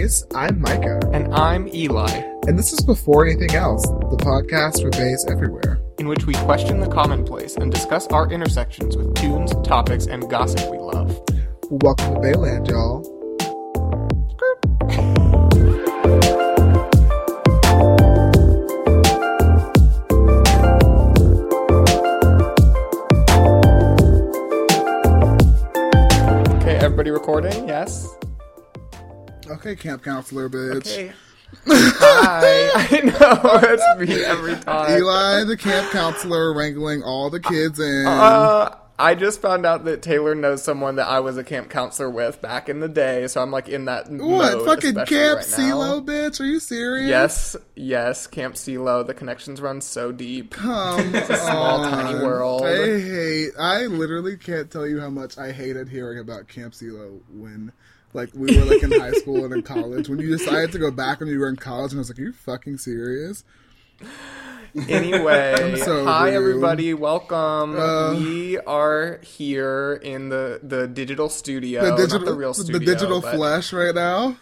Base. 0.00 0.24
I'm 0.34 0.58
Micah. 0.62 0.98
And 1.12 1.34
I'm 1.34 1.68
Eli. 1.68 2.08
And 2.46 2.58
this 2.58 2.72
is 2.72 2.80
Before 2.80 3.26
Anything 3.26 3.50
Else, 3.50 3.82
the 3.82 4.16
podcast 4.16 4.80
for 4.80 4.88
Bays 4.90 5.26
everywhere. 5.28 5.78
In 5.98 6.08
which 6.08 6.24
we 6.24 6.32
question 6.32 6.80
the 6.80 6.88
commonplace 6.88 7.56
and 7.56 7.70
discuss 7.70 8.06
our 8.06 8.30
intersections 8.32 8.96
with 8.96 9.14
tunes, 9.14 9.52
topics, 9.62 10.06
and 10.06 10.30
gossip 10.30 10.70
we 10.70 10.78
love. 10.78 11.20
Welcome 11.70 12.14
to 12.14 12.20
Bayland, 12.20 12.70
y'all. 12.70 13.04
Okay, 26.56 26.76
everybody 26.76 27.10
recording? 27.10 27.68
Yes? 27.68 28.16
Okay, 29.60 29.76
camp 29.76 30.02
counselor, 30.02 30.48
bitch. 30.48 30.90
Okay. 30.90 31.12
Hi. 31.66 32.70
I 32.90 33.00
know, 33.02 33.58
that's 33.60 34.00
me 34.00 34.24
every 34.24 34.54
time. 34.56 34.98
Eli, 34.98 35.44
the 35.44 35.56
camp 35.58 35.90
counselor, 35.90 36.54
wrangling 36.54 37.02
all 37.02 37.28
the 37.28 37.40
kids 37.40 37.78
in. 37.78 38.06
Uh, 38.06 38.74
I 38.98 39.14
just 39.14 39.42
found 39.42 39.66
out 39.66 39.84
that 39.84 40.00
Taylor 40.00 40.34
knows 40.34 40.62
someone 40.62 40.96
that 40.96 41.08
I 41.08 41.20
was 41.20 41.36
a 41.36 41.44
camp 41.44 41.68
counselor 41.68 42.08
with 42.08 42.40
back 42.40 42.70
in 42.70 42.80
the 42.80 42.88
day, 42.88 43.26
so 43.26 43.42
I'm 43.42 43.50
like 43.50 43.68
in 43.68 43.84
that 43.84 44.10
what? 44.10 44.18
mode, 44.56 44.66
Fucking 44.66 44.94
Camp 44.94 45.36
right. 45.36 45.44
CeeLo, 45.44 46.02
bitch? 46.02 46.40
Are 46.40 46.44
you 46.44 46.58
serious? 46.58 47.10
Yes, 47.10 47.56
yes, 47.76 48.26
Camp 48.26 48.54
CeeLo. 48.54 49.06
The 49.06 49.12
connections 49.12 49.60
run 49.60 49.82
so 49.82 50.12
deep. 50.12 50.52
Come 50.52 51.14
a 51.14 51.36
small, 51.36 51.84
on. 51.84 51.90
tiny 51.90 52.24
world. 52.24 52.64
I 52.64 52.98
hate. 52.98 53.50
I 53.58 53.86
literally 53.86 54.38
can't 54.38 54.70
tell 54.70 54.86
you 54.86 55.00
how 55.00 55.10
much 55.10 55.36
I 55.36 55.52
hated 55.52 55.90
hearing 55.90 56.18
about 56.18 56.48
Camp 56.48 56.72
CeeLo 56.72 57.20
when, 57.30 57.72
like, 58.12 58.30
we 58.34 58.56
were 58.56 58.64
like 58.64 58.82
in 58.82 58.92
high 58.92 59.12
school 59.12 59.44
and 59.44 59.52
in 59.54 59.62
college. 59.62 60.08
When 60.08 60.18
you 60.18 60.36
decided 60.36 60.72
to 60.72 60.78
go 60.78 60.90
back 60.90 61.20
when 61.20 61.28
you 61.28 61.38
were 61.38 61.48
in 61.48 61.56
college, 61.56 61.92
and 61.92 61.98
I 61.98 62.00
was 62.00 62.10
like, 62.10 62.18
"Are 62.18 62.22
you 62.22 62.32
fucking 62.32 62.78
serious?" 62.78 63.44
Anyway, 64.88 65.74
so 65.84 66.04
hi 66.04 66.28
rude. 66.28 66.34
everybody, 66.36 66.94
welcome. 66.94 67.76
Uh, 67.78 68.14
we 68.14 68.58
are 68.58 69.18
here 69.22 70.00
in 70.02 70.28
the 70.28 70.60
the 70.62 70.86
digital 70.86 71.28
studio, 71.28 71.82
The 71.82 71.96
digital, 71.96 72.18
not 72.20 72.26
the 72.26 72.34
real 72.34 72.54
studio, 72.54 72.78
the 72.78 72.84
digital 72.84 73.20
flesh 73.20 73.72
right 73.72 73.94
now. 73.94 74.36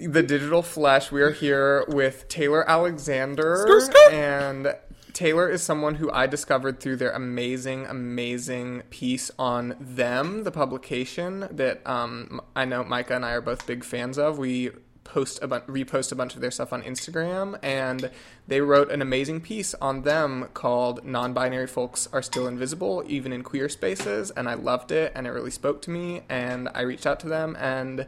the 0.00 0.22
digital 0.22 0.62
flesh. 0.62 1.12
We 1.12 1.22
are 1.22 1.30
here 1.30 1.84
with 1.88 2.26
Taylor 2.28 2.68
Alexander, 2.68 3.58
Skirt, 3.62 3.82
skirt. 3.82 4.12
and 4.12 4.74
Taylor 5.12 5.48
is 5.48 5.62
someone 5.62 5.96
who 5.96 6.10
I 6.10 6.26
discovered 6.26 6.80
through 6.80 6.96
their 6.96 7.10
amazing, 7.10 7.86
amazing 7.86 8.82
piece 8.90 9.30
on 9.38 9.76
them, 9.80 10.44
the 10.44 10.50
publication 10.50 11.48
that 11.50 11.86
um, 11.86 12.40
I 12.54 12.64
know 12.64 12.84
Micah 12.84 13.16
and 13.16 13.24
I 13.24 13.32
are 13.32 13.40
both 13.40 13.66
big 13.66 13.84
fans 13.84 14.18
of. 14.18 14.38
We 14.38 14.70
post 15.04 15.42
a 15.42 15.48
bu- 15.48 15.60
repost 15.60 16.12
a 16.12 16.14
bunch 16.14 16.34
of 16.34 16.40
their 16.40 16.50
stuff 16.50 16.72
on 16.72 16.82
Instagram, 16.82 17.58
and 17.62 18.10
they 18.46 18.60
wrote 18.60 18.90
an 18.90 19.02
amazing 19.02 19.40
piece 19.40 19.74
on 19.74 20.02
them 20.02 20.48
called 20.54 21.04
"Non-Binary 21.04 21.66
Folks 21.66 22.08
Are 22.12 22.22
Still 22.22 22.46
Invisible, 22.46 23.02
Even 23.06 23.32
in 23.32 23.42
Queer 23.42 23.68
Spaces," 23.68 24.30
and 24.30 24.48
I 24.48 24.54
loved 24.54 24.92
it, 24.92 25.12
and 25.14 25.26
it 25.26 25.30
really 25.30 25.50
spoke 25.50 25.82
to 25.82 25.90
me, 25.90 26.22
and 26.28 26.68
I 26.74 26.82
reached 26.82 27.06
out 27.06 27.20
to 27.20 27.28
them 27.28 27.56
and. 27.58 28.06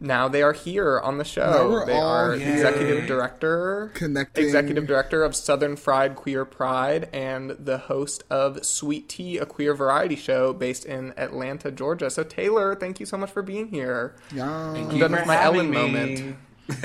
Now 0.00 0.28
they 0.28 0.42
are 0.42 0.54
here 0.54 0.98
on 0.98 1.18
the 1.18 1.24
show. 1.24 1.84
They 1.84 1.92
are 1.92 2.34
here. 2.34 2.52
executive 2.52 3.06
director, 3.06 3.90
Connecting. 3.94 4.44
executive 4.44 4.86
director 4.86 5.22
of 5.22 5.36
Southern 5.36 5.76
Fried 5.76 6.16
Queer 6.16 6.44
Pride, 6.46 7.08
and 7.12 7.50
the 7.50 7.78
host 7.78 8.24
of 8.30 8.64
Sweet 8.64 9.08
Tea, 9.10 9.36
a 9.36 9.44
queer 9.46 9.74
variety 9.74 10.16
show 10.16 10.52
based 10.54 10.86
in 10.86 11.12
Atlanta, 11.18 11.70
Georgia. 11.70 12.10
So 12.10 12.24
Taylor, 12.24 12.74
thank 12.74 12.98
you 12.98 13.06
so 13.06 13.18
much 13.18 13.30
for 13.30 13.42
being 13.42 13.68
here. 13.68 14.16
Yeah. 14.34 14.50
I'm 14.50 14.98
done 14.98 15.12
with 15.12 15.26
my 15.26 15.40
Ellen 15.40 15.70
moment. 15.70 16.36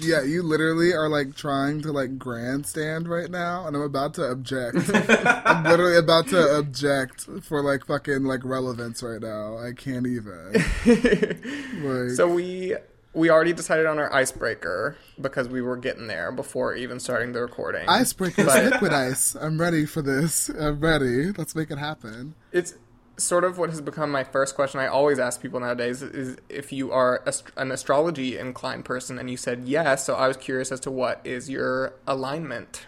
yeah, 0.00 0.22
you 0.22 0.42
literally 0.42 0.92
are 0.92 1.08
like 1.08 1.34
trying 1.36 1.80
to 1.82 1.92
like 1.92 2.18
grandstand 2.18 3.08
right 3.08 3.30
now, 3.30 3.66
and 3.66 3.76
I'm 3.76 3.82
about 3.82 4.14
to 4.14 4.24
object. 4.30 4.76
I'm 4.94 5.64
literally 5.64 5.96
about 5.96 6.28
to 6.28 6.58
object 6.58 7.26
for 7.42 7.62
like 7.62 7.86
fucking 7.86 8.24
like 8.24 8.44
relevance 8.44 9.02
right 9.02 9.20
now. 9.20 9.58
I 9.58 9.72
can't 9.72 10.06
even. 10.06 10.52
Like, 11.82 12.10
So 12.10 12.28
we 12.28 12.76
we 13.14 13.28
already 13.30 13.52
decided 13.52 13.86
on 13.86 13.98
our 13.98 14.12
icebreaker 14.12 14.96
because 15.20 15.48
we 15.48 15.60
were 15.60 15.76
getting 15.76 16.06
there 16.06 16.32
before 16.32 16.74
even 16.74 16.98
starting 17.00 17.32
the 17.32 17.40
recording. 17.42 17.86
icebreakers, 17.86 18.46
But- 18.46 18.72
liquid 18.72 18.92
ice. 18.92 19.34
I'm 19.34 19.60
ready 19.60 19.84
for 19.86 20.00
this. 20.02 20.48
I'm 20.48 20.80
ready. 20.80 21.32
Let's 21.32 21.54
make 21.54 21.70
it 21.70 21.78
happen. 21.78 22.34
it's 22.52 22.74
sort 23.18 23.44
of 23.44 23.58
what 23.58 23.70
has 23.70 23.80
become 23.80 24.10
my 24.10 24.24
first 24.24 24.54
question 24.54 24.80
I 24.80 24.86
always 24.86 25.18
ask 25.18 25.40
people 25.40 25.60
nowadays 25.60 26.02
is 26.02 26.38
if 26.48 26.72
you 26.72 26.92
are 26.92 27.22
ast- 27.26 27.52
an 27.56 27.70
astrology 27.70 28.38
inclined 28.38 28.84
person 28.84 29.18
and 29.18 29.30
you 29.30 29.36
said 29.36 29.64
yes 29.66 30.06
so 30.06 30.14
I 30.14 30.28
was 30.28 30.36
curious 30.36 30.72
as 30.72 30.80
to 30.80 30.90
what 30.90 31.20
is 31.24 31.48
your 31.50 31.92
alignment 32.06 32.86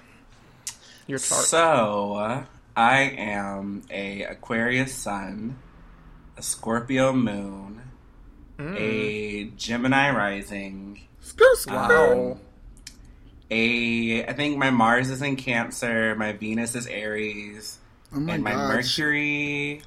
your 1.06 1.18
chart 1.18 1.44
So, 1.44 2.44
I 2.76 3.00
am 3.02 3.82
a 3.90 4.22
Aquarius 4.22 4.94
sun, 4.94 5.56
a 6.38 6.42
Scorpio 6.42 7.12
moon, 7.12 7.82
a 8.58 9.44
mm. 9.44 9.56
Gemini 9.56 10.10
rising, 10.10 11.00
Skirt, 11.20 11.56
skirt. 11.58 11.74
wow 11.74 12.32
um, 12.32 12.38
a 13.50 14.24
I 14.26 14.32
think 14.32 14.56
my 14.56 14.70
Mars 14.70 15.10
is 15.10 15.20
in 15.22 15.36
Cancer, 15.36 16.14
my 16.16 16.32
Venus 16.32 16.74
is 16.74 16.86
Aries, 16.86 17.78
Oh 18.12 18.20
my 18.20 18.34
and 18.34 18.42
my 18.42 18.52
god. 18.52 18.68
Mercury 18.68 19.82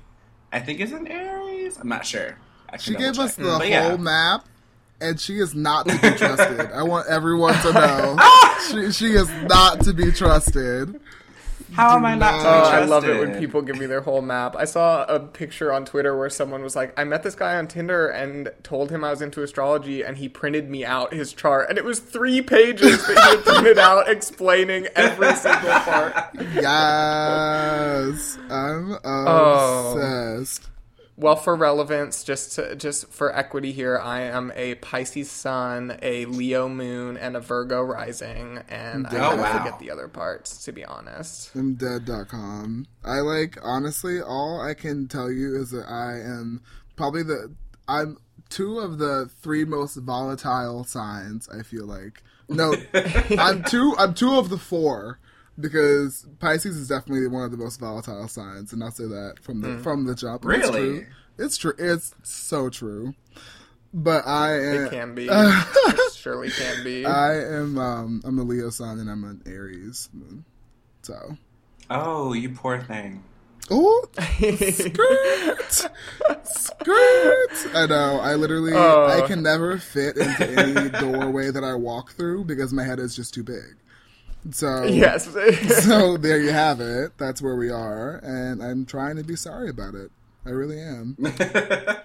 I 0.57 0.59
think 0.59 0.79
is 0.79 0.91
in 0.91 1.07
Aries. 1.07 1.77
I'm 1.77 1.87
not 1.87 2.03
sure. 2.03 2.35
She 2.79 2.95
gave 2.95 3.19
us 3.19 3.35
check. 3.35 3.45
the 3.45 3.51
mm, 3.51 3.59
But 3.59 3.61
whole 3.61 3.69
yeah. 3.69 3.95
map, 3.97 4.45
and 4.99 5.19
she 5.19 5.37
is 5.37 5.53
not 5.53 5.87
to 5.87 5.93
be 5.93 6.09
trusted. 6.17 6.71
I 6.71 6.81
want 6.81 7.07
everyone 7.07 7.53
to 7.61 7.73
know 7.73 8.17
she, 8.71 8.91
she 8.91 9.11
is 9.13 9.29
not 9.43 9.81
to 9.81 9.93
be 9.93 10.11
trusted. 10.11 10.99
How 11.73 11.95
am 11.95 12.05
I 12.05 12.15
not 12.15 12.31
to 12.31 12.37
be 12.37 12.47
Oh. 12.47 12.63
I 12.81 12.85
love 12.85 13.05
it 13.05 13.19
when 13.19 13.37
people 13.39 13.61
give 13.61 13.77
me 13.77 13.85
their 13.85 14.01
whole 14.01 14.21
map. 14.21 14.55
I 14.55 14.65
saw 14.65 15.03
a 15.05 15.19
picture 15.19 15.71
on 15.73 15.85
Twitter 15.85 16.17
where 16.17 16.29
someone 16.29 16.63
was 16.63 16.75
like, 16.75 16.97
I 16.97 17.03
met 17.03 17.23
this 17.23 17.35
guy 17.35 17.55
on 17.57 17.67
Tinder 17.67 18.07
and 18.07 18.51
told 18.63 18.89
him 18.89 19.03
I 19.03 19.09
was 19.09 19.21
into 19.21 19.43
astrology, 19.43 20.01
and 20.03 20.17
he 20.17 20.29
printed 20.29 20.69
me 20.69 20.85
out 20.85 21.13
his 21.13 21.33
chart. 21.33 21.69
And 21.69 21.77
it 21.77 21.83
was 21.83 21.99
three 21.99 22.41
pages 22.41 23.05
that 23.07 23.17
he 23.17 23.37
had 23.37 23.43
printed 23.43 23.77
out 23.77 24.09
explaining 24.09 24.87
every 24.95 25.33
single 25.35 25.71
part. 25.71 26.13
Yes, 26.53 28.37
I'm 28.49 28.97
Oh. 29.03 29.93
Obsessed. 31.17 31.23
Well, 31.23 31.35
for 31.35 31.55
relevance, 31.55 32.23
just 32.23 32.53
to, 32.55 32.75
just 32.75 33.07
for 33.11 33.35
equity 33.35 33.71
here, 33.71 33.97
I 33.97 34.21
am 34.21 34.51
a 34.55 34.75
Pisces 34.75 35.29
Sun, 35.31 35.97
a 36.01 36.25
Leo 36.25 36.69
Moon, 36.69 37.17
and 37.17 37.35
a 37.35 37.39
Virgo 37.39 37.81
Rising, 37.81 38.59
and 38.69 39.07
I 39.07 39.09
Oh, 39.09 39.19
kind 39.19 39.33
of 39.33 39.39
wow. 39.39 39.57
forget 39.63 39.79
the 39.79 39.91
other 39.91 40.07
parts, 40.07 40.63
to 40.65 40.71
be 40.71 40.85
honest. 40.85 41.51
I'm 41.55 41.73
dead.com. 41.75 42.85
I 43.03 43.19
like 43.19 43.57
honestly, 43.63 44.21
all 44.21 44.61
I 44.61 44.73
can 44.73 45.07
tell 45.07 45.31
you 45.31 45.55
is 45.55 45.71
that 45.71 45.87
I 45.89 46.13
am 46.19 46.61
probably 46.95 47.23
the 47.23 47.53
I'm 47.87 48.17
two 48.49 48.79
of 48.79 48.97
the 48.97 49.29
three 49.41 49.65
most 49.65 49.95
volatile 49.97 50.83
signs. 50.83 51.47
I 51.49 51.63
feel 51.63 51.85
like 51.85 52.21
no, 52.49 52.73
I'm 53.37 53.63
two. 53.63 53.93
I'm 53.97 54.13
two 54.13 54.35
of 54.37 54.49
the 54.49 54.57
four 54.57 55.19
because 55.59 56.25
Pisces 56.39 56.77
is 56.77 56.87
definitely 56.87 57.27
one 57.27 57.43
of 57.43 57.51
the 57.51 57.57
most 57.57 57.79
volatile 57.79 58.27
signs, 58.27 58.73
and 58.73 58.83
I'll 58.83 58.91
say 58.91 59.05
that 59.05 59.35
from 59.41 59.61
the 59.61 59.77
from 59.79 60.05
the 60.05 60.15
jump. 60.15 60.43
And 60.45 60.53
It's 60.55 60.67
Really? 60.69 60.99
true. 60.99 61.05
It's 61.39 61.57
true. 61.57 61.73
It's 61.77 62.15
so 62.23 62.69
true. 62.69 63.13
But 63.93 64.27
I 64.27 64.53
am. 64.59 64.85
It 64.85 64.89
can 64.91 65.15
be. 65.15 65.27
it 65.31 66.13
surely 66.13 66.49
can 66.49 66.83
be. 66.83 67.05
I 67.05 67.35
am. 67.41 67.77
Um, 67.77 68.21
I'm 68.25 68.37
a 68.39 68.43
Leo 68.43 68.69
sun, 68.69 68.99
and 68.99 69.09
I'm 69.09 69.23
an 69.23 69.41
Aries 69.45 70.09
moon. 70.13 70.45
So. 71.03 71.37
Oh, 71.89 72.33
you 72.33 72.49
poor 72.49 72.81
thing. 72.81 73.23
Oh, 73.71 74.07
skirt, 74.19 75.75
skirt. 76.45 77.75
I 77.75 77.85
know. 77.87 78.19
I 78.21 78.35
literally, 78.35 78.73
Oh. 78.73 79.07
I 79.07 79.27
can 79.27 79.41
never 79.43 79.77
fit 79.77 80.17
into 80.17 80.49
any 80.49 80.89
doorway 80.89 81.51
that 81.51 81.63
I 81.63 81.73
walk 81.75 82.11
through 82.13 82.45
because 82.45 82.71
my 82.73 82.83
head 82.83 82.99
is 82.99 83.15
just 83.15 83.33
too 83.33 83.43
big. 83.43 83.75
So, 84.51 84.85
yes. 84.85 85.25
so 85.83 86.17
there 86.17 86.39
you 86.39 86.51
have 86.51 86.79
it. 86.79 87.17
That's 87.17 87.41
where 87.41 87.55
we 87.55 87.69
are, 87.69 88.19
and 88.23 88.63
I'm 88.63 88.85
trying 88.85 89.17
to 89.17 89.23
be 89.23 89.35
sorry 89.35 89.69
about 89.69 89.95
it. 89.95 90.11
I 90.45 90.51
really 90.51 90.79
am. 90.79 91.17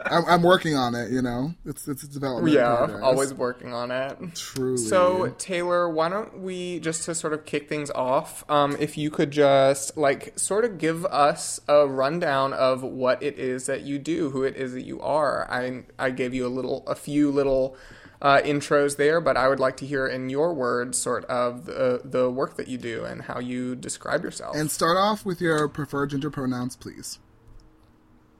I'm, 0.07 0.25
I'm 0.27 0.43
working 0.43 0.75
on 0.75 0.97
it. 0.97 1.13
You 1.13 1.23
know, 1.23 1.55
it's 1.65 1.87
it's 1.87 2.03
a 2.03 2.09
development. 2.09 2.53
yeah, 2.53 2.77
progress. 2.77 3.03
always 3.03 3.35
working 3.35 3.73
on 3.73 3.93
it. 3.93 4.35
truly. 4.35 4.79
So 4.79 5.33
Taylor, 5.39 5.89
why 5.89 6.09
don't 6.09 6.41
we 6.41 6.81
just 6.81 7.05
to 7.05 7.15
sort 7.15 7.35
of 7.35 7.45
kick 7.45 7.69
things 7.69 7.89
off, 7.93 8.45
um, 8.51 8.77
if 8.81 8.99
you 8.99 9.11
could 9.11 9.31
just 9.31 9.97
like 9.97 10.37
sort 10.37 10.65
of 10.65 10.79
give 10.79 11.07
us 11.07 11.61
a 11.69 11.87
rundown 11.87 12.53
of 12.53 12.83
what 12.83 13.23
it 13.23 13.39
is 13.39 13.67
that 13.67 13.83
you 13.83 14.01
do, 14.01 14.31
who 14.31 14.43
it 14.43 14.57
is 14.57 14.73
that 14.73 14.83
you 14.83 15.01
are. 15.01 15.49
I 15.49 15.85
I 15.97 16.11
gave 16.11 16.35
you 16.35 16.45
a 16.45 16.49
little, 16.51 16.85
a 16.89 16.97
few 16.97 17.31
little 17.31 17.77
uh, 18.23 18.41
intros 18.43 18.97
there, 18.97 19.21
but 19.21 19.37
I 19.37 19.49
would 19.49 19.59
like 19.59 19.77
to 19.79 19.87
hear 19.87 20.07
in 20.07 20.31
your 20.31 20.55
words 20.55 20.97
sort 20.97 21.25
of 21.25 21.67
the 21.67 22.01
the 22.05 22.31
work 22.31 22.57
that 22.57 22.69
you 22.69 22.79
do 22.79 23.05
and 23.05 23.23
how 23.23 23.41
you 23.41 23.75
describe 23.75 24.23
yourself. 24.23 24.57
and 24.57 24.71
start 24.71 24.97
off 24.97 25.27
with 25.27 25.41
your 25.41 25.69
preferred 25.69 26.11
gender 26.11 26.31
pronouns, 26.31 26.77
please. 26.77 27.19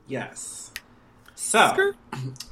Yes. 0.07 0.71
So, 1.35 1.93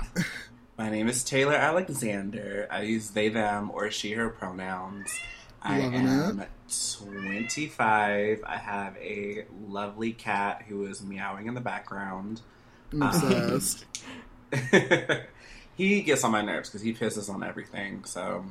My 0.79 0.91
name 0.91 1.09
is 1.09 1.23
Taylor 1.23 1.55
Alexander. 1.55 2.67
I 2.71 2.83
use 2.83 3.11
they, 3.11 3.29
them, 3.29 3.71
or 3.73 3.91
she, 3.91 4.13
her 4.13 4.31
pronouns. 4.31 5.15
I 5.63 5.81
Loving 5.81 6.07
am 6.07 6.45
25. 6.97 8.43
I 8.47 8.57
have 8.57 8.97
a 8.97 9.45
lovely 9.69 10.13
cat 10.13 10.65
who 10.67 10.87
is 10.87 11.03
meowing 11.03 11.47
in 11.47 11.55
the 11.55 11.61
background. 11.61 12.41
I'm 12.93 13.03
obsessed. 13.03 13.85
he 15.89 16.03
gets 16.03 16.23
on 16.25 16.33
my 16.33 16.43
nerves 16.43 16.69
because 16.69 16.83
he 16.83 16.93
pisses 16.93 17.33
on 17.33 17.43
everything, 17.43 18.05
so 18.05 18.45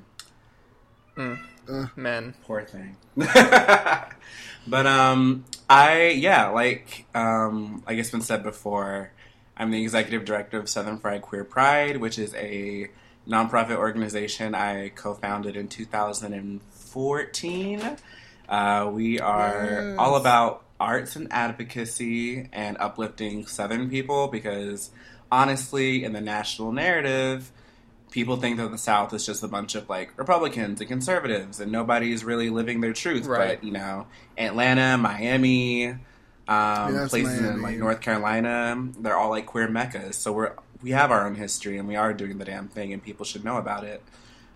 Men. 1.95 2.33
poor 2.45 2.63
thing. 2.63 2.95
but 4.67 4.85
um 4.87 5.45
I 5.69 6.07
yeah, 6.15 6.47
like 6.49 7.05
um 7.13 7.83
like 7.87 7.97
it's 7.97 8.09
been 8.09 8.21
said 8.21 8.43
before, 8.43 9.11
I'm 9.57 9.71
the 9.71 9.81
executive 9.83 10.25
director 10.25 10.57
of 10.59 10.69
Southern 10.69 10.99
Fried 10.99 11.21
Queer 11.21 11.43
Pride, 11.43 11.97
which 11.97 12.17
is 12.17 12.33
a 12.35 12.89
nonprofit 13.27 13.75
organization 13.77 14.55
I 14.55 14.89
co-founded 14.89 15.55
in 15.55 15.67
2014. 15.67 17.97
Uh, 18.47 18.89
we 18.91 19.19
are 19.19 19.89
Yes. 19.89 19.95
all 19.99 20.15
about 20.15 20.63
arts 20.79 21.15
and 21.15 21.27
advocacy 21.31 22.49
and 22.51 22.75
uplifting 22.79 23.45
Southern 23.45 23.87
people 23.89 24.27
because 24.29 24.89
honestly, 25.31 26.03
in 26.03 26.13
the 26.13 26.21
national 26.21 26.71
narrative, 26.71 27.51
people 28.11 28.37
think 28.37 28.57
that 28.57 28.71
the 28.71 28.77
South 28.77 29.13
is 29.13 29.25
just 29.25 29.43
a 29.43 29.47
bunch 29.47 29.75
of 29.75 29.89
like 29.89 30.17
Republicans 30.17 30.79
and 30.79 30.89
conservatives, 30.89 31.59
and 31.59 31.71
nobody's 31.71 32.23
really 32.23 32.49
living 32.49 32.81
their 32.81 32.93
truth. 32.93 33.25
Right. 33.25 33.59
But 33.59 33.63
you 33.63 33.71
know, 33.71 34.07
Atlanta, 34.37 34.97
Miami, 34.97 35.87
um, 35.87 35.97
Yes, 36.47 37.09
places 37.09 37.39
in 37.39 37.61
like 37.61 37.77
North 37.77 38.01
Carolina, 38.01 38.89
they're 38.99 39.17
all 39.17 39.29
like 39.29 39.45
queer 39.45 39.67
meccas. 39.67 40.15
So 40.15 40.31
we're 40.31 40.53
we 40.81 40.91
have 40.91 41.11
our 41.11 41.25
own 41.25 41.35
history, 41.35 41.77
and 41.77 41.87
we 41.87 41.95
are 41.95 42.13
doing 42.13 42.37
the 42.37 42.45
damn 42.45 42.67
thing, 42.67 42.93
and 42.93 43.03
people 43.03 43.25
should 43.25 43.43
know 43.43 43.57
about 43.57 43.83
it. 43.83 44.01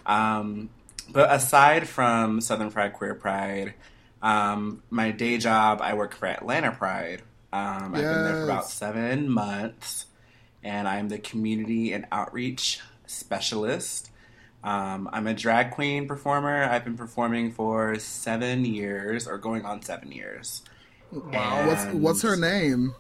Um, 0.06 0.70
but 1.10 1.32
aside 1.32 1.88
from 1.88 2.42
Southern 2.42 2.72
Pride, 2.72 2.94
Queer 2.94 3.16
Pride, 3.16 3.74
um, 4.22 4.82
my 4.90 5.12
day 5.12 5.38
job, 5.38 5.82
I 5.82 5.94
work 5.94 6.16
for 6.16 6.28
Atlanta 6.28 6.72
Pride. 6.72 7.22
Um, 7.52 7.94
I've 7.94 8.02
been 8.02 8.24
there 8.24 8.34
for 8.34 8.44
about 8.46 8.68
seven 8.68 9.30
months, 9.30 10.08
and 10.64 10.88
I'm 10.88 11.10
the 11.10 11.18
community 11.18 11.94
and 11.94 12.06
outreach 12.12 12.80
specialist. 13.06 14.10
Um, 14.64 15.10
I'm 15.12 15.28
a 15.28 15.34
drag 15.34 15.72
queen 15.72 16.08
performer. 16.08 16.64
I've 16.64 16.86
been 16.86 16.98
performing 16.98 17.52
for 17.52 18.00
seven 18.00 18.64
years, 18.64 19.28
or 19.28 19.38
going 19.38 19.66
on 19.66 19.82
seven 19.82 20.12
years. 20.12 20.62
Wow. 21.12 21.68
What's 21.68 21.86
what's 21.94 22.22
her 22.22 22.38
name? 22.38 22.96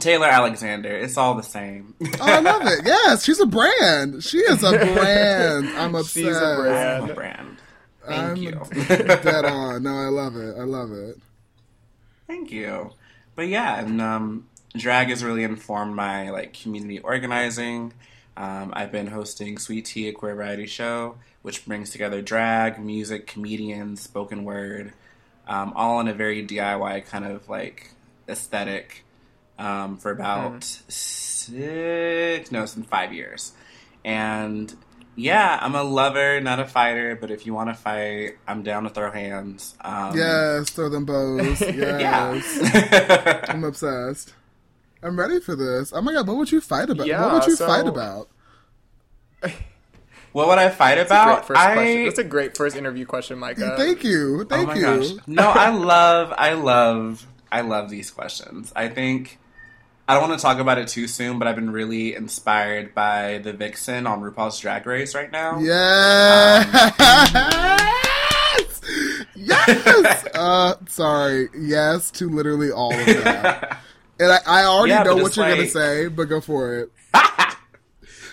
Taylor 0.00 0.26
Alexander. 0.26 0.96
It's 0.96 1.16
all 1.16 1.34
the 1.34 1.42
same. 1.42 1.94
Oh, 2.02 2.16
I 2.20 2.40
love 2.40 2.62
it. 2.64 2.80
Yes, 2.84 3.24
she's 3.24 3.38
a 3.38 3.46
brand. 3.46 4.24
She 4.24 4.38
is 4.38 4.64
a 4.64 4.70
brand. 4.70 5.68
I'm 5.76 5.94
obsessed. 5.94 6.14
She's 6.14 6.36
a 6.36 6.56
brand. 6.56 7.04
I'm 7.04 7.10
a 7.10 7.14
brand. 7.14 7.56
Thank 8.04 8.20
I'm 8.20 8.36
you. 8.36 8.50
dead 8.86 9.44
on. 9.44 9.82
No, 9.84 9.94
I 9.94 10.08
love 10.08 10.36
it. 10.36 10.56
I 10.56 10.62
love 10.62 10.92
it. 10.92 11.16
Thank 12.26 12.50
you. 12.50 12.90
But 13.34 13.48
yeah, 13.48 13.80
and 13.80 14.00
um, 14.00 14.48
drag 14.78 15.08
has 15.08 15.24
really 15.24 15.44
informed 15.44 15.94
my 15.94 16.30
like 16.30 16.52
community 16.52 16.98
organizing. 17.00 17.92
Um, 18.36 18.72
I've 18.74 18.92
been 18.92 19.06
hosting 19.06 19.58
Sweet 19.58 19.86
Tea, 19.86 20.08
a 20.08 20.12
queer 20.12 20.34
variety 20.34 20.66
show, 20.66 21.16
which 21.42 21.64
brings 21.64 21.90
together 21.90 22.20
drag, 22.20 22.78
music, 22.78 23.26
comedians, 23.26 24.02
spoken 24.02 24.44
word, 24.44 24.92
um, 25.48 25.72
all 25.74 26.00
in 26.00 26.08
a 26.08 26.14
very 26.14 26.46
DIY 26.46 27.06
kind 27.06 27.24
of 27.24 27.48
like 27.48 27.92
aesthetic 28.28 29.04
um, 29.58 29.96
for 29.96 30.10
about 30.10 30.64
six, 30.64 32.52
no, 32.52 32.62
it's 32.62 32.74
been 32.74 32.82
five 32.84 33.12
years. 33.12 33.52
And 34.04 34.74
yeah, 35.14 35.58
I'm 35.60 35.74
a 35.74 35.82
lover, 35.82 36.40
not 36.40 36.60
a 36.60 36.66
fighter, 36.66 37.16
but 37.16 37.30
if 37.30 37.46
you 37.46 37.54
want 37.54 37.70
to 37.70 37.74
fight, 37.74 38.36
I'm 38.46 38.62
down 38.62 38.84
to 38.84 38.90
throw 38.90 39.10
hands. 39.10 39.74
Um, 39.80 40.16
Yes, 40.16 40.70
throw 40.70 40.90
them 40.90 41.06
bows. 41.06 41.60
Yes. 41.62 42.58
yeah. 42.74 43.44
I'm 43.48 43.64
obsessed. 43.64 44.34
I'm 45.06 45.16
ready 45.18 45.38
for 45.38 45.54
this. 45.54 45.92
Oh 45.92 46.00
my 46.02 46.12
god, 46.12 46.26
what 46.26 46.36
would 46.36 46.50
you 46.50 46.60
fight 46.60 46.90
about? 46.90 47.06
Yeah, 47.06 47.22
what 47.22 47.32
would 47.34 47.46
you 47.46 47.54
so- 47.54 47.66
fight 47.66 47.86
about? 47.86 48.28
what 50.32 50.48
would 50.48 50.58
I 50.58 50.68
fight 50.68 50.94
Great 50.96 51.06
about? 51.06 51.46
first 51.46 51.60
I 51.60 51.74
question. 51.74 52.04
That's 52.04 52.18
a 52.18 52.24
great 52.24 52.56
first 52.56 52.76
interview 52.76 53.06
question, 53.06 53.38
Micah. 53.38 53.74
Thank 53.78 54.02
you. 54.02 54.40
oh 54.40 54.44
Thank 54.44 54.68
my 54.68 54.74
you. 54.74 54.82
gosh, 54.82 55.10
no, 55.28 55.48
I 55.48 55.70
love, 55.70 56.32
I 56.36 56.54
love, 56.54 57.24
I 57.52 57.60
love 57.60 57.88
these 57.88 58.10
questions. 58.10 58.72
I 58.74 58.88
think 58.88 59.38
I 60.08 60.14
don't 60.14 60.28
want 60.28 60.40
to 60.40 60.42
talk 60.42 60.58
about 60.58 60.78
it 60.78 60.88
too 60.88 61.06
soon, 61.06 61.38
but 61.38 61.46
I've 61.46 61.54
been 61.56 61.70
really 61.70 62.14
inspired 62.14 62.92
by 62.92 63.38
the 63.38 63.52
Vixen 63.52 64.08
on 64.08 64.22
RuPaul's 64.22 64.58
Drag 64.58 64.84
Race 64.86 65.14
right 65.14 65.30
now. 65.30 65.60
Yes. 65.60 66.66
yes. 69.36 70.26
Uh, 70.34 70.74
sorry. 70.88 71.48
Yes 71.56 72.10
to 72.12 72.28
literally 72.28 72.72
all 72.72 72.92
of 72.92 73.06
that. 73.06 73.78
And 74.18 74.32
I, 74.32 74.38
I 74.46 74.64
already 74.64 74.92
Yeah, 74.92 75.02
know 75.02 75.16
what 75.16 75.36
you're 75.36 75.48
gonna 75.48 75.68
say, 75.68 76.08
but 76.08 76.24
go 76.28 76.40
for 76.40 76.78
it. 76.78 76.92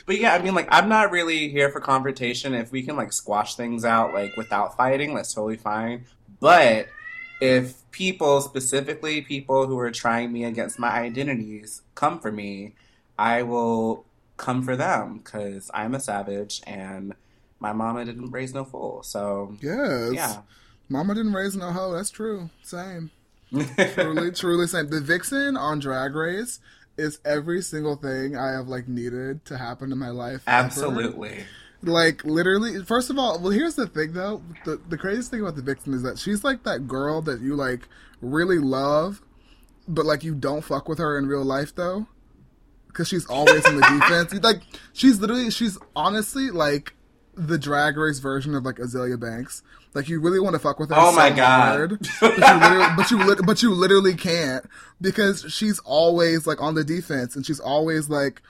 But 0.05 0.19
yeah, 0.19 0.33
I 0.33 0.41
mean, 0.41 0.53
like, 0.53 0.67
I'm 0.69 0.89
not 0.89 1.11
really 1.11 1.49
here 1.49 1.69
for 1.69 1.79
confrontation. 1.79 2.53
If 2.53 2.71
we 2.71 2.83
can 2.83 2.95
like 2.97 3.13
squash 3.13 3.55
things 3.55 3.85
out 3.85 4.13
like 4.13 4.35
without 4.35 4.75
fighting, 4.75 5.15
that's 5.15 5.33
totally 5.33 5.55
fine. 5.55 6.05
But 6.41 6.87
if 7.39 7.89
people, 7.91 8.41
specifically 8.41 9.21
people 9.21 9.65
who 9.67 9.79
are 9.79 9.91
trying 9.91 10.31
me 10.33 10.43
against 10.43 10.77
my 10.77 10.89
identities, 10.89 11.81
come 11.95 12.19
for 12.19 12.31
me, 12.31 12.75
I 13.17 13.43
will 13.43 14.05
come 14.35 14.61
for 14.63 14.75
them 14.75 15.19
because 15.19 15.71
I'm 15.73 15.95
a 15.95 15.99
savage 15.99 16.61
and 16.67 17.13
my 17.59 17.71
mama 17.71 18.03
didn't 18.03 18.31
raise 18.31 18.53
no 18.53 18.65
fool. 18.65 19.03
So 19.03 19.55
Yes. 19.61 20.13
yeah, 20.13 20.41
Mama 20.89 21.15
didn't 21.15 21.33
raise 21.33 21.55
no 21.55 21.71
hoe. 21.71 21.93
That's 21.93 22.09
true. 22.09 22.49
Same. 22.61 23.11
Truly, 23.53 24.31
truly 24.31 24.67
same. 24.67 24.89
The 24.89 25.01
Vixen 25.01 25.55
on 25.57 25.79
Drag 25.79 26.15
Race 26.15 26.59
is 26.97 27.19
every 27.25 27.61
single 27.61 27.95
thing 27.95 28.35
I 28.35 28.51
have 28.51 28.67
like 28.67 28.87
needed 28.87 29.45
to 29.45 29.57
happen 29.57 29.91
in 29.91 29.97
my 29.97 30.09
life. 30.09 30.43
ever. 30.47 30.65
absolutely. 30.65 31.43
Like 31.81 32.23
literally, 32.23 32.81
first 32.83 33.09
of 33.09 33.17
all, 33.19 33.39
well, 33.39 33.51
here's 33.51 33.75
the 33.75 33.87
thing 33.87 34.13
though. 34.13 34.41
The 34.63 34.79
the 34.87 34.97
craziest 34.97 35.31
thing 35.31 35.41
about 35.41 35.55
the 35.55 35.61
Vixen 35.61 35.93
is 35.93 36.01
that 36.03 36.17
she's 36.17 36.43
like 36.43 36.63
that 36.63 36.87
girl 36.87 37.21
that 37.23 37.41
you 37.41 37.55
like 37.55 37.87
really 38.21 38.57
love, 38.57 39.21
but 39.87 40.05
like 40.05 40.23
you 40.23 40.33
don't 40.33 40.61
fuck 40.63 40.87
with 40.87 40.99
her 40.99 41.17
in 41.17 41.25
real 41.27 41.43
life 41.43 41.75
though, 41.75 42.07
because 42.87 43.09
she's 43.09 43.25
always 43.25 43.67
in 43.67 43.75
the 43.75 43.81
defense. 43.99 44.33
Like 44.41 44.61
she's 44.93 45.19
literally, 45.19 45.51
she's 45.51 45.77
honestly 45.93 46.51
like 46.51 46.93
the 47.35 47.57
drag 47.57 47.97
race 47.97 48.19
version 48.19 48.55
of 48.55 48.63
like 48.63 48.75
Azealia 48.77 49.19
Banks. 49.19 49.61
Like 49.93 50.09
you 50.09 50.19
really 50.19 50.39
want 50.39 50.53
to 50.53 50.59
fuck 50.59 50.79
with 50.79 50.89
her. 50.89 50.95
Oh 50.97 51.11
so 51.11 51.17
my 51.17 51.29
God. 51.29 51.89
hard, 51.91 52.07
but 52.19 52.37
you 52.37 52.47
literally, 52.47 52.93
but 52.95 53.11
you, 53.11 53.43
but 53.45 53.63
you 53.63 53.73
literally 53.73 54.15
can't 54.15 54.65
because 55.01 55.45
she's 55.49 55.79
always 55.79 56.47
like 56.47 56.61
on 56.61 56.75
the 56.75 56.83
defense 56.83 57.35
and 57.35 57.45
she's 57.45 57.59
always 57.59 58.09
like 58.09 58.41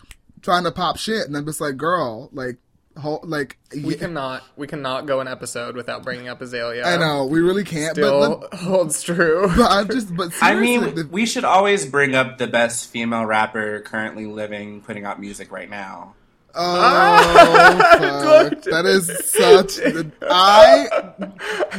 trying 0.44 0.66
to 0.66 0.72
pop 0.72 0.98
shit, 0.98 1.26
and 1.26 1.36
I'm 1.36 1.46
just 1.46 1.62
like, 1.62 1.78
girl, 1.78 2.30
like, 2.34 2.58
hold, 2.98 3.28
like, 3.28 3.58
We 3.74 3.94
yeah, 3.94 4.00
cannot 4.02 4.44
we 4.56 4.68
cannot 4.68 5.08
go 5.08 5.20
an 5.20 5.28
episode 5.28 5.76
without 5.76 6.04
bringing 6.04 6.28
up 6.28 6.42
Azealia. 6.42 6.86
I 6.86 6.98
know 6.98 7.26
we 7.26 7.40
really 7.42 7.64
can't. 7.64 7.96
Still 7.96 8.40
but, 8.40 8.54
holds 8.60 9.02
true. 9.02 9.48
but 9.58 9.72
I'm 9.72 9.88
just, 9.88 10.16
but 10.16 10.32
I 10.42 10.56
mean, 10.56 10.96
the- 10.96 11.08
we 11.10 11.26
should 11.26 11.46
always 11.46 11.86
bring 11.86 12.14
up 12.14 12.38
the 12.38 12.48
best 12.48 12.90
female 12.90 13.26
rapper 13.26 13.80
currently 13.80 14.28
living, 14.28 14.82
putting 14.82 15.06
out 15.06 15.20
music 15.20 15.52
right 15.52 15.70
now. 15.70 16.14
Oh, 16.55 18.50
fuck. 18.50 18.62
that 18.63 18.86
is 18.86 19.07
such. 19.25 19.79
I. 20.29 21.13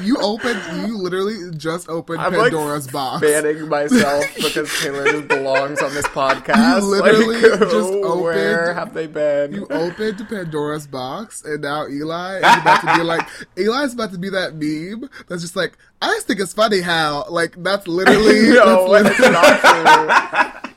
You 0.03 0.17
opened. 0.19 0.61
You 0.87 0.99
literally 0.99 1.57
just 1.57 1.89
opened 1.89 2.21
I'm 2.21 2.33
like 2.33 2.53
Pandora's 2.53 2.89
box. 2.89 3.21
banning 3.21 3.69
myself 3.69 4.25
because 4.37 4.69
Taylor 4.81 5.05
just 5.05 5.29
belongs 5.29 5.81
on 5.81 5.95
this 5.95 6.07
podcast. 6.07 6.81
You 6.81 6.87
literally 6.87 7.41
like, 7.41 7.61
just 7.71 7.93
where 8.21 8.75
have 8.75 8.95
they 8.95 9.07
been? 9.07 9.53
You 9.55 9.67
opened 9.71 10.27
Pandora's 10.29 10.89
box, 10.89 11.45
and 11.45 11.63
now 11.63 11.87
Eli 11.87 12.39
is 12.39 12.43
about 12.43 12.81
to 12.81 12.95
be 12.97 13.03
like. 13.05 13.29
Eli's 13.57 13.95
about 13.95 14.13
to 14.13 14.19
be 14.19 14.31
that 14.31 14.55
meme 14.55 15.09
that's 15.29 15.43
just 15.43 15.55
like. 15.57 15.79
I 16.03 16.09
just 16.09 16.27
think 16.27 16.41
it's 16.41 16.53
funny 16.53 16.81
how 16.81 17.27
like 17.31 17.55
that's 17.63 17.87
literally 17.87 18.51
no, 18.51 18.93
that's 18.93 19.19
literally, 19.19 19.33
not 19.33 20.63
true. 20.63 20.71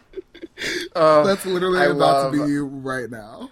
Uh, 0.96 1.24
that's 1.24 1.46
literally 1.46 1.80
I 1.80 1.86
about 1.86 2.32
to 2.32 2.46
be 2.46 2.52
you 2.52 2.66
right 2.66 3.10
now. 3.10 3.50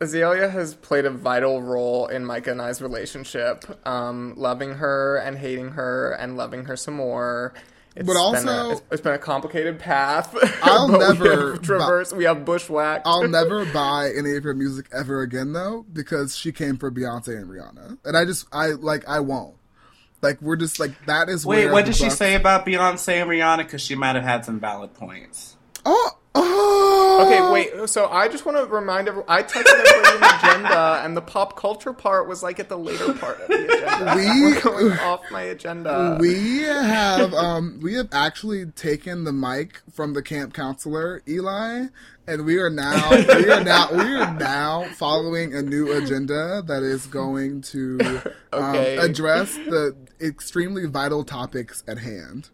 Azealia 0.00 0.50
has 0.50 0.74
played 0.74 1.04
a 1.04 1.10
vital 1.10 1.60
role 1.60 2.06
in 2.06 2.24
Micah 2.24 2.52
and 2.52 2.62
I's 2.62 2.80
relationship, 2.80 3.64
um, 3.86 4.34
loving 4.36 4.74
her 4.74 5.16
and 5.16 5.36
hating 5.36 5.70
her 5.72 6.12
and 6.12 6.36
loving 6.36 6.66
her 6.66 6.76
some 6.76 6.94
more. 6.94 7.52
It's 7.96 8.06
But 8.06 8.12
been 8.12 8.16
also- 8.16 8.48
a, 8.48 8.72
it's, 8.72 8.82
it's 8.92 9.00
been 9.02 9.14
a 9.14 9.18
complicated 9.18 9.80
path. 9.80 10.32
I'll 10.62 10.88
but 10.88 10.98
never 10.98 11.52
we 11.54 11.58
bu- 11.58 11.78
have. 11.80 12.12
We 12.12 12.24
have 12.24 12.44
bushwhack. 12.44 13.02
I'll 13.04 13.26
never 13.28 13.64
buy 13.66 14.12
any 14.16 14.36
of 14.36 14.44
her 14.44 14.54
music 14.54 14.86
ever 14.92 15.20
again 15.22 15.52
though, 15.52 15.84
because 15.92 16.36
she 16.36 16.52
came 16.52 16.76
for 16.76 16.92
Beyonce 16.92 17.36
and 17.36 17.48
Rihanna, 17.50 17.98
and 18.04 18.16
I 18.16 18.24
just 18.24 18.46
I 18.52 18.68
like 18.68 19.08
I 19.08 19.18
won't. 19.18 19.56
Like 20.22 20.40
we're 20.40 20.54
just 20.56 20.78
like 20.78 20.92
that 21.06 21.28
is. 21.28 21.44
Wait, 21.44 21.64
where 21.64 21.72
what 21.72 21.86
the 21.86 21.92
did 21.92 21.96
she 21.96 22.10
say 22.10 22.36
about 22.36 22.64
Beyonce 22.64 23.20
and 23.22 23.28
Rihanna? 23.28 23.58
Because 23.58 23.82
she 23.82 23.96
might 23.96 24.14
have 24.14 24.24
had 24.24 24.44
some 24.44 24.60
valid 24.60 24.94
points. 24.94 25.56
Oh, 25.84 26.10
oh, 26.36 26.87
Okay, 27.18 27.52
wait. 27.52 27.88
So 27.88 28.08
I 28.08 28.28
just 28.28 28.44
want 28.46 28.58
to 28.58 28.66
remind 28.66 29.08
everyone. 29.08 29.28
I 29.28 29.42
texted 29.42 29.66
everybody 29.66 30.16
an 30.24 30.38
agenda, 30.38 31.00
and 31.04 31.16
the 31.16 31.22
pop 31.22 31.56
culture 31.56 31.92
part 31.92 32.28
was 32.28 32.42
like 32.42 32.60
at 32.60 32.68
the 32.68 32.78
later 32.78 33.12
part 33.14 33.40
of 33.40 33.48
the 33.48 33.64
agenda. 33.64 34.12
We- 34.16 34.42
We're 34.48 34.60
going 34.60 34.92
off 35.00 35.22
my 35.30 35.42
agenda. 35.42 36.16
we 36.20 36.60
have 36.62 37.34
um 37.34 37.80
we 37.82 37.94
have 37.94 38.08
actually 38.12 38.66
taken 38.66 39.24
the 39.24 39.32
mic 39.32 39.80
from 39.92 40.14
the 40.14 40.22
camp 40.22 40.54
counselor 40.54 41.22
Eli, 41.28 41.86
and 42.26 42.44
we 42.44 42.58
are 42.58 42.70
now 42.70 43.10
we 43.10 43.50
are 43.50 43.64
now 43.64 43.88
we 43.92 44.14
are 44.14 44.34
now 44.34 44.84
following 44.96 45.54
a 45.54 45.62
new 45.62 45.90
agenda 45.92 46.62
that 46.66 46.82
is 46.82 47.06
going 47.06 47.60
to 47.62 47.98
um, 48.52 48.62
Okay. 48.74 48.96
address 48.98 49.54
the 49.54 49.96
extremely 50.20 50.86
vital 50.86 51.24
topics 51.24 51.82
at 51.88 51.98
hand. 51.98 52.50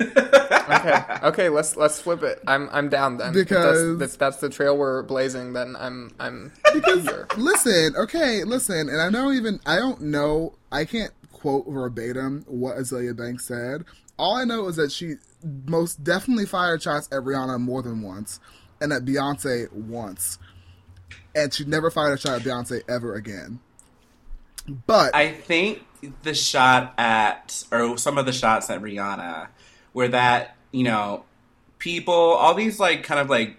Okay, 0.00 1.04
okay. 1.22 1.48
Let's 1.48 1.76
let's 1.76 2.00
flip 2.00 2.22
it. 2.22 2.42
I'm 2.46 2.68
I'm 2.72 2.88
down 2.88 3.18
then. 3.18 3.28
If 3.30 3.34
Because- 3.48 3.98
that's, 3.98 4.12
if 4.14 4.18
that's 4.18 4.36
the 4.38 4.48
trail 4.50 4.76
we're 4.76 5.02
blazing, 5.02 5.52
then 5.52 5.76
I'm 5.78 6.12
I'm 6.18 6.52
here. 6.72 7.26
Listen, 7.36 7.94
okay, 7.96 8.44
listen, 8.44 8.88
and 8.88 9.00
I 9.00 9.10
don't 9.10 9.34
even 9.36 9.60
I 9.66 9.76
don't 9.76 10.00
know 10.02 10.54
I 10.70 10.84
can't 10.84 11.12
quote 11.32 11.66
verbatim 11.68 12.44
what 12.46 12.76
Azealia 12.76 13.16
Banks 13.16 13.46
said. 13.46 13.84
All 14.18 14.34
I 14.36 14.44
know 14.44 14.66
is 14.68 14.76
that 14.76 14.90
she 14.90 15.16
most 15.66 16.02
definitely 16.02 16.46
fired 16.46 16.82
shots 16.82 17.06
at 17.12 17.22
Rihanna 17.22 17.60
more 17.60 17.82
than 17.82 18.02
once, 18.02 18.40
and 18.80 18.92
at 18.92 19.04
Beyonce 19.04 19.70
once, 19.72 20.38
and 21.34 21.52
she 21.52 21.64
never 21.64 21.90
fired 21.90 22.14
a 22.14 22.20
shot 22.20 22.40
at 22.40 22.42
Beyonce 22.42 22.82
ever 22.88 23.14
again. 23.14 23.60
But 24.86 25.14
I 25.14 25.30
think 25.32 25.84
the 26.22 26.34
shot 26.34 26.94
at, 26.98 27.62
or 27.70 27.96
some 27.98 28.18
of 28.18 28.26
the 28.26 28.32
shots 28.32 28.68
at 28.70 28.80
Rihanna, 28.80 29.48
were 29.96 30.08
that, 30.08 30.54
you 30.72 30.84
know, 30.84 31.24
people, 31.78 32.12
all 32.12 32.52
these, 32.52 32.78
like, 32.78 33.02
kind 33.02 33.18
of 33.18 33.30
like 33.30 33.56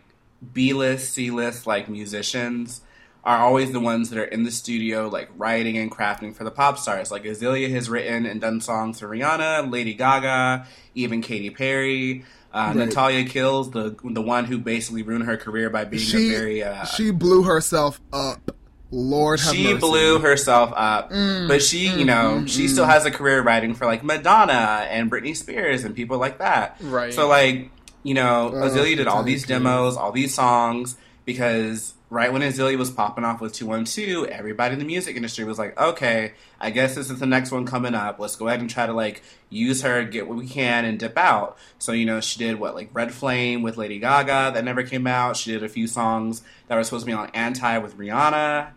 B 0.53 0.71
list, 0.73 1.11
C 1.13 1.31
list, 1.31 1.65
like, 1.65 1.89
musicians 1.89 2.81
are 3.23 3.39
always 3.39 3.71
the 3.71 3.79
ones 3.79 4.11
that 4.11 4.19
are 4.19 4.23
in 4.23 4.43
the 4.43 4.51
studio, 4.51 5.07
like, 5.07 5.29
writing 5.35 5.79
and 5.79 5.91
crafting 5.91 6.35
for 6.35 6.43
the 6.43 6.51
pop 6.51 6.77
stars. 6.77 7.09
Like, 7.09 7.23
Azealia 7.23 7.71
has 7.71 7.89
written 7.89 8.27
and 8.27 8.39
done 8.39 8.61
songs 8.61 8.99
for 8.99 9.07
Rihanna, 9.07 9.71
Lady 9.71 9.95
Gaga, 9.95 10.67
even 10.93 11.21
Katy 11.23 11.49
Perry. 11.49 12.23
Uh, 12.53 12.73
Right. 12.75 12.85
Natalia 12.85 13.25
Kills, 13.25 13.71
the 13.71 13.95
the 14.03 14.21
one 14.21 14.45
who 14.45 14.57
basically 14.57 15.03
ruined 15.03 15.25
her 15.25 15.37
career 15.37 15.69
by 15.69 15.85
being 15.85 16.01
she 16.01 16.29
a 16.29 16.37
very 16.37 16.63
uh, 16.63 16.85
she 16.85 17.11
blew 17.11 17.43
herself 17.43 17.99
up. 18.13 18.55
Lord 18.91 19.39
have 19.41 19.53
she 19.53 19.65
mercy. 19.65 19.77
blew 19.79 20.19
herself 20.19 20.71
up, 20.75 21.11
mm, 21.11 21.47
but 21.47 21.61
she, 21.61 21.87
you 21.89 22.03
mm, 22.03 22.05
know, 22.05 22.41
mm, 22.43 22.47
she 22.49 22.67
still 22.67 22.85
has 22.85 23.05
a 23.05 23.11
career 23.11 23.41
writing 23.41 23.73
for 23.73 23.85
like 23.85 24.03
Madonna 24.03 24.87
and 24.89 25.11
Britney 25.11 25.35
Spears 25.35 25.83
and 25.83 25.93
people 25.95 26.17
like 26.17 26.37
that. 26.39 26.77
Right. 26.81 27.13
So 27.13 27.27
like, 27.27 27.69
you 28.03 28.13
know, 28.13 28.51
Oh, 28.53 28.69
Azealia 28.69 28.95
did 28.95 29.07
all 29.07 29.23
these 29.23 29.41
thank 29.41 29.49
you. 29.59 29.65
demos, 29.65 29.97
all 29.97 30.11
these 30.13 30.33
songs 30.33 30.95
because 31.25 31.93
right 32.09 32.31
when 32.31 32.41
Azealia 32.41 32.77
was 32.77 32.89
popping 32.89 33.25
off 33.25 33.41
with 33.41 33.51
212, 33.51 34.27
everybody 34.27 34.71
in 34.73 34.79
the 34.79 34.85
music 34.85 35.17
industry 35.17 35.43
was 35.43 35.59
like, 35.59 35.77
okay, 35.77 36.31
I 36.61 36.69
guess 36.69 36.95
this 36.95 37.09
is 37.09 37.19
the 37.19 37.25
next 37.25 37.51
one 37.51 37.65
coming 37.65 37.93
up. 37.93 38.17
Let's 38.17 38.37
go 38.37 38.47
ahead 38.47 38.61
and 38.61 38.69
try 38.69 38.85
to 38.85 38.93
like 38.93 39.21
use 39.49 39.81
her, 39.81 40.05
get 40.05 40.25
what 40.29 40.37
we 40.37 40.47
can, 40.47 40.85
and 40.85 40.97
dip 40.97 41.17
out. 41.17 41.57
So, 41.79 41.91
you 41.91 42.05
know, 42.05 42.21
she 42.21 42.39
did 42.39 42.57
what, 42.61 42.75
like 42.75 42.89
Red 42.93 43.11
Flame 43.11 43.61
with 43.61 43.75
Lady 43.75 43.99
Gaga 43.99 44.51
that 44.53 44.63
never 44.63 44.83
came 44.83 45.05
out. 45.05 45.35
She 45.35 45.51
did 45.51 45.63
a 45.63 45.67
few 45.69 45.85
songs 45.87 46.41
that 46.69 46.75
were 46.75 46.83
supposed 46.85 47.03
to 47.05 47.07
be 47.07 47.13
on 47.13 47.29
Anti 47.31 47.77
with 47.79 47.97
Rihanna. 47.97 48.69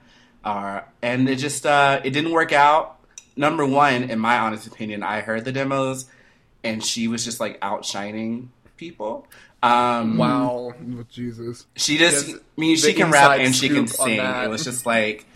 Uh, 0.45 0.81
and 1.03 1.29
it 1.29 1.37
just, 1.37 1.67
uh, 1.67 2.01
it 2.05 2.11
didn't 2.11 2.33
work 2.33 2.53
out. 2.53 2.97
Number 3.37 3.65
one, 3.65 4.05
in 4.05 4.19
my 4.19 4.39
honest 4.39 4.67
opinion, 4.67 5.03
I 5.03 5.21
heard 5.21 5.45
the 5.45 5.53
demos 5.53 6.07
and 6.65 6.85
she 6.85 7.09
was 7.09 7.25
just 7.25 7.41
like 7.41 7.59
outshining 7.63 8.51
people. 8.77 9.27
Um, 9.63 10.17
Wow. 10.17 10.75
Oh, 10.75 11.05
Jesus. 11.11 11.67
she 11.77 11.99
just, 11.99 12.29
Yes, 12.29 12.37
I 12.37 12.61
mean, 12.61 12.77
she 12.77 12.93
can 12.95 13.11
rap 13.11 13.39
and 13.39 13.55
she 13.55 13.69
can 13.69 13.87
sing. 13.87 14.19
It 14.19 14.49
was 14.49 14.65
just 14.65 14.87
like, 14.87 15.27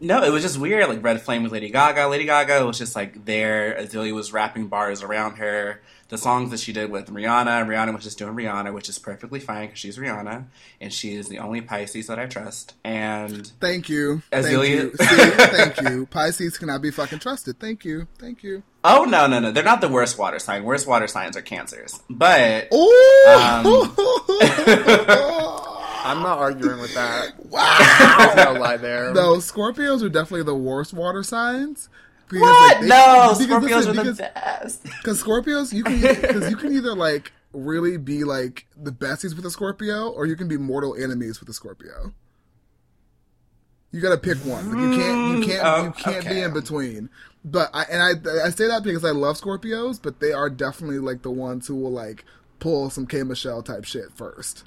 no, 0.00 0.22
it 0.22 0.30
was 0.30 0.42
just 0.42 0.58
weird. 0.58 0.88
Like 0.88 1.02
Red 1.02 1.20
Flame 1.22 1.42
with 1.42 1.52
Lady 1.52 1.70
Gaga. 1.70 2.08
Lady 2.08 2.24
Gaga 2.24 2.64
was 2.66 2.78
just 2.78 2.96
like 2.96 3.24
there. 3.24 3.76
Azealia 3.78 4.12
was 4.14 4.32
rapping 4.32 4.66
bars 4.66 5.02
around 5.02 5.36
her. 5.36 5.80
The 6.10 6.18
songs 6.18 6.50
that 6.50 6.60
she 6.60 6.72
did 6.72 6.90
with 6.90 7.06
Rihanna, 7.08 7.66
Rihanna 7.66 7.94
was 7.94 8.02
just 8.04 8.18
doing 8.18 8.34
Rihanna, 8.34 8.74
which 8.74 8.88
is 8.88 8.98
perfectly 8.98 9.38
fine 9.40 9.66
because 9.68 9.78
she's 9.78 9.96
Rihanna 9.96 10.44
and 10.80 10.92
she 10.92 11.14
is 11.14 11.28
the 11.28 11.38
only 11.38 11.60
Pisces 11.60 12.08
that 12.08 12.18
I 12.18 12.26
trust. 12.26 12.74
And 12.84 13.46
Thank 13.60 13.88
you. 13.88 14.22
Thank 14.30 14.48
you. 14.68 14.90
See, 14.96 15.04
thank 15.30 15.80
you. 15.82 16.06
Pisces 16.06 16.58
cannot 16.58 16.82
be 16.82 16.90
fucking 16.90 17.20
trusted. 17.20 17.58
Thank 17.60 17.84
you. 17.84 18.08
Thank 18.18 18.42
you. 18.42 18.62
oh 18.84 19.04
no, 19.04 19.26
no, 19.28 19.38
no, 19.40 19.52
they're 19.52 19.62
not 19.62 19.80
the 19.80 19.88
worst 19.88 20.18
water 20.18 20.38
sign. 20.38 20.64
Worst 20.64 20.86
water 20.86 21.06
signs 21.06 21.36
are 21.36 21.42
cancers. 21.42 22.00
But 22.10 22.66
Oh! 22.72 23.96
I'm 26.02 26.22
not 26.22 26.38
arguing 26.38 26.80
with 26.80 26.94
that. 26.94 27.32
wow. 27.46 28.32
There's 28.34 28.46
no 28.54 28.60
lie 28.60 28.78
there. 28.78 29.12
No, 29.12 29.34
Scorpios 29.36 30.02
are 30.02 30.08
definitely 30.08 30.44
the 30.44 30.54
worst 30.56 30.92
water 30.94 31.22
signs. 31.22 31.88
Because, 32.30 32.42
what? 32.42 32.72
like, 32.72 32.80
they- 32.82 32.88
no, 32.88 33.34
because, 33.38 33.46
Scorpios 33.62 33.86
listen, 33.86 33.98
are 33.98 34.04
the 34.04 34.12
best. 34.34 34.82
Because 35.02 35.22
Scorpios, 35.22 35.72
you 35.72 35.82
can 35.84 36.00
because 36.00 36.48
you 36.50 36.56
can 36.56 36.72
either 36.72 36.94
like 36.94 37.32
really 37.52 37.96
be 37.96 38.22
like 38.24 38.66
the 38.80 38.92
besties 38.92 39.34
with 39.34 39.44
a 39.44 39.50
Scorpio, 39.50 40.08
or 40.10 40.26
you 40.26 40.36
can 40.36 40.46
be 40.48 40.56
mortal 40.56 40.94
enemies 40.94 41.40
with 41.40 41.48
a 41.48 41.52
Scorpio. 41.52 42.12
You 43.92 44.00
gotta 44.00 44.18
pick 44.18 44.38
one. 44.38 44.70
Like 44.70 44.78
you 44.78 44.90
can't 45.02 45.28
you 45.28 45.46
can't 45.46 45.64
Mm, 45.64 45.84
you 45.86 45.92
can't 46.04 46.28
be 46.28 46.40
in 46.40 46.52
between. 46.52 47.10
But 47.44 47.70
I 47.74 47.82
and 47.84 48.02
I 48.02 48.44
I 48.46 48.50
say 48.50 48.68
that 48.68 48.84
because 48.84 49.04
I 49.04 49.10
love 49.10 49.36
Scorpios, 49.40 50.00
but 50.00 50.20
they 50.20 50.32
are 50.32 50.48
definitely 50.48 50.98
like 51.00 51.22
the 51.22 51.30
ones 51.30 51.66
who 51.66 51.74
will 51.74 51.90
like 51.90 52.24
pull 52.60 52.90
some 52.90 53.06
K 53.06 53.24
Michelle 53.24 53.62
type 53.62 53.84
shit 53.84 54.12
first. 54.14 54.64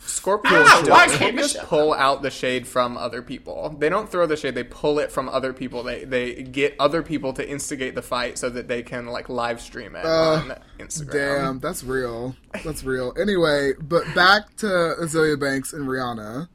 Scorpios, 0.00 0.64
Ah, 0.64 0.80
don't- 0.84 0.90
why 0.90 1.06
Scorpios 1.08 1.54
can't 1.54 1.66
pull 1.68 1.92
out 1.92 2.22
the 2.22 2.30
shade 2.30 2.66
from 2.66 2.96
other 2.96 3.20
people. 3.20 3.76
They 3.78 3.88
don't 3.88 4.08
throw 4.10 4.26
the 4.26 4.36
shade; 4.36 4.54
they 4.54 4.62
pull 4.64 4.98
it 4.98 5.10
from 5.12 5.28
other 5.28 5.52
people. 5.52 5.82
They 5.82 6.04
they 6.04 6.42
get 6.42 6.76
other 6.78 7.02
people 7.02 7.32
to 7.34 7.48
instigate 7.48 7.94
the 7.94 8.02
fight 8.02 8.38
so 8.38 8.48
that 8.50 8.68
they 8.68 8.82
can 8.82 9.06
like 9.06 9.28
live 9.28 9.60
stream 9.60 9.96
it 9.96 10.06
on 10.06 10.54
Instagram. 10.78 11.12
Damn, 11.12 11.58
that's 11.60 11.82
real. 11.84 12.36
That's 12.64 12.84
real. 12.84 13.12
Anyway, 13.20 13.72
but 13.80 14.04
back 14.14 14.54
to 14.58 14.66
Azealia 14.66 15.38
Banks 15.38 15.72
and 15.72 15.86
Rihanna. 15.88 16.48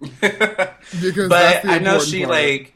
Because 0.20 1.28
that's 1.28 1.28
but 1.28 1.62
the 1.62 1.68
I 1.68 1.78
know 1.78 1.98
she 2.00 2.24
part. 2.24 2.30
like 2.30 2.74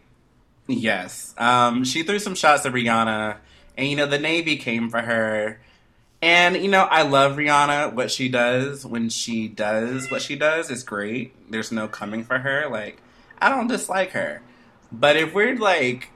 yes. 0.66 1.34
Um, 1.38 1.84
she 1.84 2.02
threw 2.02 2.18
some 2.18 2.34
shots 2.34 2.64
at 2.66 2.72
Rihanna, 2.72 3.36
and 3.76 3.86
you 3.88 3.96
know 3.96 4.06
the 4.06 4.18
Navy 4.18 4.56
came 4.56 4.90
for 4.90 5.00
her. 5.00 5.60
And 6.26 6.56
you 6.56 6.66
know 6.66 6.82
I 6.82 7.02
love 7.02 7.36
Rihanna. 7.36 7.92
What 7.92 8.10
she 8.10 8.28
does 8.28 8.84
when 8.84 9.10
she 9.10 9.46
does 9.46 10.10
what 10.10 10.22
she 10.22 10.34
does 10.34 10.72
is 10.72 10.82
great. 10.82 11.32
There's 11.52 11.70
no 11.70 11.86
coming 11.86 12.24
for 12.24 12.40
her. 12.40 12.68
Like 12.68 13.00
I 13.40 13.48
don't 13.48 13.68
dislike 13.68 14.10
her, 14.10 14.42
but 14.90 15.16
if 15.16 15.32
we're 15.32 15.56
like 15.56 16.10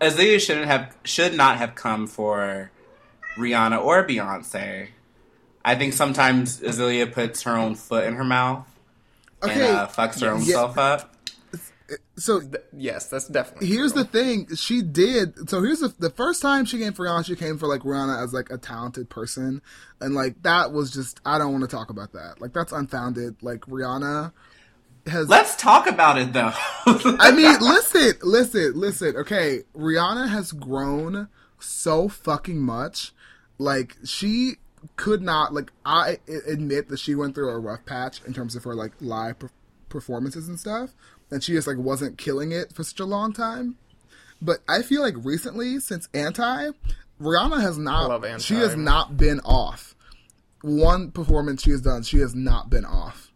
Azealia 0.00 0.40
shouldn't 0.40 0.66
have 0.66 0.96
should 1.04 1.32
not 1.32 1.58
have 1.58 1.76
come 1.76 2.08
for 2.08 2.72
Rihanna 3.36 3.80
or 3.80 4.04
Beyonce. 4.04 4.88
I 5.64 5.76
think 5.76 5.92
sometimes 5.92 6.60
Azealia 6.60 7.12
puts 7.12 7.42
her 7.42 7.56
own 7.56 7.76
foot 7.76 8.04
in 8.08 8.14
her 8.16 8.24
mouth 8.24 8.66
Okay, 9.44 9.64
and 9.64 9.76
uh, 9.76 9.86
fucks 9.86 10.22
her 10.22 10.30
own 10.30 10.42
yeah. 10.42 10.54
self 10.54 10.76
up. 10.76 11.13
So 12.16 12.40
yes, 12.72 13.08
that's 13.08 13.28
definitely. 13.28 13.66
here's 13.66 13.92
true. 13.92 14.02
the 14.02 14.08
thing 14.08 14.46
she 14.56 14.82
did 14.82 15.48
so 15.48 15.62
here's 15.62 15.80
the, 15.80 15.94
the 15.98 16.10
first 16.10 16.40
time 16.40 16.64
she 16.64 16.78
came 16.78 16.92
for 16.92 17.04
rihanna 17.04 17.24
she 17.26 17.36
came 17.36 17.58
for 17.58 17.66
like 17.66 17.82
rihanna 17.82 18.22
as 18.22 18.32
like 18.32 18.50
a 18.50 18.56
talented 18.56 19.10
person 19.10 19.60
and 20.00 20.14
like 20.14 20.42
that 20.42 20.72
was 20.72 20.90
just 20.90 21.20
i 21.26 21.36
don't 21.36 21.52
want 21.52 21.62
to 21.62 21.68
talk 21.68 21.90
about 21.90 22.12
that 22.12 22.40
like 22.40 22.52
that's 22.52 22.72
unfounded 22.72 23.36
like 23.42 23.60
rihanna 23.62 24.32
has 25.06 25.28
Let's 25.28 25.54
talk 25.56 25.86
about 25.86 26.16
it 26.16 26.32
though. 26.32 26.52
i 26.86 27.30
mean 27.30 27.60
listen 27.60 28.14
listen 28.22 28.72
listen 28.74 29.16
okay 29.16 29.60
rihanna 29.76 30.30
has 30.30 30.52
grown 30.52 31.28
so 31.58 32.08
fucking 32.08 32.58
much 32.58 33.12
like 33.58 33.96
she 34.04 34.54
could 34.96 35.22
not 35.22 35.52
like 35.54 35.72
I 35.84 36.18
admit 36.46 36.88
that 36.88 36.98
she 36.98 37.14
went 37.14 37.34
through 37.34 37.50
a 37.50 37.58
rough 37.58 37.84
patch 37.86 38.20
in 38.26 38.32
terms 38.32 38.54
of 38.56 38.64
her 38.64 38.74
like 38.74 38.92
live 39.00 39.38
per- 39.38 39.50
performances 39.88 40.48
and 40.48 40.58
stuff 40.58 40.94
and 41.30 41.42
she 41.42 41.52
just 41.52 41.66
like 41.66 41.76
wasn't 41.78 42.18
killing 42.18 42.52
it 42.52 42.72
for 42.72 42.84
such 42.84 43.00
a 43.00 43.04
long 43.04 43.32
time 43.32 43.76
but 44.42 44.58
i 44.68 44.82
feel 44.82 45.02
like 45.02 45.14
recently 45.24 45.78
since 45.80 46.08
anti 46.14 46.70
rihanna 47.20 47.60
has 47.60 47.78
not 47.78 48.40
she 48.40 48.54
has 48.54 48.76
not 48.76 49.16
been 49.16 49.40
off 49.40 49.94
one 50.62 51.10
performance 51.10 51.62
she 51.62 51.70
has 51.70 51.80
done 51.80 52.02
she 52.02 52.18
has 52.18 52.34
not 52.34 52.68
been 52.70 52.84
off 52.84 53.30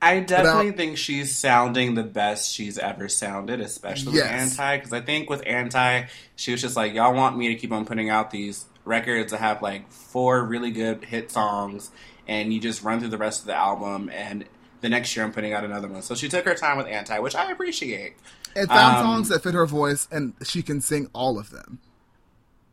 I 0.00 0.18
definitely 0.18 0.64
Without- 0.66 0.76
think 0.78 0.98
she's 0.98 1.36
sounding 1.36 1.94
the 1.94 2.02
best 2.02 2.52
she's 2.52 2.76
ever 2.76 3.08
sounded, 3.08 3.60
especially 3.60 4.14
Yes. 4.14 4.24
with 4.24 4.60
Anti. 4.60 4.76
Because 4.78 4.92
I 4.92 5.00
think 5.00 5.30
with 5.30 5.44
Anti, 5.46 6.06
she 6.34 6.50
was 6.50 6.60
just 6.60 6.74
like, 6.74 6.92
y'all 6.92 7.14
want 7.14 7.36
me 7.38 7.46
to 7.48 7.54
keep 7.54 7.70
on 7.70 7.84
putting 7.84 8.10
out 8.10 8.32
these 8.32 8.64
records 8.84 9.30
that 9.30 9.38
have 9.38 9.62
like 9.62 9.92
four 9.92 10.42
really 10.44 10.72
good 10.72 11.04
hit 11.04 11.30
songs, 11.30 11.92
and 12.26 12.52
you 12.52 12.58
just 12.58 12.82
run 12.82 12.98
through 12.98 13.10
the 13.10 13.16
rest 13.18 13.42
of 13.42 13.46
the 13.46 13.54
album, 13.54 14.10
and 14.12 14.44
the 14.82 14.88
next 14.90 15.16
year 15.16 15.24
I'm 15.24 15.32
putting 15.32 15.52
out 15.54 15.64
another 15.64 15.88
one. 15.88 16.02
So 16.02 16.14
she 16.14 16.28
took 16.28 16.44
her 16.44 16.54
time 16.54 16.76
with 16.76 16.86
Anti, 16.86 17.18
which 17.20 17.34
I 17.34 17.50
appreciate. 17.50 18.14
and 18.54 18.68
found 18.68 18.98
Um, 18.98 19.02
songs 19.04 19.28
that 19.30 19.42
fit 19.42 19.54
her 19.54 19.64
voice 19.66 20.06
and 20.12 20.34
she 20.44 20.62
can 20.62 20.80
sing 20.82 21.08
all 21.14 21.38
of 21.38 21.48
them 21.50 21.78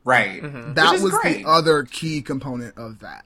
Right. 0.04 0.42
that 0.76 0.92
Which 0.92 0.98
is 0.98 1.04
was 1.04 1.14
great. 1.14 1.44
the 1.44 1.50
other 1.50 1.84
key 1.84 2.22
component 2.22 2.78
of 2.78 3.00
that 3.00 3.24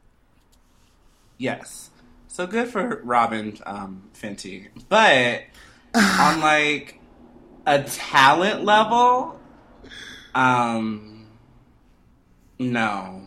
Yes. 1.40 1.90
So 2.28 2.46
good 2.48 2.70
for 2.70 3.02
Robyn 3.04 3.58
um, 3.66 4.04
Fenty. 4.13 4.68
But 4.90 5.42
on 5.96 6.40
like 6.42 7.00
a 7.66 7.84
talent 7.84 8.63
level, 8.66 9.40
um, 10.36 11.25
no. 12.60 13.22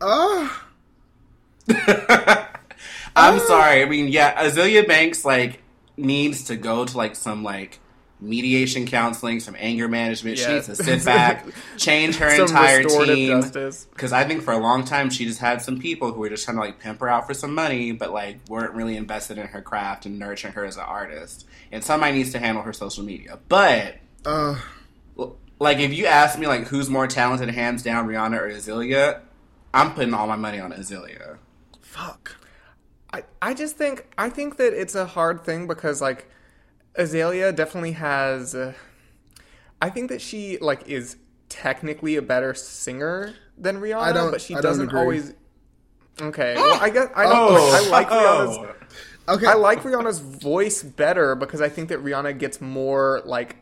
Uh, 0.00 0.48
I'm 3.16 3.38
sorry. 3.40 3.82
I 3.82 3.86
mean, 3.86 4.08
yeah, 4.08 4.44
Azealia 4.44 4.86
Banks 4.86 5.24
like 5.24 5.60
needs 5.96 6.44
to 6.44 6.56
go 6.56 6.84
to 6.84 6.96
like 6.96 7.16
some 7.16 7.42
like 7.42 7.80
mediation 8.20 8.86
counseling, 8.86 9.40
some 9.40 9.54
anger 9.58 9.88
management. 9.88 10.38
She 10.38 10.44
Yeah. 10.44 10.54
needs 10.54 10.66
to 10.66 10.76
sit 10.76 11.04
back, 11.04 11.46
change 11.76 12.16
her 12.16 12.30
Some 12.36 12.46
entire 12.48 12.82
team. 12.84 13.40
Because 13.42 14.12
I 14.12 14.24
think 14.24 14.42
for 14.42 14.52
a 14.52 14.58
long 14.58 14.84
time 14.84 15.10
she 15.10 15.24
just 15.26 15.38
had 15.40 15.60
some 15.60 15.78
people 15.78 16.12
who 16.12 16.20
were 16.20 16.28
just 16.30 16.44
trying 16.44 16.56
to 16.56 16.62
like 16.62 16.78
pimp 16.78 17.00
her 17.00 17.08
out 17.08 17.26
for 17.26 17.34
some 17.34 17.54
money, 17.54 17.92
but 17.92 18.12
like 18.12 18.38
weren't 18.48 18.72
really 18.74 18.96
invested 18.96 19.36
in 19.38 19.46
her 19.48 19.60
craft 19.60 20.06
and 20.06 20.18
nurturing 20.18 20.54
her 20.54 20.64
as 20.64 20.76
an 20.76 20.84
artist. 20.84 21.46
And 21.72 21.82
somebody 21.84 22.12
needs 22.14 22.32
to 22.32 22.38
handle 22.38 22.62
her 22.62 22.72
social 22.72 23.04
media. 23.04 23.38
But 23.48 23.96
uh, 24.24 24.56
like 25.58 25.78
if 25.78 25.92
you 25.92 26.06
ask 26.06 26.38
me 26.38 26.46
like 26.46 26.66
who's 26.68 26.88
more 26.88 27.06
talented, 27.06 27.50
hands 27.50 27.82
down, 27.82 28.06
Rihanna 28.06 28.38
or 28.40 28.48
Azealia, 28.50 29.20
I'm 29.74 29.92
putting 29.94 30.14
all 30.14 30.26
my 30.26 30.36
money 30.36 30.58
on 30.60 30.72
Azealia. 30.72 31.38
fuck. 31.82 32.36
I, 33.16 33.50
I 33.50 33.54
just 33.54 33.76
think 33.76 34.06
I 34.18 34.28
think 34.28 34.56
that 34.58 34.72
it's 34.72 34.94
a 34.94 35.06
hard 35.06 35.44
thing 35.44 35.66
because 35.66 36.00
like 36.00 36.28
Azealia 36.98 37.54
definitely 37.54 37.92
has 37.92 38.54
uh, 38.54 38.74
I 39.80 39.90
think 39.90 40.10
that 40.10 40.20
she 40.20 40.58
like 40.58 40.86
is 40.88 41.16
technically 41.48 42.16
a 42.16 42.22
better 42.22 42.54
singer 42.54 43.34
than 43.56 43.80
Rihanna, 43.80 43.94
I 43.96 44.12
don't- 44.12 44.30
but 44.30 44.40
she 44.40 44.54
I 44.54 44.60
doesn't 44.60 44.92
always 44.94 45.34
Okay. 46.20 46.54
Well, 46.56 46.78
I 46.80 46.88
guess 46.90 47.08
I 47.14 47.24
don't 47.24 47.32
Oh, 47.34 47.84
I 47.84 47.88
like 47.90 48.08
Rihanna's 48.08 48.72
Okay. 49.28 49.46
I 49.46 49.54
like 49.54 49.82
Rihanna's 49.82 50.18
voice 50.20 50.82
better 50.82 51.34
because 51.34 51.60
I 51.60 51.68
think 51.68 51.88
that 51.88 52.02
Rihanna 52.02 52.38
gets 52.38 52.60
more 52.60 53.22
like 53.24 53.56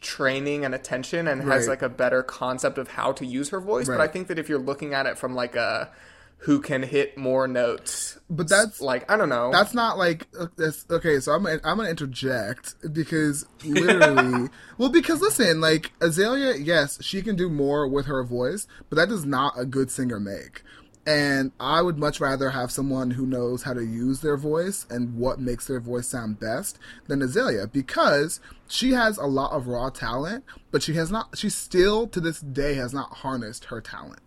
training 0.00 0.64
and 0.64 0.74
attention 0.74 1.26
and 1.26 1.42
has 1.42 1.68
like 1.68 1.82
a 1.82 1.88
better 1.88 2.22
concept 2.22 2.76
of 2.76 2.88
how 2.88 3.12
to 3.12 3.24
use 3.24 3.48
her 3.50 3.60
voice. 3.60 3.86
But 3.86 4.00
I 4.00 4.08
think 4.08 4.28
that 4.28 4.38
if 4.38 4.48
you're 4.48 4.58
looking 4.58 4.94
at 4.94 5.06
it 5.06 5.16
from 5.16 5.34
like 5.34 5.54
a 5.56 5.90
who 6.38 6.60
can 6.60 6.82
hit 6.82 7.16
more 7.16 7.48
notes, 7.48 8.18
But 8.28 8.48
that's 8.48 8.80
like 8.80 9.10
I 9.10 9.16
don't 9.16 9.28
know. 9.30 9.50
That's 9.52 9.72
not 9.74 9.98
like 9.98 10.26
uh, 10.38 10.46
that's 10.56 10.84
okay. 10.90 11.18
So 11.20 11.32
I'm 11.32 11.42
gonna- 11.44 11.60
I'm 11.64 11.76
gonna 11.78 11.88
interject 11.88 12.74
because 12.92 13.46
literally, 13.64 14.48
well, 14.78 14.90
because 14.90 15.20
listen, 15.20 15.60
like 15.60 15.92
Azealia, 16.00 16.54
yes, 16.64 17.02
she 17.02 17.22
can 17.22 17.36
do 17.36 17.48
more 17.48 17.88
with 17.88 18.06
her 18.06 18.22
voice, 18.22 18.66
but 18.90 18.96
that 18.96 19.08
does 19.08 19.24
not 19.24 19.54
a 19.58 19.64
good 19.64 19.90
singer 19.90 20.20
make. 20.20 20.62
And 21.08 21.52
I 21.60 21.82
would 21.82 21.98
much 21.98 22.18
rather 22.20 22.50
have 22.50 22.72
someone 22.72 23.12
who 23.12 23.26
knows 23.26 23.62
how 23.62 23.72
to 23.74 23.84
use 23.84 24.20
their 24.22 24.36
voice 24.36 24.86
and 24.90 25.16
what 25.16 25.38
makes 25.40 25.66
their 25.68 25.78
voice 25.78 26.08
sound 26.08 26.40
best 26.40 26.80
than 27.06 27.20
Azealia 27.20 27.70
because 27.72 28.40
she 28.68 28.90
has 28.92 29.16
a 29.16 29.26
lot 29.26 29.52
of 29.52 29.68
raw 29.68 29.88
talent, 29.90 30.44
but 30.72 30.82
she 30.82 30.94
has 30.94 31.10
not. 31.12 31.38
She 31.38 31.48
still 31.48 32.06
to 32.08 32.20
this 32.20 32.40
day 32.40 32.74
has 32.74 32.92
not 32.92 33.18
harnessed 33.18 33.66
her 33.66 33.80
talent. 33.80 34.20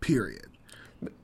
Period. 0.00 0.46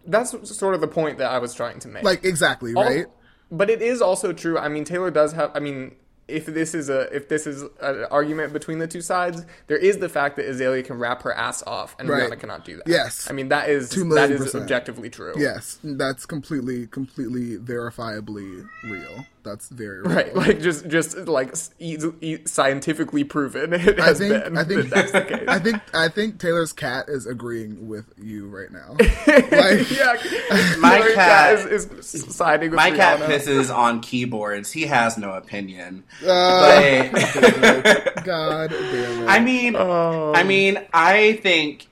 That's 0.06 0.56
sort 0.56 0.74
of 0.74 0.80
the 0.80 0.88
point 0.88 1.18
that 1.18 1.30
I 1.30 1.38
was 1.38 1.54
trying 1.54 1.78
to 1.80 1.88
make. 1.88 2.02
Like 2.02 2.24
exactly 2.24 2.74
right. 2.74 3.06
But 3.52 3.68
it 3.68 3.82
is 3.82 4.00
also 4.00 4.32
true. 4.32 4.58
I 4.58 4.68
mean, 4.68 4.84
Taylor 4.84 5.10
does 5.10 5.32
have. 5.32 5.50
I 5.54 5.60
mean, 5.60 5.96
if 6.30 6.46
this 6.46 6.74
is 6.74 6.88
a 6.88 7.14
if 7.14 7.28
this 7.28 7.46
is 7.46 7.62
an 7.80 8.04
argument 8.10 8.52
between 8.52 8.78
the 8.78 8.86
two 8.86 9.00
sides, 9.02 9.44
there 9.66 9.76
is 9.76 9.98
the 9.98 10.08
fact 10.08 10.36
that 10.36 10.46
Azealia 10.46 10.84
can 10.84 10.98
rap 10.98 11.22
her 11.22 11.32
ass 11.32 11.62
off, 11.66 11.96
and 11.98 12.08
Right. 12.08 12.30
Rihanna 12.30 12.38
cannot 12.40 12.64
do 12.64 12.76
that. 12.76 12.86
Yes. 12.86 13.28
I 13.28 13.32
mean 13.32 13.48
that 13.48 13.68
is 13.68 13.90
that 13.90 14.30
is 14.30 14.40
percent. 14.40 14.62
objectively 14.62 15.10
true. 15.10 15.34
Yes, 15.36 15.78
that's 15.82 16.26
completely, 16.26 16.86
completely 16.86 17.56
verifiably 17.58 18.68
real. 18.84 19.26
That's 19.42 19.68
very 19.70 20.02
real. 20.02 20.10
Right, 20.14 20.36
like 20.36 20.60
just 20.60 20.86
just 20.88 21.16
like 21.16 21.52
s- 21.52 21.70
e- 21.78 22.38
scientifically 22.44 23.24
proven. 23.24 23.72
It 23.80 23.98
I 23.98 24.12
think, 24.12 24.44
been. 24.44 24.56
I 24.58 24.64
think, 24.64 24.82
that 24.82 24.90
that's 24.90 25.12
the 25.12 25.20
case. 25.38 25.44
I 25.48 25.58
think, 25.58 25.82
I 25.94 26.08
think 26.08 26.38
Taylor's 26.38 26.72
cat 26.74 27.06
is 27.08 27.24
agreeing 27.26 27.88
with 27.88 28.12
you 28.22 28.48
right 28.48 28.70
now. 28.70 28.96
Like, 28.98 29.90
yeah, 29.90 30.76
My 30.78 30.98
Taylor 30.98 31.14
cat- 31.14 31.58
is, 31.72 31.86
is 32.14 32.34
siding 32.34 32.70
with 32.70 32.78
Taylor. 32.80 32.90
My 32.90 32.96
cat 32.96 33.20
pisses 33.20 33.74
on 33.74 34.00
keyboards. 34.00 34.70
He 34.72 34.82
has 34.82 35.16
no 35.16 35.32
opinion. 35.32 36.04
uh, 36.26 37.08
But 37.10 38.24
God 38.24 38.70
damn 38.70 39.22
it. 39.22 39.26
I 39.28 39.40
mean, 39.40 39.74
Oh. 39.76 40.34
I 40.34 40.42
mean, 40.42 40.78
I 40.92 41.34
think 41.42 41.86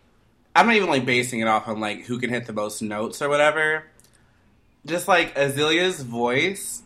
I'm 0.55 0.67
not 0.67 0.77
even 0.77 0.89
like 0.91 1.07
basing 1.07 1.41
it 1.41 1.49
off 1.49 1.67
on 1.69 1.81
like 1.81 2.05
who 2.05 2.19
can 2.19 2.31
hit 2.31 2.47
the 2.47 2.53
most 2.53 2.83
notes 2.83 3.23
or 3.23 3.29
whatever. 3.31 3.85
Just 4.87 5.09
like 5.09 5.35
Azealia's 5.35 6.03
voice 6.03 6.83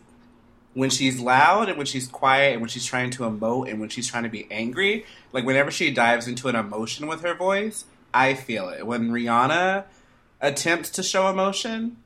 when 0.73 0.89
she's 0.89 1.19
loud 1.19 1.69
and 1.69 1.77
when 1.77 1.85
she's 1.85 2.07
quiet 2.07 2.53
and 2.53 2.61
when 2.61 2.69
she's 2.69 2.85
trying 2.85 3.09
to 3.11 3.23
emote 3.23 3.69
and 3.69 3.79
when 3.79 3.89
she's 3.89 4.07
trying 4.07 4.23
to 4.23 4.29
be 4.29 4.47
angry, 4.49 5.05
like 5.31 5.45
whenever 5.45 5.71
she 5.71 5.91
dives 5.91 6.27
into 6.27 6.47
an 6.47 6.55
emotion 6.55 7.07
with 7.07 7.21
her 7.21 7.33
voice, 7.33 7.85
I 8.13 8.33
feel 8.33 8.69
it. 8.69 8.85
When 8.85 9.09
Rihanna 9.09 9.85
attempts 10.41 10.89
to 10.91 11.03
show 11.03 11.27
emotion, 11.29 11.97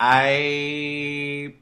I 0.00 1.54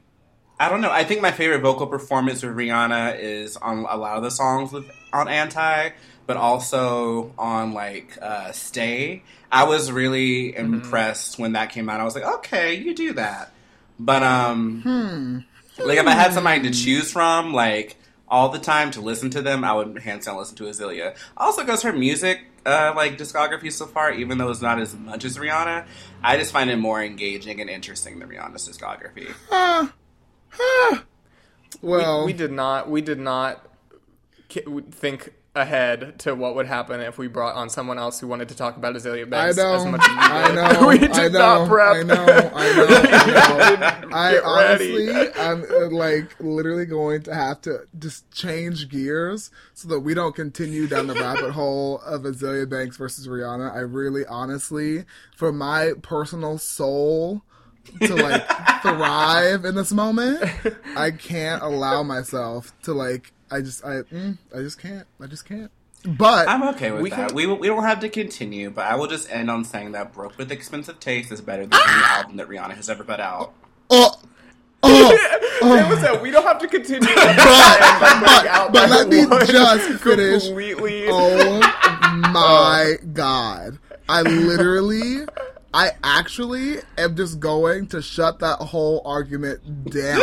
I 0.59 0.69
don't 0.69 0.81
know. 0.81 0.91
I 0.91 1.03
think 1.03 1.21
my 1.21 1.31
favorite 1.31 1.61
vocal 1.61 1.87
performance 1.87 2.43
with 2.43 2.55
Rihanna 2.55 3.19
is 3.19 3.57
on 3.57 3.85
a 3.89 3.95
lot 3.95 4.17
of 4.17 4.23
the 4.23 4.31
songs 4.31 4.71
with 4.71 4.89
on 5.13 5.27
Anti, 5.27 5.89
but 6.25 6.37
also 6.37 7.33
on 7.37 7.73
like 7.73 8.17
uh, 8.21 8.51
Stay. 8.51 9.23
I 9.51 9.63
was 9.63 9.91
really 9.91 10.55
impressed 10.55 11.39
when 11.39 11.53
that 11.53 11.69
came 11.69 11.89
out. 11.89 11.99
I 12.01 12.03
was 12.03 12.15
like, 12.15 12.25
okay, 12.25 12.73
you 12.73 12.93
do 12.93 13.13
that. 13.13 13.53
But 13.99 14.23
um, 14.23 15.45
like 15.85 15.97
if 15.97 16.05
I 16.05 16.11
had 16.11 16.33
somebody 16.33 16.61
to 16.63 16.71
choose 16.71 17.11
from, 17.11 17.53
like 17.53 17.97
all 18.27 18.49
the 18.49 18.59
time 18.59 18.91
to 18.91 19.01
listen 19.01 19.29
to 19.31 19.41
them, 19.41 19.63
I 19.63 19.73
would 19.73 19.99
hands 19.99 20.25
down 20.25 20.37
listen 20.37 20.55
to 20.57 20.63
Azealia. 20.63 21.15
Also, 21.37 21.61
because 21.61 21.81
her 21.83 21.93
music, 21.93 22.41
uh, 22.65 22.93
like 22.95 23.17
discography 23.17 23.71
so 23.71 23.85
far, 23.85 24.11
even 24.11 24.37
though 24.37 24.49
it's 24.49 24.61
not 24.61 24.79
as 24.79 24.95
much 24.95 25.23
as 25.23 25.37
Rihanna, 25.37 25.85
I 26.23 26.37
just 26.37 26.51
find 26.51 26.69
it 26.69 26.77
more 26.77 27.01
engaging 27.01 27.61
and 27.61 27.69
interesting 27.69 28.19
than 28.19 28.29
Rihanna's 28.29 28.67
discography. 28.67 29.33
well, 31.81 32.25
we 32.25 32.33
did 32.33 32.51
not 32.51 32.89
we 32.89 33.01
did 33.01 33.19
not 33.19 33.65
think 34.49 35.33
ahead 35.57 36.19
to 36.19 36.35
what 36.35 36.55
would 36.55 36.65
happen 36.65 37.01
if 37.01 37.17
we 37.17 37.27
brought 37.27 37.55
on 37.55 37.69
someone 37.69 37.97
else 37.97 38.19
who 38.19 38.27
wanted 38.27 38.49
to 38.49 38.55
talk 38.55 38.77
about 38.77 38.95
Azealia 38.95 39.23
I 39.23 39.29
Banks 39.29 39.57
know, 39.57 39.75
as 39.75 39.85
much 39.85 40.01
as 40.01 40.09
we 40.09 40.15
I 40.17 40.51
know, 40.55 40.87
we 40.87 40.97
did 40.99 41.11
I 41.11 41.27
know, 41.27 41.39
not 41.39 41.67
prep. 41.67 41.95
I 41.95 42.03
know, 42.03 42.13
I 42.15 42.75
know, 42.75 42.87
I 42.89 43.99
know. 44.01 44.09
I 44.15 44.39
honestly. 44.39 45.33
I'm 45.37 45.63
uh, 45.63 45.89
like 45.89 46.35
literally 46.39 46.85
going 46.85 47.23
to 47.23 47.33
have 47.33 47.61
to 47.61 47.87
just 47.97 48.29
change 48.31 48.89
gears 48.89 49.51
so 49.73 49.87
that 49.89 49.99
we 50.01 50.13
don't 50.13 50.35
continue 50.35 50.87
down 50.87 51.07
the 51.07 51.13
rabbit 51.13 51.51
hole 51.51 51.99
of 51.99 52.23
Azealia 52.23 52.69
Banks 52.69 52.97
versus 52.97 53.27
Rihanna. 53.27 53.73
I 53.73 53.79
really, 53.79 54.25
honestly, 54.25 55.05
for 55.35 55.51
my 55.51 55.93
personal 56.01 56.57
soul 56.57 57.43
to 58.01 58.15
like 58.15 58.47
thrive 58.81 59.65
in 59.65 59.75
this 59.75 59.91
moment, 59.91 60.43
I 60.95 61.11
can't 61.11 61.61
allow 61.61 62.03
myself 62.03 62.73
to 62.83 62.93
like. 62.93 63.33
I 63.49 63.61
just, 63.61 63.83
I, 63.85 64.01
mm, 64.03 64.37
I 64.55 64.59
just 64.59 64.79
can't. 64.81 65.07
I 65.21 65.27
just 65.27 65.45
can't. 65.45 65.71
But 66.05 66.47
I'm 66.47 66.63
okay 66.75 66.91
with 66.91 67.01
We 67.01 67.09
that. 67.09 67.29
can- 67.29 67.35
We 67.35 67.47
we 67.47 67.67
don't 67.67 67.83
have 67.83 67.99
to 68.01 68.09
continue, 68.09 68.69
but 68.69 68.85
I 68.85 68.95
will 68.95 69.07
just 69.07 69.29
end 69.31 69.49
on 69.49 69.65
saying 69.65 69.93
that 69.93 70.13
"Broke 70.13 70.37
with 70.37 70.51
Expensive 70.51 70.99
Taste" 70.99 71.31
is 71.31 71.41
better 71.41 71.63
than 71.63 71.71
ah! 71.73 71.93
any 71.95 72.19
album 72.21 72.37
that 72.37 72.47
Rihanna 72.47 72.75
has 72.75 72.89
ever 72.89 73.03
put 73.03 73.19
out. 73.19 73.53
oh, 73.89 74.19
oh, 74.83 75.11
It 75.59 75.63
uh. 75.63 75.89
was 75.89 76.01
that 76.01 76.21
we 76.21 76.29
don't 76.31 76.43
have 76.43 76.59
to 76.59 76.67
continue. 76.67 76.99
but, 77.15 78.71
but 78.73 78.89
let 78.89 79.07
me 79.09 79.25
just 79.47 80.03
finish. 80.03 80.45
Completely. 80.45 81.05
Oh 81.09 81.59
my 82.31 82.93
god. 83.13 83.79
I 84.07 84.21
literally, 84.21 85.25
I 85.73 85.91
actually 86.03 86.77
am 86.97 87.15
just 87.17 87.39
going 87.41 87.87
to 87.87 88.01
shut 88.01 88.39
that 88.39 88.59
whole 88.59 89.01
argument 89.03 89.89
down. 89.91 90.21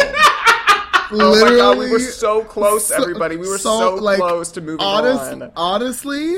Oh 1.10 1.40
my 1.40 1.56
god, 1.56 1.78
we 1.78 1.90
were 1.90 1.98
so 1.98 2.42
close, 2.44 2.86
so- 2.86 3.00
everybody. 3.00 3.36
We 3.36 3.48
were 3.48 3.58
so, 3.58 3.94
like, 3.96 4.18
close 4.18 4.52
to 4.52 4.60
moving 4.60 4.84
honest- 4.84 5.32
on. 5.32 5.52
Honestly, 5.56 6.36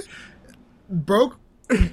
broke, 0.88 1.38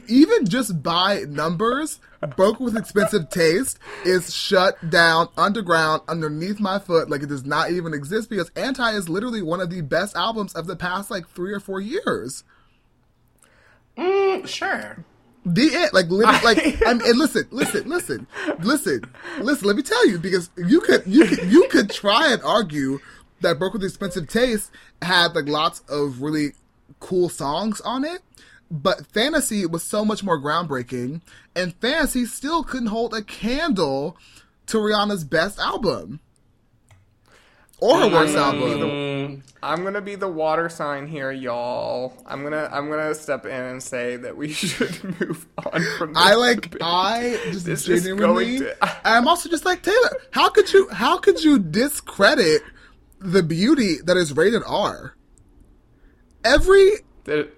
even 0.07 0.45
just 0.45 0.81
by 0.83 1.25
numbers, 1.27 1.99
broke 2.35 2.59
with 2.59 2.77
expensive 2.77 3.29
taste 3.29 3.77
is 4.05 4.33
shut 4.33 4.89
down 4.89 5.27
underground 5.37 6.01
underneath 6.07 6.59
my 6.59 6.79
foot 6.79 7.09
like 7.09 7.21
it 7.21 7.27
does 7.29 7.45
not 7.45 7.71
even 7.71 7.93
exist 7.93 8.29
because 8.29 8.49
Anti 8.55 8.91
is 8.91 9.09
literally 9.09 9.41
one 9.41 9.59
of 9.59 9.69
the 9.69 9.81
best 9.81 10.15
albums 10.15 10.53
of 10.53 10.67
the 10.67 10.75
past 10.75 11.11
like 11.11 11.27
three 11.29 11.53
or 11.53 11.59
four 11.59 11.81
years. 11.81 12.43
Mm, 13.97 14.47
sure. 14.47 15.03
The 15.45 15.63
it. 15.63 15.93
like 15.93 16.09
literally, 16.09 16.39
like 16.43 16.81
I'm, 16.87 17.01
and 17.01 17.17
listen, 17.17 17.47
listen, 17.51 17.89
listen, 17.89 18.27
listen, 18.59 19.05
listen. 19.39 19.67
Let 19.67 19.75
me 19.75 19.83
tell 19.83 20.07
you, 20.07 20.17
because 20.17 20.49
you 20.57 20.79
could, 20.81 21.03
you 21.05 21.25
could, 21.25 21.51
you 21.51 21.67
could 21.69 21.89
try 21.89 22.31
and 22.31 22.41
argue 22.43 22.99
that 23.41 23.59
"Broke 23.59 23.73
with 23.73 23.83
Expensive 23.83 24.27
Taste" 24.27 24.71
had 25.01 25.35
like 25.35 25.47
lots 25.47 25.81
of 25.89 26.21
really 26.21 26.53
cool 26.99 27.27
songs 27.27 27.81
on 27.81 28.05
it, 28.05 28.21
but 28.71 29.11
"Fantasea" 29.11 29.69
was 29.69 29.83
so 29.83 30.05
much 30.05 30.23
more 30.23 30.39
groundbreaking, 30.39 31.21
and 31.55 31.79
"Fantasea" 31.81 32.27
still 32.27 32.63
couldn't 32.63 32.87
hold 32.87 33.13
a 33.13 33.21
candle 33.21 34.17
to 34.67 34.77
Rihanna's 34.77 35.25
best 35.25 35.59
album 35.59 36.21
or 37.83 37.99
her 37.99 38.07
worst 38.07 38.35
album. 38.35 39.43
I'm 39.61 39.83
gonna 39.83 40.01
be 40.01 40.15
the 40.15 40.27
water 40.27 40.69
sign 40.69 41.07
here, 41.07 41.31
y'all. 41.31 42.13
I'm 42.25 42.43
gonna 42.43 42.69
I'm 42.71 42.89
gonna 42.89 43.13
step 43.15 43.45
in 43.45 43.51
and 43.51 43.81
say 43.83 44.15
that 44.17 44.35
we 44.37 44.51
should 44.53 45.03
move 45.19 45.45
on 45.57 45.83
from. 45.97 46.13
This 46.13 46.23
I 46.23 46.35
like 46.35 46.61
debate. 46.61 46.81
I 46.83 47.39
just 47.51 47.65
This 47.65 47.85
genuinely. 47.85 48.59
to- 48.59 48.77
I'm 49.07 49.27
also 49.27 49.49
just 49.49 49.65
like 49.65 49.81
Taylor. 49.83 50.11
How 50.31 50.49
could 50.49 50.71
you? 50.73 50.89
How 50.89 51.17
could 51.17 51.43
you 51.43 51.59
discredit 51.59 52.61
the 53.19 53.43
beauty 53.43 53.97
that 54.05 54.17
is 54.17 54.35
rated 54.35 54.63
R? 54.67 55.15
Every 56.43 56.91
That- 57.25 57.49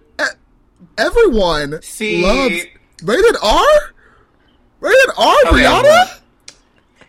everyone 0.98 1.82
See- 1.82 2.22
loves 2.24 2.66
rated 3.04 3.36
R. 3.42 3.66
Rated 4.82 5.10
R, 5.18 5.36
Okay, 5.48 5.64
Rihanna. 5.64 5.84
well, 5.84 6.10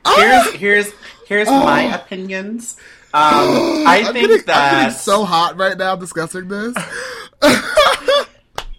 Ah! 0.07 0.16
here's 0.16 0.55
here's 0.55 0.92
here's 1.29 1.48
my 1.48 1.83
opinions. 1.94 2.76
Um, 3.14 3.23
I 3.87 4.05
I'm 4.07 4.12
think 4.12 4.29
getting, 4.29 4.47
that 4.47 4.75
I'm 4.75 4.85
getting 4.85 4.99
so 4.99 5.25
hot 5.25 5.57
right 5.57 5.77
now 5.77 5.97
discussing 5.97 6.49
this. 6.49 6.75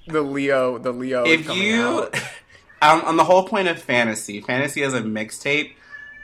the 0.07 0.21
Leo, 0.21 0.77
the 0.77 0.91
Leo. 0.91 1.25
is 1.25 1.41
if 1.41 1.47
coming 1.47 1.63
you 1.63 1.81
out. 1.81 2.15
um, 2.81 3.01
on 3.01 3.17
the 3.17 3.23
whole 3.23 3.47
point 3.47 3.67
of 3.67 3.83
Fantasea 3.83 4.43
Fantasea 4.43 4.85
as 4.85 4.93
a 4.93 5.01
mixtape 5.01 5.73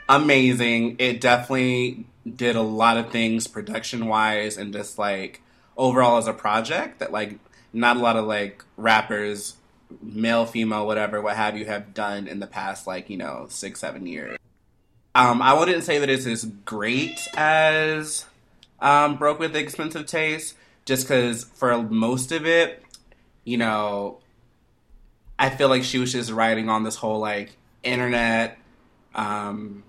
amazing 0.08 0.96
it 0.98 1.20
definitely 1.20 2.04
did 2.36 2.56
a 2.56 2.62
lot 2.62 2.96
of 2.96 3.10
things 3.10 3.46
production 3.46 4.06
wise 4.06 4.56
and 4.56 4.72
just 4.72 4.98
like 4.98 5.42
overall 5.76 6.18
as 6.18 6.26
a 6.26 6.32
project 6.32 6.98
that 6.98 7.10
like 7.10 7.38
not 7.72 7.96
a 7.96 8.00
lot 8.00 8.16
of 8.16 8.26
like 8.26 8.64
rappers 8.76 9.56
male 10.02 10.44
female 10.44 10.86
whatever 10.86 11.22
what 11.22 11.36
have 11.36 11.56
you 11.56 11.64
have 11.64 11.94
done 11.94 12.26
in 12.26 12.40
the 12.40 12.46
past 12.46 12.86
like 12.86 13.08
you 13.08 13.16
know 13.16 13.46
six 13.48 13.80
seven 13.80 14.06
years 14.06 14.36
um, 15.14 15.40
i 15.42 15.52
wouldn't 15.52 15.84
say 15.84 15.98
that 15.98 16.08
it's 16.10 16.26
as 16.26 16.44
great 16.64 17.28
as 17.36 18.24
um, 18.80 19.16
broke 19.16 19.38
with 19.38 19.54
expensive 19.56 20.06
taste 20.06 20.54
just 20.84 21.04
because 21.06 21.44
for 21.44 21.82
most 21.82 22.32
of 22.32 22.46
it 22.46 22.82
you 23.44 23.56
know 23.56 24.18
I 25.38 25.50
feel 25.50 25.68
like 25.68 25.82
she 25.82 25.98
was 25.98 26.12
just 26.12 26.30
riding 26.30 26.68
on 26.68 26.84
this 26.84 26.94
whole 26.94 27.18
like 27.18 27.56
internet, 27.82 28.56
um, 29.16 29.82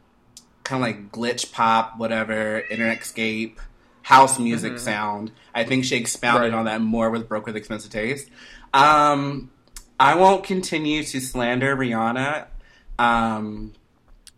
kind 0.64 0.82
of 0.82 0.88
like 0.88 1.12
glitch 1.12 1.52
pop, 1.52 2.00
whatever, 2.00 2.62
internet 2.62 3.00
internetscape, 3.00 3.58
house 4.02 4.40
music 4.40 4.80
sound. 4.80 5.32
I 5.54 5.64
think 5.64 5.86
she 5.86 5.98
expounded 5.98 6.52
Right. 6.52 6.58
on 6.58 6.66
that 6.66 6.82
more 6.82 7.12
with 7.12 7.30
Broke 7.30 7.46
with 7.46 7.56
Expensive 7.56 7.92
Taste. 7.92 8.28
Um, 8.74 9.52
I 10.00 10.16
won't 10.16 10.44
continue 10.44 11.04
to 11.04 11.20
slander 11.20 11.76
Rihanna. 11.76 12.48
Um, 12.98 13.74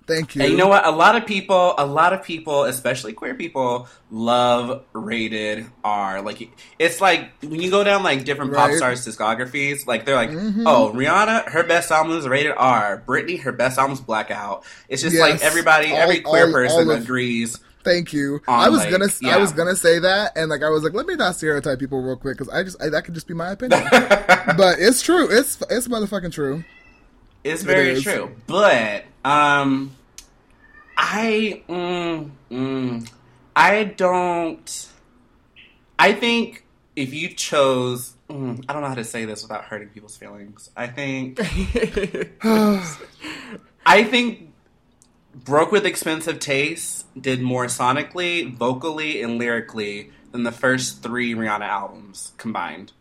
Thank 0.08 0.36
you. 0.36 0.42
and 0.42 0.52
you 0.52 0.58
know 0.58 0.70
what? 0.70 0.86
A 0.86 0.92
lot 0.92 1.18
of 1.18 1.26
people, 1.26 1.76
a 1.78 1.86
lot 1.86 2.14
of 2.14 2.24
people, 2.24 2.64
especially 2.64 3.12
queer 3.12 3.36
people, 3.36 3.90
love 4.10 4.86
rated 4.94 5.66
R. 5.84 6.22
Like 6.22 6.50
it's 6.80 7.02
like 7.02 7.32
when 7.44 7.62
you 7.62 7.70
go 7.70 7.84
down 7.84 8.04
like 8.04 8.24
different 8.24 8.54
pop 8.54 8.72
stars' 8.72 9.06
discographies, 9.06 9.86
like 9.86 10.06
they're 10.06 10.16
like, 10.16 10.30
mm-hmm. 10.30 10.66
oh, 10.66 10.94
Rihanna, 10.96 11.50
her 11.50 11.64
best 11.64 11.92
album 11.92 12.18
is 12.18 12.26
rated 12.26 12.54
R. 12.56 13.04
Britney, 13.06 13.42
her 13.42 13.52
best 13.52 13.78
album 13.78 13.94
is 13.94 14.02
Blackout. 14.02 14.64
It's 14.88 15.02
just 15.02 15.20
like 15.20 15.42
everybody, 15.42 15.92
All- 15.92 15.98
every 15.98 16.22
queer 16.22 16.48
all- 16.48 16.54
person 16.54 16.88
all 16.88 16.92
of- 16.92 17.04
agrees. 17.04 17.60
Thank 17.84 18.12
you. 18.12 18.42
on, 18.50 18.60
I 18.60 18.68
was 18.68 18.82
like, 18.82 18.92
gonna, 18.92 19.08
I 19.34 19.38
was 19.38 19.54
gonna 19.54 19.76
say 19.76 20.00
that, 20.00 20.34
and 20.36 20.50
like 20.50 20.62
I 20.62 20.70
was 20.70 20.84
like, 20.84 20.94
let 20.94 21.06
me 21.06 21.16
not 21.16 21.36
stereotype 21.36 21.80
people 21.80 22.02
real 22.02 22.18
quick 22.18 22.38
because 22.38 22.54
I 22.54 22.64
just, 22.64 22.82
I, 22.82 22.90
that 22.90 23.06
could 23.06 23.14
just 23.14 23.28
be 23.28 23.34
my 23.34 23.52
opinion. 23.52 23.82
but 23.90 24.80
it's 24.80 25.02
true. 25.02 25.30
It's, 25.32 25.62
it's 25.70 25.88
motherfucking 25.88 26.34
true. 26.34 26.66
It's 27.48 27.64
very 27.64 27.92
is. 27.92 28.04
true. 28.04 28.36
But 28.48 29.06
um 29.26 29.96
I 30.98 31.64
mm, 31.68 32.32
mm, 32.52 33.12
I 33.56 33.84
don't 33.84 34.90
I 36.00 36.14
think 36.14 36.66
if 36.96 37.14
you 37.14 37.30
chose 37.30 38.16
mm, 38.30 38.64
I 38.68 38.74
don't 38.74 38.82
know 38.82 38.90
how 38.90 38.96
to 38.96 39.04
say 39.04 39.26
this 39.26 39.44
without 39.44 39.66
hurting 39.66 39.90
people's 39.90 40.18
feelings. 40.18 40.70
I 40.76 40.88
think 40.88 41.40
I 43.86 44.04
think 44.04 44.54
Broke 45.34 45.72
with 45.72 45.86
Expensive 45.86 46.40
Taste 46.40 47.06
did 47.20 47.42
more 47.42 47.68
sonically, 47.68 48.54
vocally, 48.54 49.22
and 49.22 49.38
lyrically 49.38 50.12
than 50.32 50.44
the 50.44 50.52
first 50.52 51.04
three 51.04 51.34
Rihanna 51.36 51.62
albums 51.62 52.34
combined. 52.38 52.92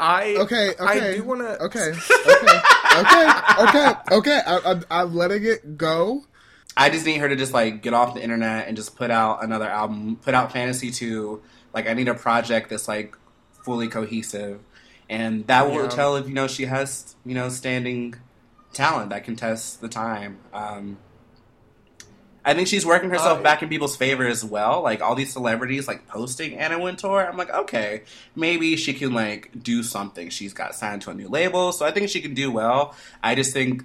I 0.00 0.34
Okay, 0.38 0.70
okay. 0.70 1.12
I 1.12 1.14
do 1.14 1.22
want 1.24 1.40
to. 1.42 1.62
Okay, 1.64 1.92
okay, 2.26 2.60
okay, 2.96 3.30
okay, 3.60 3.92
okay. 4.12 4.40
I, 4.46 4.56
I, 4.90 5.02
I'm 5.02 5.14
letting 5.14 5.44
it 5.44 5.76
go. 5.76 6.24
I 6.76 6.88
just 6.88 7.04
need 7.04 7.18
her 7.18 7.28
to 7.28 7.36
just 7.36 7.52
like 7.52 7.82
get 7.82 7.92
off 7.92 8.14
the 8.14 8.22
internet 8.22 8.66
and 8.66 8.76
just 8.76 8.96
put 8.96 9.10
out 9.10 9.44
another 9.44 9.68
album, 9.68 10.16
put 10.16 10.32
out 10.34 10.52
Fantasea 10.52 10.94
2. 10.94 11.42
Like 11.74 11.86
I 11.88 11.92
need 11.92 12.08
a 12.08 12.14
project 12.14 12.70
that's 12.70 12.88
like 12.88 13.14
fully 13.64 13.88
cohesive. 13.88 14.60
And 15.08 15.46
that 15.48 15.66
will 15.66 15.82
Yeah. 15.82 15.88
tell 15.88 16.16
if 16.16 16.26
you 16.28 16.34
know 16.34 16.46
she 16.46 16.64
has, 16.64 17.14
you 17.26 17.34
know, 17.34 17.48
standing 17.50 18.14
talent 18.72 19.10
that 19.10 19.24
can 19.24 19.36
test 19.36 19.80
the 19.80 19.88
time. 19.88 20.38
Um 20.54 20.96
I 22.44 22.54
think 22.54 22.68
she's 22.68 22.86
working 22.86 23.10
herself 23.10 23.40
Uh, 23.40 23.42
back 23.42 23.62
in 23.62 23.68
people's 23.68 23.96
favor 23.96 24.26
as 24.26 24.44
well. 24.44 24.82
Like 24.82 25.02
all 25.02 25.14
these 25.14 25.32
celebrities 25.32 25.86
like 25.86 26.06
posting 26.08 26.56
Anna 26.56 26.78
Wintour. 26.78 27.26
I'm 27.28 27.36
like, 27.36 27.50
okay, 27.50 28.02
maybe 28.34 28.76
she 28.76 28.94
can 28.94 29.12
like 29.12 29.50
do 29.62 29.82
something. 29.82 30.30
She's 30.30 30.52
got 30.52 30.74
signed 30.74 31.02
to 31.02 31.10
a 31.10 31.14
new 31.14 31.28
label, 31.28 31.72
so 31.72 31.84
I 31.84 31.90
think 31.90 32.08
she 32.08 32.20
can 32.20 32.34
do 32.34 32.50
well. 32.50 32.94
I 33.22 33.34
just 33.34 33.52
think 33.52 33.84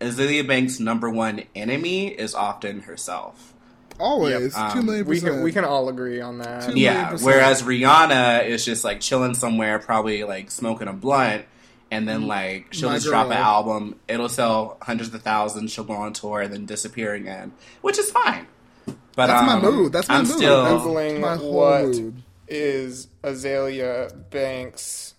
Azealia 0.00 0.46
Banks' 0.46 0.80
number 0.80 1.08
one 1.08 1.44
enemy 1.54 2.08
is 2.08 2.34
often 2.34 2.80
herself. 2.80 3.54
Always 4.00 4.56
Yep, 4.56 4.72
two 4.72 4.78
um, 4.80 4.86
million 4.86 5.06
We 5.06 5.20
can 5.20 5.42
we 5.42 5.52
can 5.52 5.64
all 5.64 5.88
agree 5.88 6.20
on 6.20 6.38
that. 6.38 6.76
Yeah. 6.76 7.16
Whereas 7.20 7.62
Rihanna 7.62 8.46
is 8.46 8.64
just 8.64 8.84
like 8.84 9.00
chilling 9.00 9.34
somewhere, 9.34 9.78
probably 9.78 10.24
like 10.24 10.50
smoking 10.50 10.88
a 10.88 10.92
blunt, 10.92 11.44
and 11.92 12.08
then 12.08 12.26
like 12.26 12.72
she'll 12.72 12.88
My 12.88 12.96
just 12.96 13.06
drop 13.06 13.26
an 13.26 13.32
album. 13.34 14.00
It'll 14.08 14.28
sell 14.28 14.78
hundreds 14.82 15.14
of 15.14 15.22
thousands. 15.22 15.70
She'll 15.72 15.84
go 15.84 15.92
on 15.92 16.12
tour 16.14 16.40
and 16.40 16.52
then 16.52 16.66
disappear 16.66 17.12
again, 17.14 17.52
which 17.82 17.98
is 17.98 18.10
fine. 18.10 18.46
But 19.14 19.26
That's 19.28 19.46
my 19.46 19.52
um, 19.54 19.62
mood. 19.62 19.92
That's 19.92 20.08
my 20.08 20.16
I'm 20.16 20.24
mood. 20.24 20.36
Still, 20.38 20.64
That's 20.64 20.82
Googling 20.82 21.20
my 21.20 21.36
what 21.36 21.84
mood. 21.84 22.22
is 22.48 23.08
Azealia 23.22 24.28
Banks' 24.30 25.14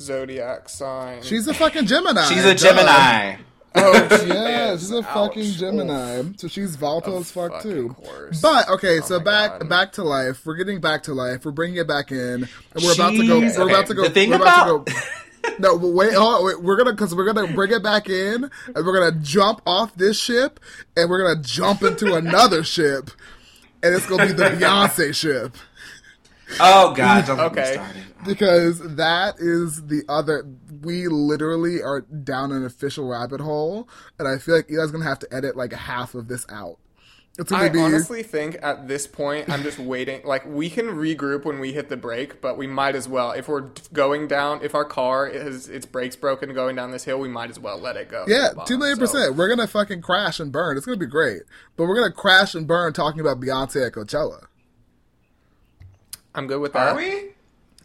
zodiac 0.00 0.68
sign. 0.68 1.22
She's 1.22 1.46
a 1.46 1.54
fucking 1.54 1.86
Gemini. 1.86 2.24
she's 2.24 2.44
a 2.44 2.54
duh. 2.54 2.68
Gemini. 2.68 3.36
oh 3.74 4.24
Yeah, 4.26 4.72
she's 4.78 4.90
a 4.90 4.98
Ouch. 4.98 5.04
fucking 5.04 5.42
Oof. 5.42 5.56
Gemini. 5.58 6.22
So 6.38 6.48
she's 6.48 6.76
volatile 6.76 7.18
as 7.18 7.30
fuck 7.30 7.60
too. 7.62 7.90
course. 7.90 8.40
But 8.40 8.70
okay, 8.70 9.00
so 9.00 9.20
back 9.20 9.60
God. 9.60 9.68
back 9.68 9.92
to 9.92 10.02
life. 10.02 10.46
We're 10.46 10.56
getting 10.56 10.80
back 10.80 11.02
to 11.04 11.12
life. 11.14 11.44
We're 11.44 11.50
bringing 11.52 11.76
it 11.76 11.86
back 11.86 12.10
in, 12.10 12.18
and 12.18 12.48
we're 12.82 12.94
about 12.94 13.10
to 13.12 13.26
go. 13.26 13.40
Jeez. 13.40 13.58
We're 13.58 13.64
Okay, 13.64 13.74
about 13.74 13.86
to 13.88 13.94
go. 13.94 14.02
the 14.04 14.10
thing 14.10 14.30
we're 14.30 14.36
about, 14.36 14.70
about- 14.70 14.86
to 14.86 14.92
go. 14.94 14.98
No, 15.58 15.78
but 15.78 15.88
wait, 15.88 16.12
hold 16.14 16.34
on, 16.34 16.44
wait. 16.44 16.62
We're 16.62 16.76
gonna 16.76 16.92
because 16.92 17.14
we're 17.14 17.32
gonna 17.32 17.52
bring 17.54 17.72
it 17.72 17.82
back 17.82 18.08
in, 18.08 18.44
and 18.74 18.86
we're 18.86 18.92
gonna 18.98 19.18
jump 19.20 19.62
off 19.66 19.94
this 19.96 20.18
ship, 20.18 20.60
and 20.96 21.08
we're 21.08 21.22
gonna 21.22 21.42
jump 21.42 21.82
into 21.82 22.14
another 22.14 22.62
ship, 22.64 23.10
and 23.82 23.94
it's 23.94 24.06
gonna 24.06 24.26
be 24.26 24.32
the 24.32 24.44
Beyonce 24.44 25.14
ship 25.14 25.56
Oh 26.60 26.94
God! 26.94 27.26
Don't 27.26 27.36
get 27.54 27.76
me 27.76 27.82
Okay. 27.82 27.90
because 28.24 28.78
that 28.96 29.34
is 29.38 29.86
the 29.86 30.02
other. 30.08 30.46
We 30.82 31.08
literally 31.08 31.82
are 31.82 32.02
down 32.02 32.52
an 32.52 32.64
official 32.64 33.08
rabbit 33.08 33.40
hole, 33.40 33.88
and 34.18 34.28
I 34.28 34.38
feel 34.38 34.54
like 34.56 34.70
Eli's 34.70 34.90
gonna 34.92 35.04
have 35.04 35.18
to 35.20 35.34
edit 35.34 35.56
like 35.56 35.72
half 35.72 36.14
of 36.14 36.28
this 36.28 36.46
out. 36.48 36.78
It's 37.38 37.52
I 37.52 37.68
be 37.68 37.78
honestly 37.80 38.22
think 38.22 38.56
at 38.62 38.88
this 38.88 39.06
point 39.06 39.50
I'm 39.50 39.62
just 39.62 39.78
waiting. 39.94 40.22
Like 40.24 40.46
we 40.46 40.70
can 40.70 40.86
regroup 40.86 41.44
when 41.44 41.58
we 41.60 41.72
hit 41.74 41.90
the 41.90 41.96
break, 41.96 42.40
but 42.40 42.56
we 42.56 42.66
might 42.66 42.94
as 42.94 43.08
well. 43.08 43.32
If 43.32 43.46
we're 43.48 43.68
going 43.92 44.26
down, 44.26 44.60
if 44.62 44.74
our 44.74 44.86
car 44.86 45.26
is 45.28 45.68
its 45.68 45.84
brakes 45.84 46.16
broken 46.16 46.54
going 46.54 46.76
down 46.76 46.92
this 46.92 47.04
hill, 47.04 47.18
we 47.18 47.28
might 47.28 47.50
as 47.50 47.58
well 47.58 47.78
let 47.78 47.96
it 47.96 48.08
go. 48.08 48.24
Yeah, 48.26 48.48
the 48.50 48.54
bottom. 48.56 48.68
two 48.68 48.78
million 48.78 48.96
So, 48.96 49.00
percent. 49.02 49.36
We're 49.36 49.48
gonna 49.48 49.66
fucking 49.66 50.00
crash 50.00 50.40
and 50.40 50.50
burn. 50.50 50.78
It's 50.78 50.86
gonna 50.86 50.96
be 50.98 51.06
great. 51.06 51.42
But 51.76 51.84
we're 51.86 51.96
gonna 51.96 52.12
crash 52.12 52.54
and 52.54 52.66
burn 52.66 52.94
talking 52.94 53.20
about 53.20 53.38
Beyonce 53.40 53.86
at 53.86 53.92
Coachella. 53.92 54.46
I'm 56.34 56.46
good 56.46 56.60
with 56.60 56.72
that. 56.72 56.92
Are 56.92 56.96
we? 56.96 57.30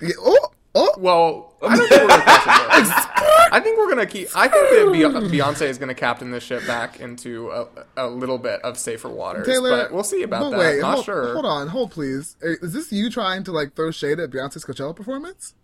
Yeah, 0.01 0.13
oh, 0.19 0.51
oh, 0.75 0.93
Well, 0.97 1.53
I 1.61 1.75
don't 1.77 1.89
think 1.89 2.01
we're 2.01 2.07
gonna 3.51 3.59
crash 3.59 3.59
and 3.59 3.59
burn. 3.59 3.59
I 3.59 3.59
think 3.59 3.77
we're 3.77 3.89
gonna 3.89 4.05
keep. 4.05 4.27
I 4.35 4.47
think 4.47 4.69
that 4.69 5.29
Bey- 5.31 5.37
Beyonce 5.39 5.61
is 5.67 5.77
gonna 5.77 5.93
captain 5.95 6.31
this 6.31 6.43
ship 6.43 6.65
back 6.65 6.99
into 6.99 7.49
a, 7.51 7.67
a 7.97 8.07
little 8.07 8.37
bit 8.37 8.61
of 8.63 8.77
safer 8.77 9.09
waters. 9.09 9.45
Taylor. 9.45 9.69
but 9.83 9.91
we'll 9.93 10.03
see 10.03 10.23
about 10.23 10.41
but 10.43 10.49
that. 10.51 10.59
Wait, 10.59 10.79
Not 10.81 10.93
hold, 10.95 11.05
sure. 11.05 11.33
Hold 11.33 11.45
on, 11.45 11.67
hold 11.69 11.91
please. 11.91 12.35
Is 12.41 12.73
this 12.73 12.91
you 12.91 13.09
trying 13.09 13.43
to 13.45 13.51
like 13.51 13.75
throw 13.75 13.91
shade 13.91 14.19
at 14.19 14.29
Beyonce's 14.29 14.65
Coachella 14.65 14.95
performance? 14.95 15.55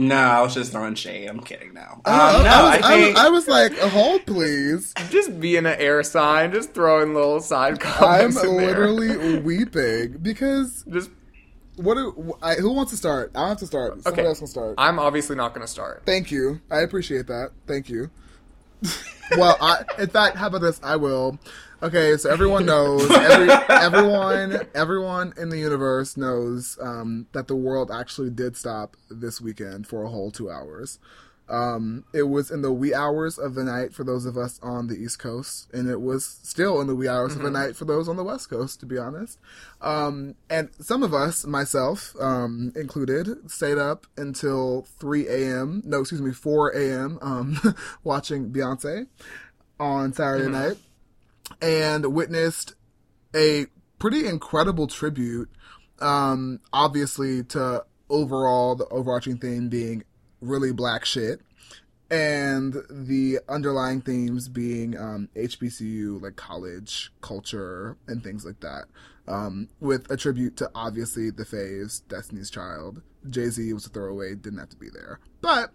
No, 0.00 0.14
I 0.16 0.40
was 0.42 0.54
just 0.54 0.70
throwing 0.70 0.94
shade. 0.94 1.26
I'm 1.28 1.40
kidding 1.40 1.74
now. 1.74 1.94
Um, 2.04 2.14
Uh, 2.14 2.42
no, 2.44 2.50
I, 2.50 2.76
was, 2.76 2.84
I 2.84 2.92
I, 2.94 3.06
was, 3.08 3.16
I 3.16 3.28
was 3.30 3.48
like, 3.48 3.78
hold 3.78 4.26
please. 4.26 4.94
Just 5.10 5.40
being 5.40 5.66
an 5.66 5.74
air 5.80 6.04
sign, 6.04 6.52
just 6.52 6.72
throwing 6.72 7.14
little 7.14 7.40
side 7.40 7.80
comments. 7.80 8.36
I'm 8.36 8.42
comments 8.42 8.44
in 8.44 8.56
there. 8.58 8.66
literally 8.92 9.40
weeping 9.40 10.18
because 10.22 10.84
just. 10.88 11.10
What? 11.78 11.94
Do, 11.94 12.36
I, 12.42 12.54
who 12.54 12.72
wants 12.72 12.90
to 12.92 12.96
start? 12.98 13.32
I 13.34 13.48
have 13.48 13.58
to 13.58 13.66
start. 13.66 14.02
Somebody 14.02 14.20
Okay. 14.22 14.28
else 14.28 14.38
can 14.38 14.46
start. 14.48 14.74
I'm 14.78 14.98
obviously 14.98 15.36
not 15.36 15.54
gonna 15.54 15.66
start. 15.66 16.02
Thank 16.06 16.30
you. 16.30 16.60
I 16.70 16.80
appreciate 16.80 17.26
that. 17.28 17.50
Thank 17.66 17.88
you. 17.88 18.10
well, 19.36 19.56
I, 19.60 19.84
in 19.98 20.08
fact, 20.08 20.36
how 20.36 20.46
about 20.48 20.60
this? 20.60 20.80
I 20.82 20.96
will. 20.96 21.38
Okay, 21.80 22.16
so 22.16 22.28
everyone 22.28 22.66
knows, 22.66 23.08
every, 23.08 23.48
everyone, 23.68 24.66
everyone 24.74 25.32
in 25.36 25.48
the 25.48 25.58
universe 25.58 26.16
knows 26.16 26.76
um, 26.80 27.26
that 27.32 27.46
the 27.46 27.54
world 27.54 27.92
actually 27.92 28.30
did 28.30 28.56
stop 28.56 28.96
this 29.08 29.40
weekend 29.40 29.86
for 29.86 30.02
a 30.02 30.08
whole 30.08 30.32
two 30.32 30.50
hours. 30.50 30.98
Um, 31.48 32.04
it 32.12 32.24
was 32.24 32.50
in 32.50 32.62
the 32.62 32.72
wee 32.72 32.92
hours 32.92 33.38
of 33.38 33.54
the 33.54 33.64
night 33.64 33.94
for 33.94 34.04
those 34.04 34.26
of 34.26 34.36
us 34.36 34.60
on 34.62 34.86
the 34.88 34.96
East 34.96 35.18
Coast, 35.18 35.68
and 35.72 35.88
it 35.88 36.00
was 36.00 36.24
still 36.42 36.80
in 36.80 36.86
the 36.86 36.94
wee 36.94 37.08
hours 37.08 37.32
mm-hmm. 37.32 37.46
of 37.46 37.52
the 37.52 37.58
night 37.58 37.76
for 37.76 37.86
those 37.86 38.08
on 38.08 38.16
the 38.16 38.24
West 38.24 38.50
Coast, 38.50 38.80
to 38.80 38.86
be 38.86 38.98
honest. 38.98 39.38
Um, 39.80 40.34
and 40.50 40.68
some 40.78 41.02
of 41.02 41.14
us, 41.14 41.46
myself 41.46 42.14
um, 42.20 42.72
included, 42.76 43.50
stayed 43.50 43.78
up 43.78 44.06
until 44.16 44.82
3 44.98 45.26
a.m. 45.28 45.82
No, 45.86 46.00
excuse 46.00 46.20
me, 46.20 46.32
4 46.32 46.70
a.m. 46.70 47.18
Um, 47.22 47.76
watching 48.04 48.50
Beyonce 48.50 49.06
on 49.80 50.12
Saturday 50.12 50.44
mm-hmm. 50.44 50.52
night, 50.52 50.76
and 51.62 52.12
witnessed 52.12 52.74
a 53.34 53.66
pretty 53.98 54.26
incredible 54.26 54.86
tribute. 54.86 55.48
Um, 56.00 56.60
obviously, 56.72 57.42
to 57.44 57.84
overall 58.10 58.74
the 58.74 58.86
overarching 58.88 59.38
theme 59.38 59.68
being 59.68 60.04
really 60.40 60.72
black 60.72 61.04
shit 61.04 61.40
and 62.10 62.74
the 62.88 63.38
underlying 63.48 64.00
themes 64.00 64.48
being 64.48 64.96
um, 64.96 65.28
HBCU, 65.36 66.22
like 66.22 66.36
college 66.36 67.12
culture 67.20 67.96
and 68.06 68.22
things 68.24 68.44
like 68.46 68.60
that, 68.60 68.84
um, 69.26 69.68
with 69.80 70.10
a 70.10 70.16
tribute 70.16 70.56
to 70.56 70.70
obviously 70.74 71.30
the 71.30 71.44
Faves, 71.44 72.02
Destiny's 72.08 72.50
Child. 72.50 73.02
Jay 73.28 73.50
Z 73.50 73.72
was 73.74 73.84
a 73.86 73.90
throwaway, 73.90 74.34
didn't 74.34 74.58
have 74.58 74.70
to 74.70 74.76
be 74.76 74.88
there. 74.88 75.20
But 75.42 75.70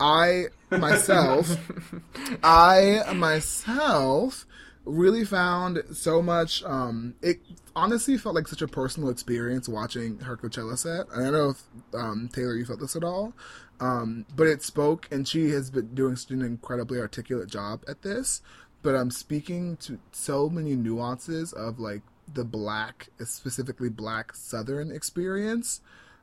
I 0.00 0.46
myself, 0.70 1.54
I 2.42 3.02
myself 3.14 4.46
really 4.86 5.26
found 5.26 5.82
so 5.92 6.22
much. 6.22 6.64
Um, 6.64 7.14
it 7.20 7.40
honestly 7.76 8.16
felt 8.16 8.34
like 8.34 8.48
such 8.48 8.62
a 8.62 8.68
personal 8.68 9.10
experience 9.10 9.68
watching 9.68 10.20
her 10.20 10.36
Coachella 10.36 10.78
set. 10.78 11.06
I 11.14 11.24
don't 11.24 11.32
know 11.32 11.50
if 11.50 11.62
um, 11.92 12.30
Taylor, 12.32 12.54
you 12.54 12.64
felt 12.64 12.80
this 12.80 12.96
at 12.96 13.04
all, 13.04 13.34
um, 13.80 14.26
but 14.34 14.46
it 14.46 14.62
spoke, 14.62 15.08
and 15.10 15.26
she 15.26 15.50
has 15.50 15.70
been 15.70 15.94
doing 15.94 16.16
an 16.30 16.42
incredibly 16.42 17.00
articulate 17.00 17.48
job 17.48 17.82
at 17.88 18.02
this. 18.02 18.42
But 18.82 18.94
I'm 18.94 19.10
speaking 19.10 19.76
to 19.78 19.98
so 20.12 20.48
many 20.48 20.76
nuances 20.76 21.52
of 21.52 21.78
like 21.78 22.02
the 22.32 22.44
black, 22.44 23.08
specifically 23.24 23.88
black 23.88 24.34
Southern 24.34 24.92
experience. 24.92 25.80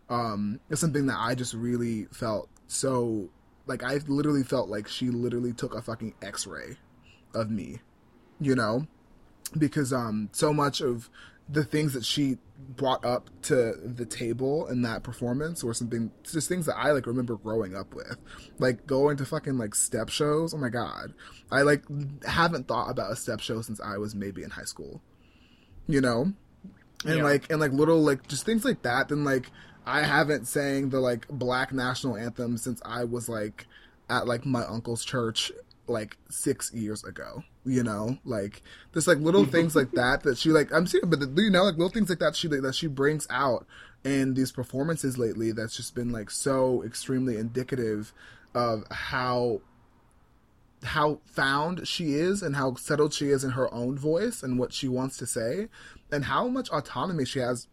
Um, 0.10 0.60
it's 0.70 0.82
something 0.82 1.08
that 1.08 1.18
I 1.20 1.36
just 1.36 1.54
really 1.54 2.06
felt 2.06 2.50
so 2.68 3.30
like 3.68 3.84
I 3.84 4.00
literally 4.08 4.44
felt 4.44 4.70
like 4.70 4.88
she 4.88 5.10
literally 5.10 5.54
took 5.54 5.76
a 5.76 5.82
fucking 5.82 6.14
X-ray 6.22 6.78
of 7.34 7.50
me, 7.50 7.80
you 8.40 8.56
know, 8.56 8.88
because 9.58 9.92
um 9.92 10.30
so 10.32 10.54
much 10.54 10.82
of 10.82 11.10
the 11.48 11.64
things 11.64 11.94
that 11.94 12.06
she 12.06 12.38
brought 12.70 13.06
up 13.06 13.30
to 13.44 13.76
the 13.84 14.06
table 14.06 14.68
in 14.68 14.82
that 14.82 15.04
performance 15.04 15.64
or 15.64 15.74
something 15.74 16.12
just 16.24 16.50
things 16.50 16.66
that 16.66 16.78
I 16.78 16.92
like 16.92 17.06
remember 17.06 17.36
growing 17.36 17.76
up 17.76 17.94
with. 17.94 18.18
Like 18.58 18.88
going 18.88 19.18
to 19.18 19.26
fucking 19.26 19.58
like 19.58 19.76
step 19.76 20.10
shows. 20.10 20.54
Oh 20.54 20.58
my 20.58 20.70
god. 20.70 21.14
I 21.52 21.62
like 21.62 21.84
haven't 22.26 22.68
thought 22.68 22.90
about 22.90 23.12
a 23.12 23.16
step 23.16 23.40
show 23.40 23.62
since 23.62 23.80
I 23.80 23.98
was 23.98 24.16
maybe 24.16 24.44
in 24.44 24.50
high 24.50 24.64
school. 24.64 25.02
You 25.88 26.02
know? 26.02 26.34
And 27.06 27.18
yeah. 27.18 27.24
like 27.24 27.52
and 27.52 27.60
like 27.60 27.72
little 27.72 28.02
like 28.02 28.28
just 28.28 28.46
things 28.46 28.66
like 28.66 28.82
that. 28.82 29.10
Then 29.10 29.24
like 29.24 29.52
I 29.86 30.02
haven't 30.02 30.48
sang 30.48 30.90
the 30.90 31.00
like 31.00 31.28
black 31.28 31.72
national 31.72 32.18
anthem 32.18 32.58
since 32.58 32.82
I 32.84 33.04
was 33.04 33.30
like 33.30 33.68
at 34.10 34.28
like 34.28 34.46
my 34.46 34.64
uncle's 34.64 35.06
church 35.06 35.52
like 35.88 36.18
six 36.30 36.74
years 36.74 37.04
ago 37.04 37.44
you 37.66 37.84
know? 37.84 38.18
Like 38.24 38.62
there's 38.94 39.08
like 39.08 39.18
little 39.18 39.46
things 39.46 39.76
like 39.76 39.92
that 39.94 40.24
that 40.24 40.38
she 40.38 40.50
like 40.50 40.72
i'm 40.72 40.88
serious 40.88 41.10
but 41.10 41.20
the, 41.20 41.42
you 41.42 41.50
know 41.50 41.64
like 41.64 41.76
little 41.76 41.90
things 41.90 42.10
like 42.10 42.20
that 42.20 42.36
she 42.36 42.48
that 42.48 42.76
she 42.76 42.88
brings 42.88 43.28
out 43.30 43.66
in 44.04 44.36
these 44.36 44.52
performances 44.52 45.18
lately 45.18 45.52
that's 45.52 45.76
just 45.76 45.96
been 45.96 46.12
like 46.12 46.30
so 46.30 46.84
extremely 46.84 47.38
indicative 47.38 48.14
of 48.54 48.84
how 48.92 49.62
how 50.84 51.20
found 51.26 51.88
she 51.88 52.14
is 52.14 52.44
and 52.44 52.56
how 52.56 52.76
settled 52.76 53.14
she 53.14 53.30
is 53.30 53.44
in 53.44 53.52
her 53.52 53.74
own 53.74 53.98
voice 53.98 54.44
and 54.44 54.60
what 54.60 54.72
she 54.72 54.88
wants 54.88 55.18
to 55.18 55.26
say 55.26 55.68
and 56.12 56.26
how 56.26 56.48
much 56.48 56.70
autonomy 56.70 57.26
she 57.26 57.40
has 57.40 57.68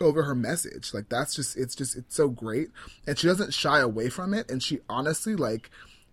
over 0.00 0.24
her 0.24 0.34
message. 0.34 0.92
Like 0.92 1.08
that's 1.08 1.34
just 1.34 1.56
it's 1.56 1.74
just 1.74 1.96
it's 1.96 2.14
so 2.14 2.28
great. 2.28 2.68
And 3.06 3.18
she 3.18 3.26
doesn't 3.26 3.54
shy 3.54 3.80
away 3.80 4.10
from 4.10 4.34
it. 4.34 4.50
And 4.50 4.62
she 4.62 4.80
honestly 4.88 5.34
like 5.34 5.70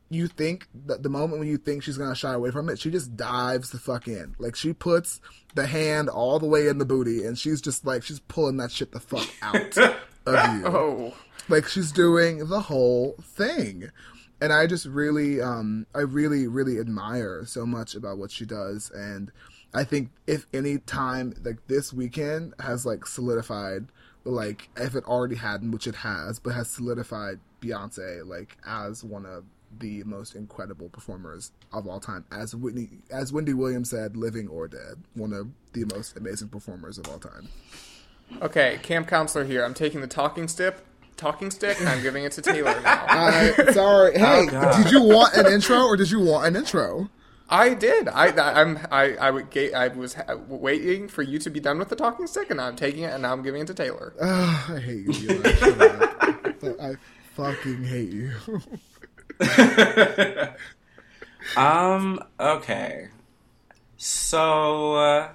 you 0.10 0.28
think 0.28 0.68
that 0.86 1.04
the 1.04 1.10
moment 1.10 1.40
when 1.40 1.48
you 1.48 1.58
think 1.58 1.84
she's 1.84 1.98
gonna 1.98 2.16
shy 2.16 2.34
away 2.34 2.52
from 2.52 2.70
it, 2.70 2.80
she 2.80 2.92
just 2.92 3.16
dives 3.16 3.72
the 3.72 3.80
fuck 3.80 4.08
in. 4.08 4.36
Like 4.38 4.56
she 4.56 4.74
puts 4.74 5.20
the 5.56 5.66
hand 5.66 6.10
all 6.10 6.40
the 6.40 6.46
way 6.46 6.68
in 6.68 6.78
the 6.78 6.86
booty, 6.86 7.26
and 7.26 7.38
she's 7.38 7.62
just 7.62 7.86
like 7.86 8.04
she's 8.04 8.20
pulling 8.20 8.58
that 8.58 8.72
shit 8.72 8.92
the 8.92 9.00
fuck 9.00 9.28
out 9.42 9.78
of 9.78 9.96
you. 10.28 10.66
Oh, 10.66 11.14
like 11.50 11.68
she's 11.68 11.92
doing 11.92 12.48
the 12.48 12.62
whole 12.62 13.16
thing, 13.22 13.90
and 14.40 14.54
I 14.54 14.68
just 14.68 14.86
really, 14.86 15.42
um, 15.42 15.88
I 15.96 16.02
really, 16.02 16.48
really 16.48 16.80
admire 16.80 17.44
so 17.46 17.66
much 17.66 17.96
about 17.96 18.18
what 18.18 18.32
she 18.32 18.46
does, 18.46 18.92
and 18.92 19.32
I 19.74 19.84
think 19.84 20.12
if 20.28 20.46
any 20.54 20.78
time 20.78 21.34
like 21.44 21.68
this 21.68 21.92
weekend 21.92 22.54
has 22.60 22.86
like 22.86 23.08
solidified, 23.08 23.88
like 24.24 24.70
if 24.78 24.96
it 24.96 25.04
already 25.06 25.36
hadn't, 25.36 25.72
which 25.72 25.88
it 25.88 25.96
has, 25.96 26.40
but 26.40 26.54
has 26.54 26.70
solidified 26.70 27.40
Beyonce 27.60 28.26
like 28.26 28.58
as 28.66 29.04
one 29.04 29.26
of 29.26 29.46
the 29.80 30.04
most 30.04 30.36
incredible 30.36 30.90
performers 30.90 31.52
of 31.72 31.88
all 31.88 32.00
time. 32.00 32.26
As 32.32 32.56
Whitney, 32.56 32.90
as 33.12 33.34
Wendy 33.34 33.54
Williams 33.54 33.90
said, 33.90 34.16
living 34.16 34.48
or 34.48 34.68
dead, 34.68 35.04
one 35.14 35.34
of 35.34 35.50
the 35.74 35.86
most 35.94 36.18
amazing 36.18 36.50
performers 36.50 36.98
of 36.98 37.08
all 37.08 37.20
time. 37.20 37.50
Okay, 38.42 38.80
camp 38.82 39.08
counselor 39.08 39.46
here. 39.46 39.64
I'm 39.64 39.74
taking 39.74 40.02
the 40.02 40.08
talking 40.08 40.48
stick, 40.48 40.78
talking 41.18 41.52
stick, 41.52 41.80
and 41.80 41.88
I'm 41.88 42.02
giving 42.02 42.24
it 42.24 42.32
to 42.34 42.42
Taylor 42.42 42.80
now. 42.82 43.06
Uh, 43.16 43.72
sorry. 43.72 44.18
Hey, 44.18 44.48
oh, 44.52 44.84
did 44.84 44.92
you 44.92 45.02
want 45.02 45.36
an 45.36 45.48
intro 45.48 45.84
or 45.84 45.96
did 45.96 46.12
you 46.12 46.20
want 46.20 46.48
an 46.48 46.56
intro? 46.56 47.10
I 47.50 47.76
did. 47.76 48.08
I 48.08 48.28
I'm 48.60 48.80
I 48.92 49.16
I, 49.16 49.32
would, 49.32 49.56
I 49.76 49.88
was 49.90 50.18
waiting 50.48 51.08
for 51.08 51.22
you 51.22 51.38
to 51.40 51.50
be 51.50 51.60
done 51.60 51.78
with 51.78 51.90
the 51.90 51.96
talking 51.96 52.26
stick, 52.28 52.50
and 52.50 52.60
I'm 52.60 52.76
taking 52.76 53.04
it, 53.04 53.14
and 53.14 53.22
now 53.22 53.34
I'm 53.34 53.44
giving 53.44 53.62
it 53.62 53.68
to 53.68 53.74
Taylor. 53.74 54.14
Uh, 54.20 54.66
I 54.70 54.80
hate 54.80 55.20
you. 55.20 55.42
I 56.82 56.96
fucking 57.36 57.84
hate 57.84 58.10
you. 58.10 58.32
um. 61.58 62.24
Okay. 62.40 63.10
So, 63.98 64.96
uh, 64.96 65.30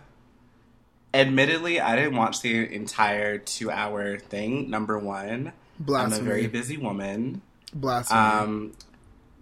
admittedly, 1.12 1.80
I 1.80 1.96
didn't 1.96 2.16
watch 2.16 2.42
the 2.42 2.72
entire 2.72 3.38
two-hour 3.38 4.18
thing. 4.18 4.70
Number 4.70 4.98
one, 4.98 5.52
Blasphemy. 5.78 6.16
I'm 6.16 6.22
a 6.22 6.24
very 6.30 6.46
busy 6.46 6.76
woman. 6.76 7.42
Blasphemy. 7.72 8.20
Um, 8.20 8.72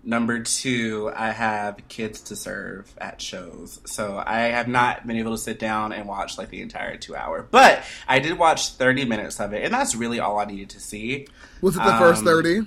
number 0.05 0.43
two, 0.43 1.13
I 1.15 1.31
have 1.31 1.81
kids 1.89 2.21
to 2.23 2.37
serve 2.37 2.93
at 2.99 3.21
shows, 3.21 3.81
so 3.85 4.23
I 4.25 4.41
have 4.43 4.69
not 4.69 5.07
been 5.07 5.17
able 5.17 5.33
to 5.33 5.39
sit 5.39 5.59
down 5.59 5.93
and 5.93 6.09
watch 6.09 6.39
like 6.39 6.51
the 6.51 6.63
entire 6.63 6.97
two-hour. 6.97 7.49
But 7.51 7.83
I 8.07 8.19
did 8.21 8.39
watch 8.39 8.71
thirty 8.75 9.05
minutes 9.05 9.41
of 9.41 9.53
it, 9.53 9.65
and 9.65 9.73
that's 9.75 9.95
really 9.95 10.21
all 10.21 10.39
I 10.39 10.45
needed 10.45 10.71
to 10.71 10.81
see. 10.81 11.27
Was 11.61 11.77
it 11.77 11.81
the 11.81 11.93
um, 11.93 11.99
first 11.99 12.25
thirty? 12.25 12.67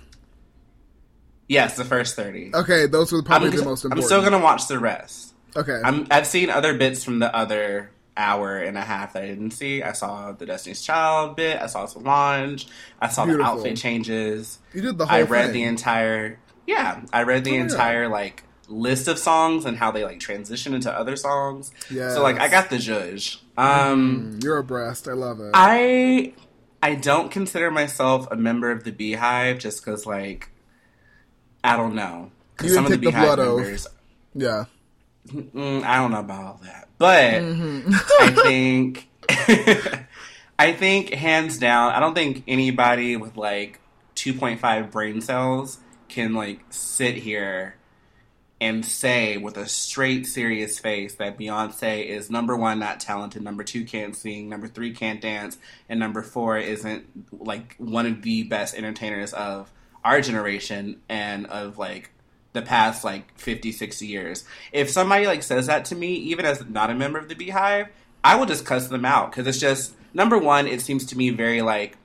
Yes, 1.47 1.75
the 1.75 1.85
first 1.85 2.15
thirty. 2.15 2.51
Okay, 2.53 2.87
those 2.87 3.11
were 3.11 3.23
probably 3.23 3.49
I'm, 3.49 3.55
the 3.57 3.65
most 3.65 3.83
important. 3.83 4.03
I'm 4.03 4.07
still 4.07 4.21
gonna 4.23 4.43
watch 4.43 4.67
the 4.67 4.79
rest. 4.79 5.33
Okay. 5.55 5.81
I'm, 5.83 6.07
I've 6.09 6.27
seen 6.27 6.49
other 6.49 6.77
bits 6.77 7.03
from 7.03 7.19
the 7.19 7.35
other 7.35 7.91
hour 8.15 8.57
and 8.57 8.77
a 8.77 8.81
half 8.81 9.13
that 9.13 9.23
I 9.23 9.27
didn't 9.27 9.51
see. 9.51 9.83
I 9.83 9.93
saw 9.93 10.31
the 10.31 10.45
Destiny's 10.45 10.81
Child 10.81 11.35
bit. 11.35 11.61
I 11.61 11.67
saw 11.67 11.85
Solange. 11.85 12.67
I 12.99 13.09
saw 13.09 13.25
Beautiful. 13.25 13.45
the 13.45 13.59
outfit 13.59 13.77
changes. 13.77 14.59
You 14.73 14.81
did 14.81 14.97
the 14.97 15.05
whole. 15.05 15.17
I 15.17 15.23
read 15.23 15.45
thing. 15.47 15.53
the 15.53 15.63
entire. 15.63 16.39
Yeah, 16.67 17.01
I 17.11 17.23
read 17.23 17.43
the 17.43 17.57
oh, 17.57 17.61
entire 17.61 18.03
yeah. 18.03 18.09
like 18.09 18.43
list 18.67 19.07
of 19.07 19.19
songs 19.19 19.65
and 19.65 19.77
how 19.77 19.91
they 19.91 20.03
like 20.03 20.19
transition 20.19 20.73
into 20.73 20.91
other 20.91 21.15
songs. 21.15 21.71
Yeah. 21.89 22.13
So 22.13 22.23
like 22.23 22.39
I 22.39 22.47
got 22.47 22.69
the 22.69 22.77
judge. 22.77 23.41
Um, 23.57 24.37
mm, 24.37 24.43
you're 24.43 24.57
abreast. 24.57 25.07
I 25.07 25.13
love 25.13 25.39
it. 25.39 25.51
I 25.53 26.33
I 26.81 26.95
don't 26.95 27.31
consider 27.31 27.71
myself 27.71 28.27
a 28.31 28.35
member 28.35 28.71
of 28.71 28.83
the 28.83 28.91
BeyHive 28.91 29.59
just 29.59 29.83
because 29.83 30.05
like 30.05 30.50
I 31.63 31.77
don't 31.77 31.95
know. 31.95 32.31
You 32.61 32.69
some 32.69 32.85
of 32.85 32.91
the 32.91 32.97
BeyHive 32.97 33.35
the 33.37 33.45
members, 33.45 33.87
yeah. 34.35 34.65
Mm, 35.27 35.83
I 35.83 35.97
don't 35.97 36.11
know 36.11 36.19
about 36.19 36.43
all 36.43 36.59
that, 36.63 36.87
but 36.97 37.33
mm-hmm. 37.33 37.93
I 38.19 38.31
think, 38.43 39.07
I 40.59 40.73
think 40.73 41.13
hands 41.13 41.57
down, 41.59 41.91
I 41.91 41.99
don't 41.99 42.15
think 42.15 42.43
anybody 42.47 43.17
with 43.17 43.37
like 43.37 43.79
2.5 44.15 44.91
brain 44.91 45.21
cells 45.21 45.79
can 46.07 46.33
like 46.33 46.61
sit 46.69 47.15
here 47.15 47.75
and 48.59 48.85
say 48.85 49.37
with 49.37 49.57
a 49.57 49.67
straight 49.67 50.27
serious 50.27 50.77
face 50.77 51.15
that 51.15 51.37
Beyonce 51.37 52.05
is 52.05 52.29
number 52.29 52.55
one 52.55 52.77
not 52.77 52.99
talented, 52.99 53.41
number 53.41 53.63
two 53.63 53.85
can't 53.85 54.15
sing, 54.15 54.49
number 54.49 54.67
three 54.67 54.93
can't 54.93 55.19
dance, 55.19 55.57
and 55.89 55.99
number 55.99 56.21
four 56.21 56.59
isn't 56.59 57.07
like 57.31 57.75
one 57.79 58.05
of 58.05 58.21
the 58.21 58.43
best 58.43 58.75
entertainers 58.75 59.33
of 59.33 59.71
our 60.03 60.21
generation 60.21 61.01
and 61.09 61.45
of 61.47 61.77
like 61.77 62.11
the 62.53 62.61
past 62.61 63.03
like 63.03 63.37
50, 63.39 63.71
60 63.71 64.05
years. 64.07 64.43
If 64.71 64.89
somebody 64.89 65.25
like 65.27 65.43
says 65.43 65.67
that 65.67 65.85
to 65.85 65.95
me, 65.95 66.13
even 66.15 66.45
as 66.45 66.65
not 66.67 66.89
a 66.89 66.95
member 66.95 67.17
of 67.19 67.29
the 67.29 67.35
BeyHive, 67.35 67.87
I 68.23 68.35
will 68.35 68.45
just 68.45 68.65
cuss 68.65 68.87
them 68.87 69.05
out 69.05 69.31
because 69.31 69.47
it's 69.47 69.59
just 69.59 69.93
number 70.13 70.37
one. 70.37 70.67
It 70.67 70.81
seems 70.81 71.05
to 71.07 71.17
me 71.17 71.29
very 71.29 71.61
like 71.61 71.97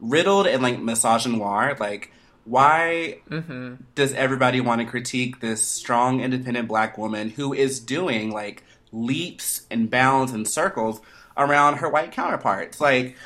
riddled 0.00 0.46
and 0.46 0.62
like 0.62 0.78
misogynoir. 0.78 1.78
Like, 1.78 2.12
why 2.44 3.18
Mm-hmm. 3.28 3.74
does 3.96 4.12
everybody 4.12 4.60
want 4.60 4.80
to 4.80 4.86
critique 4.86 5.40
this 5.40 5.66
strong, 5.66 6.20
independent 6.20 6.68
black 6.68 6.96
woman 6.96 7.30
who 7.30 7.52
is 7.52 7.80
doing 7.80 8.30
like 8.30 8.62
leaps 8.92 9.66
and 9.70 9.90
bounds 9.90 10.32
and 10.32 10.46
circles 10.46 11.00
around 11.36 11.78
her 11.78 11.88
white 11.88 12.12
counterparts? 12.12 12.80
Like, 12.80 13.16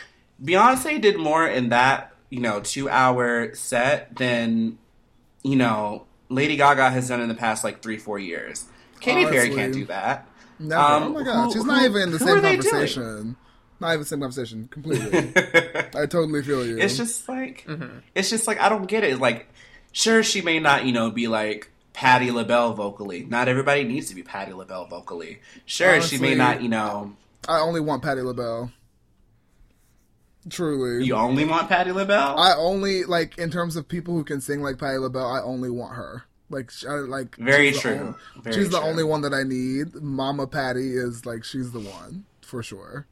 Beyonce 0.42 1.00
did 1.00 1.18
more 1.18 1.46
in 1.46 1.68
that, 1.68 2.09
you 2.30 2.40
know, 2.40 2.60
two 2.60 2.88
hour 2.88 3.54
set 3.54 4.16
than, 4.16 4.78
you 5.42 5.56
know, 5.56 6.06
Lady 6.28 6.56
Gaga 6.56 6.90
has 6.90 7.08
done 7.08 7.20
in 7.20 7.28
the 7.28 7.34
past 7.34 7.64
like 7.64 7.82
three, 7.82 7.98
four 7.98 8.18
years. 8.18 8.66
Katy 9.00 9.26
Perry 9.26 9.50
can't 9.54 9.72
do 9.74 9.84
that. 9.86 10.26
No, 10.58 10.78
Um, 10.80 11.02
oh 11.02 11.08
my 11.10 11.22
god, 11.24 11.46
who- 11.46 11.52
she's 11.52 11.64
not 11.64 11.80
who- 11.80 11.86
even 11.86 12.02
in 12.02 12.10
the 12.12 12.18
same 12.18 12.28
are 12.28 12.40
doing? 12.40 12.60
conversation. 12.60 13.36
Not 13.80 13.88
even 13.88 14.00
the 14.00 14.04
same 14.06 14.20
conversation. 14.20 14.68
Completely. 14.70 15.32
I 15.96 16.06
totally 16.06 16.42
feel 16.42 16.66
you. 16.66 16.78
It's 16.78 16.96
just 16.98 17.26
like 17.28 17.66
it's 18.14 18.28
just 18.30 18.46
like 18.46 18.60
I 18.60 18.68
don't 18.68 18.84
get 18.86 19.02
it. 19.04 19.18
Like, 19.18 19.48
sure, 19.92 20.22
she 20.22 20.42
may 20.42 20.58
not, 20.60 20.84
you 20.84 20.92
know, 20.92 21.10
be 21.10 21.28
like 21.28 21.70
Patti 21.94 22.30
LaBelle 22.30 22.74
vocally. 22.74 23.24
Not 23.24 23.48
everybody 23.48 23.84
needs 23.84 24.10
to 24.10 24.14
be 24.14 24.22
Patti 24.22 24.52
LaBelle 24.52 24.84
vocally. 24.86 25.40
Sure, 25.64 26.00
she 26.02 26.18
may 26.18 26.34
not, 26.34 26.62
you 26.62 26.68
know. 26.68 27.16
I 27.48 27.60
only 27.60 27.80
want 27.80 28.02
Patti 28.02 28.20
LaBelle. 28.20 28.70
Truly. 30.50 31.04
You 31.06 31.14
only 31.14 31.44
want 31.44 31.68
Patti 31.68 31.92
LaBelle. 31.92 32.38
I 32.38 32.54
only 32.56 33.04
like 33.04 33.38
in 33.38 33.50
terms 33.50 33.76
of 33.76 33.88
people 33.88 34.14
who 34.14 34.24
can 34.24 34.40
sing 34.40 34.60
like 34.62 34.78
Patti 34.78 34.98
LaBelle. 34.98 35.26
I 35.26 35.40
only 35.42 35.70
want 35.70 35.94
her. 35.94 36.24
Like, 36.52 36.72
I, 36.88 36.94
like 36.94 37.36
Very 37.36 37.70
she's 37.72 37.82
the 37.82 37.88
true. 37.88 37.98
only- 38.00 38.14
Very 38.42 38.56
she's 38.56 38.70
the 38.70 38.80
only 38.80 39.04
one 39.04 39.22
that 39.22 39.32
I 39.32 39.44
need. 39.44 39.94
Mama 39.94 40.46
Patti 40.48 40.96
is 40.96 41.24
like 41.24 41.44
she's 41.44 41.70
the 41.72 41.78
one 41.80 42.24
for 42.42 42.62
sure. 42.62 43.06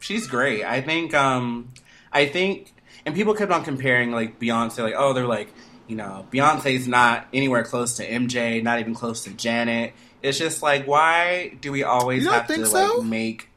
She's 0.00 0.26
great. 0.26 0.64
I 0.64 0.80
think. 0.80 1.14
um 1.14 1.72
I 2.12 2.26
think, 2.26 2.72
and 3.06 3.14
people 3.14 3.34
kept 3.34 3.52
on 3.52 3.62
comparing 3.62 4.10
like 4.10 4.40
Beyonce, 4.40 4.78
like 4.82 4.94
oh, 4.96 5.12
they're 5.12 5.26
like, 5.28 5.52
you 5.86 5.94
know, 5.94 6.26
Beyonce's 6.32 6.88
not 6.88 7.28
anywhere 7.32 7.62
close 7.62 7.96
to 7.98 8.08
MJ, 8.08 8.60
not 8.62 8.80
even 8.80 8.94
close 8.94 9.22
to 9.24 9.30
Janet. 9.30 9.92
It's 10.22 10.36
just 10.38 10.62
like, 10.62 10.86
why 10.88 11.56
do 11.60 11.70
we 11.72 11.82
always 11.84 12.26
have 12.26 12.46
to 12.48 12.66
so? 12.66 12.96
like 12.98 13.06
make? 13.06 13.48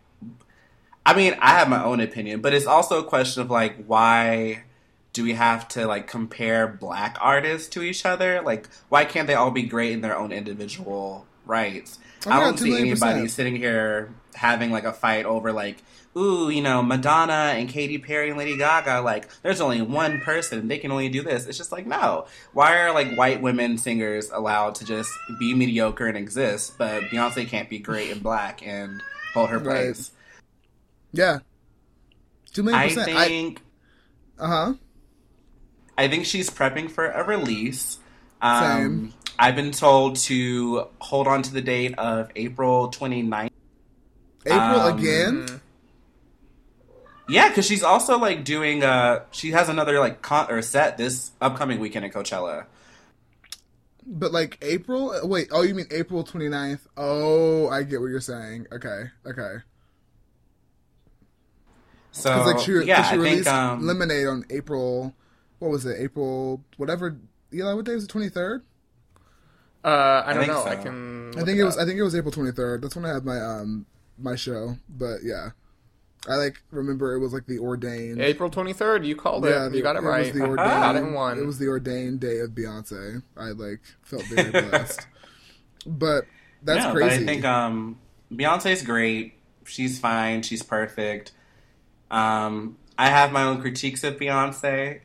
I 1.06 1.13
mean, 1.13 1.36
I 1.39 1.52
have 1.52 1.70
my 1.70 1.84
own 1.84 2.00
opinion, 2.00 2.42
but 2.42 2.54
it's 2.54 2.66
also 2.66 3.00
a 3.00 3.04
question 3.04 3.42
of 3.42 3.52
like, 3.52 3.86
why 3.86 4.63
do 5.12 5.24
we 5.24 5.34
have 5.34 5.68
to 5.70 5.86
like 5.86 6.08
compare 6.08 6.68
black 6.68 7.18
artists 7.22 7.68
to 7.70 7.82
each 7.82 8.06
other? 8.06 8.42
Like, 8.42 8.68
why 8.89 9.06
can't 9.06 9.28
they 9.28 9.36
all 9.36 9.52
be 9.52 9.63
great 9.63 9.92
in 9.92 10.02
their 10.02 10.18
own 10.18 10.32
individual 10.32 11.26
rights? 11.46 12.00
Oh, 12.26 12.32
I 12.32 12.39
don't 12.39 12.58
2 12.58 12.63
see 12.63 12.80
anybody 12.80 13.28
sitting 13.28 13.56
here 13.56 14.13
having 14.34 14.72
like 14.72 14.86
a 14.86 14.94
fight 14.94 15.26
over 15.26 15.52
like, 15.52 15.84
ooh, 16.16 16.50
you 16.50 16.62
know, 16.62 16.82
Madonna 16.82 17.54
and 17.56 17.68
Katy 17.68 17.98
Perry 17.98 18.30
and 18.30 18.38
Lady 18.38 18.58
Gaga. 18.58 19.02
Like, 19.02 19.28
there's 19.42 19.60
only 19.60 19.82
one 19.82 20.22
person; 20.22 20.68
they 20.70 20.78
can 20.78 20.92
only 20.92 21.10
do 21.10 21.22
this. 21.22 21.48
It's 21.48 21.58
just 21.58 21.72
like, 21.72 21.86
no. 21.86 22.28
Why 22.54 22.78
are 22.78 22.94
like 22.94 23.13
white 23.16 23.42
women 23.42 23.78
singers 23.78 24.30
allowed 24.32 24.76
to 24.76 24.86
just 24.86 25.12
be 25.38 25.54
mediocre 25.54 26.08
and 26.08 26.18
exist, 26.18 26.78
but 26.78 27.04
Beyonce 27.04 27.48
can't 27.48 27.70
be 27.70 27.80
great 27.80 28.10
and 28.10 28.24
black 28.24 28.66
and 28.66 29.02
hold 29.34 29.50
her 29.50 29.60
Right. 29.60 30.12
Yeah. 31.13 31.39
Million 32.58 32.76
I 32.76 32.88
percent. 32.88 33.06
think. 33.12 33.62
uh 34.38 34.47
huh. 34.47 34.73
I 35.97 36.08
think 36.08 36.26
she's 36.26 36.49
prepping 36.49 36.89
for 36.91 37.06
a 37.08 37.23
release. 37.23 37.99
Um, 38.41 38.62
Same. 38.62 39.13
I've 39.39 39.56
been 39.56 39.71
told 39.71 40.17
to 40.17 40.88
hold 40.99 41.28
on 41.28 41.41
to 41.43 41.54
the 41.54 41.62
date 41.62 41.97
of 41.97 42.30
April 42.36 42.89
29th. 42.91 43.49
April 44.45 44.60
Um, 44.60 44.97
again. 44.99 45.62
Yeah, 47.30 47.47
because 47.47 47.65
she's 47.65 47.84
also 47.84 48.17
like 48.19 48.43
doing. 48.43 48.84
Uh, 48.84 49.21
she 49.32 49.52
has 49.52 49.69
another 49.69 49.99
like 49.99 50.21
con 50.21 50.52
or 50.52 50.62
set 50.62 50.97
this 50.97 51.32
upcoming 51.39 51.80
weekend 51.80 52.06
at 52.06 52.12
Coachella. 52.13 52.65
But 54.06 54.34
like 54.34 54.58
April? 54.62 55.17
Wait, 55.23 55.47
oh, 55.52 55.62
you 55.62 55.73
mean 55.73 55.88
April 55.89 56.23
29th? 56.26 56.82
Oh, 56.97 57.69
I 57.69 57.84
get 57.84 58.02
what 58.02 58.08
you're 58.08 58.19
saying. 58.19 58.67
Okay, 58.73 59.04
okay. 59.26 59.54
So 62.13 62.30
Because 62.30 62.54
like 62.54 62.60
she, 62.65 62.71
'cause 62.73 62.86
yeah, 62.86 63.04
she 63.04 63.13
I 63.15 63.15
released 63.15 63.43
think 63.45 63.47
um, 63.56 63.86
Lemonade 63.86 64.28
on 64.28 64.45
April. 64.49 65.13
What 65.60 65.71
was 65.71 65.86
it? 65.86 65.99
April 65.99 66.63
whatever. 66.78 67.17
Eli, 67.54 67.73
what 67.73 67.86
day 67.86 67.93
was 67.95 68.08
the 68.08 68.13
23rd? 68.13 68.62
Uh, 69.84 70.23
I 70.26 70.34
don't 70.34 70.43
think 70.43 70.54
know. 70.54 70.63
so. 70.63 70.69
I 70.69 70.76
can. 70.78 71.32
I 71.38 71.43
think 71.43 71.60
it 71.60 71.63
was. 71.65 71.78
I 71.78 71.86
think 71.86 71.99
it 71.99 72.04
was 72.04 72.15
April 72.15 72.32
23rd. 72.32 72.82
That's 72.82 72.95
when 72.95 73.04
I 73.06 73.13
had 73.13 73.26
my 73.26 73.38
um 73.39 73.86
my 74.17 74.36
show. 74.36 74.78
But 74.88 75.23
yeah, 75.23 75.49
I 76.28 76.36
like 76.36 76.62
remember 76.71 77.13
it 77.15 77.19
was 77.19 77.34
like 77.34 77.47
the 77.47 77.60
ordained. 77.60 78.21
April 78.21 78.49
twenty 78.49 78.71
third. 78.73 79.06
You 79.06 79.15
called 79.15 79.45
it. 79.45 79.49
the- 79.71 79.78
you 79.78 79.84
got 79.84 79.95
it, 79.97 80.04
was 80.04 80.10
right. 80.10 80.34
the 80.34 80.41
ordained, 80.47 80.58
got 80.58 80.95
it 80.95 81.12
one. 81.12 81.38
It 81.39 81.45
was 81.45 81.60
the 81.60 81.67
ordained 81.67 82.21
day 82.21 82.39
of 82.39 82.52
Beyonce. 82.52 83.23
I 83.36 83.49
like 83.49 83.82
felt 84.04 84.23
very 84.28 84.52
blessed. 84.52 85.06
but 85.86 86.26
that's 86.63 86.86
yeah, 86.86 86.91
crazy. 86.93 87.10
But 87.17 87.21
I 87.23 87.26
think 87.26 87.43
um, 87.45 87.99
Beyonce's 88.32 88.84
great. 88.84 89.34
She's 89.65 89.99
fine. 89.99 90.43
She's 90.43 90.63
perfect. 90.63 91.32
Um, 92.13 92.78
I 92.97 93.10
have 93.10 93.32
my 93.32 93.43
own 93.43 93.60
critiques 93.60 94.04
of 94.04 94.17
Beyonce, 94.17 94.99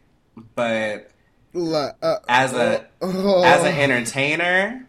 but 0.55 1.11
uh, 1.57 2.17
as 2.29 2.53
a 2.53 2.87
oh, 3.01 3.43
as 3.45 3.65
an 3.65 3.75
entertainer, 3.75 4.87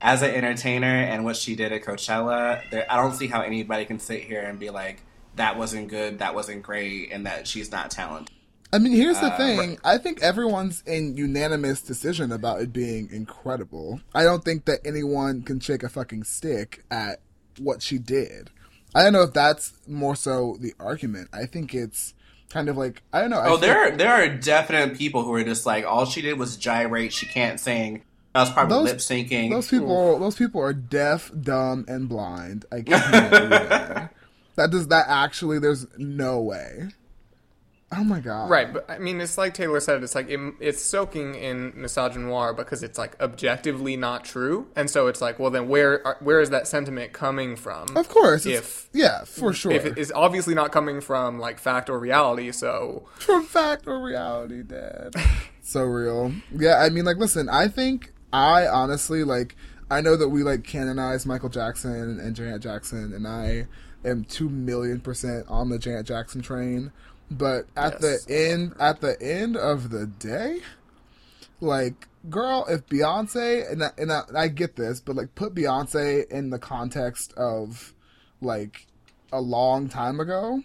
as 0.00 0.22
an 0.22 0.30
entertainer, 0.30 0.86
and 0.86 1.24
what 1.24 1.36
she 1.36 1.54
did 1.54 1.70
at 1.72 1.82
Coachella, 1.84 2.68
there, 2.70 2.86
I 2.90 2.96
don't 2.96 3.14
see 3.14 3.28
how 3.28 3.42
anybody 3.42 3.84
can 3.84 4.00
sit 4.00 4.22
here 4.24 4.40
and 4.40 4.58
be 4.58 4.70
like, 4.70 5.00
"That 5.36 5.56
wasn't 5.56 5.88
good. 5.88 6.18
That 6.18 6.34
wasn't 6.34 6.64
great," 6.64 7.12
and 7.12 7.24
that 7.26 7.46
she's 7.46 7.70
not 7.70 7.92
talented. 7.92 8.34
I 8.72 8.78
mean, 8.78 8.94
here's 8.94 9.20
the 9.20 9.26
Uh, 9.26 9.36
thing. 9.36 9.78
I 9.84 9.98
think 9.98 10.22
everyone's 10.22 10.82
in 10.86 11.16
unanimous 11.16 11.82
decision 11.82 12.32
about 12.32 12.62
it 12.62 12.72
being 12.72 13.10
incredible. 13.12 14.00
I 14.14 14.24
don't 14.24 14.44
think 14.44 14.64
that 14.64 14.80
anyone 14.84 15.42
can 15.42 15.60
shake 15.60 15.82
a 15.84 15.88
fucking 15.88 16.24
stick 16.24 16.82
at 16.90 17.20
what 17.58 17.80
she 17.82 17.98
did. 17.98 18.50
I 18.94 19.02
don't 19.02 19.12
know 19.12 19.22
if 19.22 19.32
that's 19.32 19.72
more 19.86 20.16
so 20.16 20.56
the 20.60 20.74
argument. 20.78 21.28
I 21.32 21.46
think 21.46 21.74
it's 21.74 22.14
kind 22.50 22.68
of 22.68 22.76
like 22.76 23.02
I 23.12 23.20
don't 23.20 23.30
know. 23.30 23.38
I 23.38 23.48
Oh, 23.48 23.56
there 23.56 23.78
are, 23.78 23.90
there 23.96 24.12
are 24.12 24.28
definite 24.28 24.96
people 24.96 25.22
who 25.22 25.32
are 25.34 25.44
just 25.44 25.64
like, 25.66 25.84
all 25.84 26.04
she 26.04 26.22
did 26.22 26.38
was 26.38 26.56
gyrate. 26.56 27.12
She 27.12 27.26
can't 27.26 27.58
sing. 27.58 28.02
That 28.34 28.42
was 28.42 28.50
probably 28.50 28.78
lip 28.78 28.98
syncing. 28.98 29.50
Those 29.50 29.68
people, 29.68 30.18
those 30.18 30.36
people 30.36 30.60
are 30.62 30.72
deaf, 30.72 31.30
dumb, 31.38 31.84
and 31.88 32.08
blind. 32.08 32.64
I 32.72 32.76
can't 32.82 34.10
that 34.56 34.70
does 34.70 34.88
that 34.88 35.06
actually? 35.08 35.58
There's 35.58 35.86
no 35.98 36.40
way. 36.40 36.88
Oh 37.94 38.02
my 38.04 38.20
god! 38.20 38.48
Right, 38.48 38.72
but 38.72 38.88
I 38.90 38.98
mean, 38.98 39.20
it's 39.20 39.36
like 39.36 39.54
Taylor 39.54 39.78
said. 39.80 40.02
It's 40.02 40.14
like 40.14 40.28
it, 40.30 40.40
it's 40.60 40.80
soaking 40.80 41.34
in 41.34 41.72
misogynoir 41.72 42.56
because 42.56 42.82
it's 42.82 42.96
like 42.98 43.20
objectively 43.20 43.96
not 43.96 44.24
true, 44.24 44.68
and 44.74 44.88
so 44.88 45.08
it's 45.08 45.20
like, 45.20 45.38
well, 45.38 45.50
then 45.50 45.68
where 45.68 46.06
are, 46.06 46.16
where 46.20 46.40
is 46.40 46.50
that 46.50 46.66
sentiment 46.66 47.12
coming 47.12 47.54
from? 47.56 47.94
Of 47.96 48.08
course. 48.08 48.46
If- 48.46 48.88
yeah, 48.94 49.24
for 49.24 49.52
sure. 49.52 49.72
If 49.72 49.84
it 49.84 49.98
is 49.98 50.10
obviously 50.14 50.54
not 50.54 50.72
coming 50.72 51.00
from 51.00 51.38
like 51.38 51.58
fact 51.58 51.90
or 51.90 51.98
reality, 51.98 52.50
so 52.52 53.08
from 53.18 53.44
fact 53.44 53.86
or 53.86 54.00
reality, 54.00 54.62
Dad. 54.62 55.14
so 55.62 55.82
real. 55.82 56.32
Yeah, 56.54 56.78
I 56.78 56.88
mean, 56.88 57.04
like, 57.04 57.18
listen, 57.18 57.48
I 57.48 57.68
think 57.68 58.12
I 58.32 58.66
honestly 58.66 59.22
like. 59.24 59.56
I 59.90 60.00
know 60.00 60.16
that 60.16 60.30
we 60.30 60.42
like 60.42 60.64
canonize 60.64 61.26
Michael 61.26 61.50
Jackson 61.50 62.18
and 62.18 62.34
Janet 62.34 62.62
Jackson, 62.62 63.12
and 63.12 63.28
I 63.28 63.66
am 64.06 64.24
two 64.24 64.48
million 64.48 65.00
percent 65.00 65.44
on 65.48 65.68
the 65.68 65.78
Janet 65.78 66.06
Jackson 66.06 66.40
train. 66.40 66.92
But 67.38 67.66
at 67.76 68.00
Yes. 68.00 68.24
the 68.24 68.34
end, 68.50 68.74
at 68.78 69.00
the 69.00 69.20
end 69.22 69.56
of 69.56 69.90
the 69.90 70.06
day, 70.06 70.60
like, 71.60 72.08
girl, 72.28 72.66
if 72.68 72.86
Beyonce 72.86 73.70
and 73.70 73.84
I, 73.84 73.90
and 73.96 74.12
I, 74.12 74.22
I 74.36 74.48
get 74.48 74.76
this, 74.76 75.00
but 75.00 75.16
like, 75.16 75.34
put 75.34 75.54
Beyonce 75.54 76.30
in 76.30 76.50
the 76.50 76.58
context 76.58 77.32
of 77.34 77.94
like 78.40 78.86
a 79.32 79.40
long 79.40 79.88
time 79.88 80.20
ago 80.20 80.62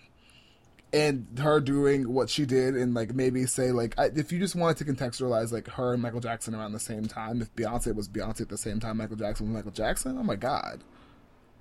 and 0.93 1.27
her 1.39 1.59
doing 1.59 2.11
what 2.13 2.29
she 2.29 2.45
did 2.45 2.75
and 2.75 2.93
like 2.93 3.13
maybe 3.13 3.45
say 3.45 3.71
like 3.71 3.93
I, 3.99 4.05
if 4.15 4.31
you 4.31 4.39
just 4.39 4.55
wanted 4.55 4.77
to 4.77 4.85
contextualize 4.93 5.51
like 5.51 5.67
her 5.69 5.93
and 5.93 6.01
Michael 6.01 6.21
Jackson 6.21 6.55
around 6.55 6.71
the 6.71 6.79
same 6.79 7.05
time 7.05 7.41
if 7.41 7.53
Beyonce 7.55 7.93
was 7.93 8.07
Beyonce 8.09 8.41
at 8.41 8.49
the 8.49 8.57
same 8.57 8.79
time 8.79 8.97
Michael 8.97 9.15
Jackson 9.17 9.47
was 9.47 9.53
Michael 9.55 9.71
Jackson 9.71 10.17
oh 10.17 10.23
my 10.23 10.35
god 10.35 10.83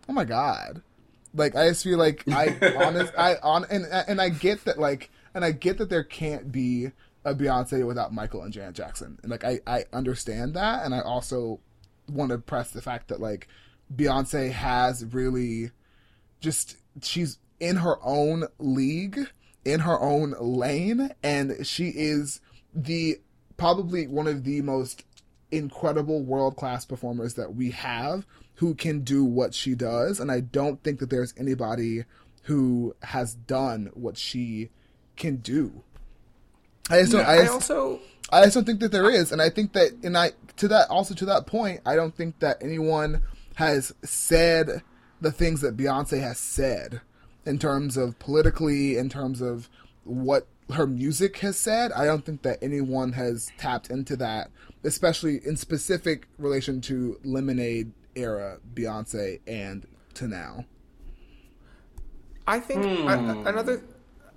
oh 0.08 0.12
my 0.12 0.24
god 0.24 0.80
like 1.36 1.54
I 1.54 1.68
just 1.68 1.84
feel 1.84 1.98
like 1.98 2.24
I 2.28 2.56
honest 2.82 3.12
I 3.16 3.36
on 3.42 3.64
and 3.70 3.86
and 3.86 4.20
I 4.20 4.28
get 4.30 4.64
that 4.64 4.78
like 4.78 5.10
and 5.34 5.44
I 5.44 5.52
get 5.52 5.78
that 5.78 5.90
there 5.90 6.04
can't 6.04 6.50
be 6.50 6.92
a 7.24 7.34
Beyonce 7.34 7.86
without 7.86 8.14
Michael 8.14 8.42
and 8.42 8.52
Janet 8.52 8.74
Jackson. 8.74 9.18
And 9.22 9.30
like 9.30 9.44
I 9.44 9.60
I 9.66 9.84
understand 9.92 10.54
that. 10.54 10.84
And 10.84 10.94
I 10.94 11.00
also 11.00 11.60
want 12.08 12.30
to 12.30 12.38
press 12.38 12.70
the 12.70 12.80
fact 12.80 13.08
that 13.08 13.20
like 13.20 13.48
Beyonce 13.94 14.50
has 14.52 15.04
really 15.04 15.70
just 16.40 16.76
she's 17.02 17.38
in 17.58 17.76
her 17.76 17.96
own 18.02 18.44
league, 18.58 19.18
in 19.64 19.80
her 19.80 20.00
own 20.00 20.34
lane, 20.38 21.10
and 21.22 21.66
she 21.66 21.88
is 21.88 22.40
the 22.74 23.16
probably 23.56 24.06
one 24.06 24.26
of 24.26 24.44
the 24.44 24.62
most 24.62 25.04
incredible 25.50 26.22
world 26.22 26.56
class 26.56 26.84
performers 26.84 27.34
that 27.34 27.54
we 27.54 27.70
have 27.70 28.26
who 28.56 28.74
can 28.74 29.00
do 29.00 29.24
what 29.24 29.54
she 29.54 29.74
does, 29.74 30.20
and 30.20 30.30
I 30.30 30.40
don't 30.40 30.82
think 30.82 31.00
that 31.00 31.10
there's 31.10 31.34
anybody 31.36 32.04
who 32.42 32.94
has 33.02 33.34
done 33.34 33.90
what 33.94 34.16
she 34.16 34.70
can 35.16 35.36
do. 35.36 35.82
I 36.90 37.00
just 37.00 37.12
don't. 37.12 37.22
No. 37.22 37.28
I, 37.28 37.36
I 37.36 37.46
also 37.46 38.00
I 38.30 38.44
just 38.44 38.54
don't 38.54 38.64
think 38.64 38.80
that 38.80 38.92
there 38.92 39.10
is, 39.10 39.32
and 39.32 39.40
I 39.40 39.50
think 39.50 39.72
that, 39.74 39.92
and 40.02 40.16
I 40.16 40.32
to 40.56 40.68
that 40.68 40.90
also 40.90 41.14
to 41.14 41.26
that 41.26 41.46
point, 41.46 41.80
I 41.86 41.96
don't 41.96 42.16
think 42.16 42.38
that 42.40 42.58
anyone 42.62 43.22
has 43.56 43.94
said 44.02 44.82
the 45.20 45.32
things 45.32 45.60
that 45.60 45.76
Beyonce 45.76 46.20
has 46.20 46.38
said 46.38 47.00
in 47.44 47.58
terms 47.58 47.96
of 47.96 48.18
politically, 48.18 48.96
in 48.96 49.08
terms 49.08 49.40
of 49.40 49.68
what 50.04 50.46
her 50.72 50.86
music 50.86 51.38
has 51.38 51.56
said. 51.56 51.92
I 51.92 52.06
don't 52.06 52.24
think 52.24 52.42
that 52.42 52.58
anyone 52.60 53.12
has 53.12 53.50
tapped 53.58 53.90
into 53.90 54.16
that, 54.16 54.50
especially 54.82 55.40
in 55.44 55.56
specific 55.56 56.26
relation 56.38 56.80
to 56.82 57.18
Lemonade 57.24 57.92
era 58.16 58.58
Beyonce 58.74 59.40
and 59.46 59.86
to 60.14 60.26
now. 60.26 60.64
I 62.46 62.60
think 62.60 62.84
I, 62.84 63.16
hmm. 63.16 63.46
another 63.46 63.82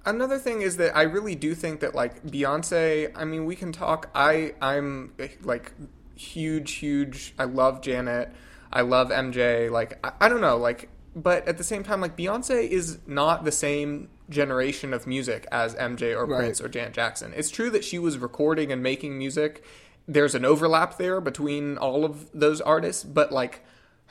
another 0.06 0.38
thing 0.40 0.62
is 0.62 0.78
that 0.78 0.96
I 0.96 1.04
really 1.04 1.36
do 1.36 1.54
think 1.56 1.80
that 1.82 1.96
like 1.96 2.24
Beyonce. 2.24 3.12
I 3.16 3.26
mean, 3.26 3.46
we 3.46 3.56
can 3.56 3.72
talk. 3.72 4.10
I 4.14 4.54
I'm 4.62 5.14
like 5.42 5.74
huge, 6.16 6.74
huge. 6.74 7.34
I 7.38 7.46
love 7.46 7.82
Janet. 7.82 8.32
I 8.72 8.82
love 8.82 9.10
MJ. 9.10 9.70
Like 9.70 10.00
I, 10.06 10.26
I 10.26 10.30
don't 10.30 10.42
know. 10.42 10.58
Like, 10.58 10.90
but 11.16 11.48
at 11.48 11.58
the 11.58 11.64
same 11.64 11.84
time, 11.84 12.02
like 12.02 12.18
Beyonce 12.18 12.68
is 12.68 13.00
not 13.08 13.46
the 13.46 13.52
same 13.52 14.10
generation 14.30 14.94
of 14.94 15.08
music 15.08 15.48
as 15.52 15.76
MJ 15.76 16.16
or 16.16 16.26
Right. 16.26 16.40
Prince 16.40 16.62
or 16.62 16.70
Janet 16.70 16.94
Jackson. 16.94 17.34
It's 17.36 17.50
true 17.50 17.70
that 17.72 17.84
she 17.84 17.98
was 18.00 18.18
recording 18.18 18.72
and 18.72 18.82
making 18.84 19.18
music. 19.18 19.64
There's 20.08 20.36
an 20.36 20.46
overlap 20.46 20.98
there 20.98 21.22
between 21.22 21.78
all 21.78 22.06
of 22.06 22.30
those 22.34 22.62
artists, 22.62 23.04
but 23.04 23.32
like 23.32 23.64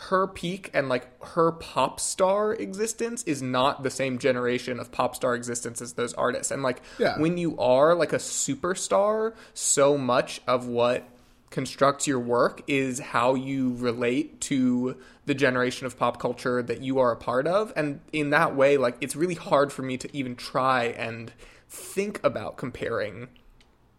her 0.02 0.28
peak 0.28 0.70
and 0.72 0.88
like 0.88 1.08
her 1.24 1.50
pop 1.50 1.98
star 1.98 2.54
existence 2.54 3.24
is 3.24 3.42
not 3.42 3.82
the 3.82 3.90
same 3.90 4.16
generation 4.18 4.78
of 4.78 4.92
pop 4.92 5.16
star 5.16 5.34
existence 5.34 5.82
as 5.82 5.94
those 5.94 6.14
artists. 6.14 6.52
And 6.52 6.62
like 6.62 6.80
Yeah. 6.98 7.18
when 7.18 7.36
you 7.36 7.58
are 7.58 7.96
like 7.96 8.12
a 8.12 8.18
superstar, 8.18 9.34
so 9.54 9.98
much 9.98 10.40
of 10.46 10.66
what 10.68 11.08
constructs 11.50 12.06
your 12.06 12.20
work 12.20 12.62
is 12.68 13.00
how 13.00 13.34
you 13.34 13.74
relate 13.76 14.40
to 14.42 14.96
the 15.26 15.34
generation 15.34 15.86
of 15.86 15.98
pop 15.98 16.20
culture 16.20 16.62
that 16.62 16.80
you 16.80 16.98
are 17.00 17.10
a 17.10 17.16
part 17.16 17.48
of. 17.48 17.72
And 17.74 18.00
in 18.12 18.30
that 18.30 18.54
way, 18.54 18.76
like 18.76 18.96
it's 19.00 19.16
really 19.16 19.34
hard 19.34 19.72
for 19.72 19.82
me 19.82 19.96
to 19.96 20.16
even 20.16 20.36
try 20.36 20.84
and 20.84 21.32
think 21.68 22.20
about 22.22 22.56
comparing 22.56 23.28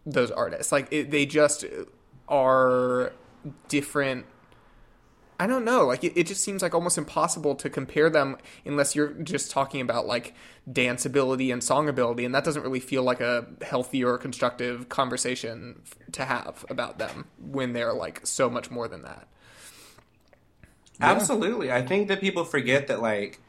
those 0.06 0.30
artists. 0.30 0.72
Like 0.72 0.88
it, 0.90 1.10
they 1.10 1.26
just 1.26 1.64
are 2.26 3.12
different 3.68 4.24
I 5.40 5.46
don't 5.46 5.64
know. 5.64 5.86
Like 5.86 6.04
it, 6.04 6.12
it 6.16 6.26
just 6.26 6.44
seems 6.44 6.60
like 6.60 6.74
almost 6.74 6.98
impossible 6.98 7.54
to 7.54 7.70
compare 7.70 8.10
them 8.10 8.36
unless 8.66 8.94
you're 8.94 9.14
just 9.14 9.50
talking 9.50 9.80
about 9.80 10.06
like 10.06 10.34
dance 10.70 11.06
ability 11.06 11.50
and 11.50 11.64
song 11.64 11.88
ability, 11.88 12.26
and 12.26 12.34
that 12.34 12.44
doesn't 12.44 12.62
really 12.62 12.78
feel 12.78 13.02
like 13.02 13.22
a 13.22 13.46
healthy 13.62 14.04
or 14.04 14.18
constructive 14.18 14.90
conversation 14.90 15.80
to 16.12 16.26
have 16.26 16.66
about 16.68 16.98
them 16.98 17.24
when 17.38 17.72
they're 17.72 17.94
like 17.94 18.20
so 18.26 18.50
much 18.50 18.70
more 18.70 18.86
than 18.86 19.00
that. 19.00 19.28
Absolutely. 21.00 21.72
I 21.72 21.86
think 21.86 22.08
that 22.08 22.20
people 22.20 22.44
forget 22.44 22.88
that 22.88 23.00
like 23.00 23.40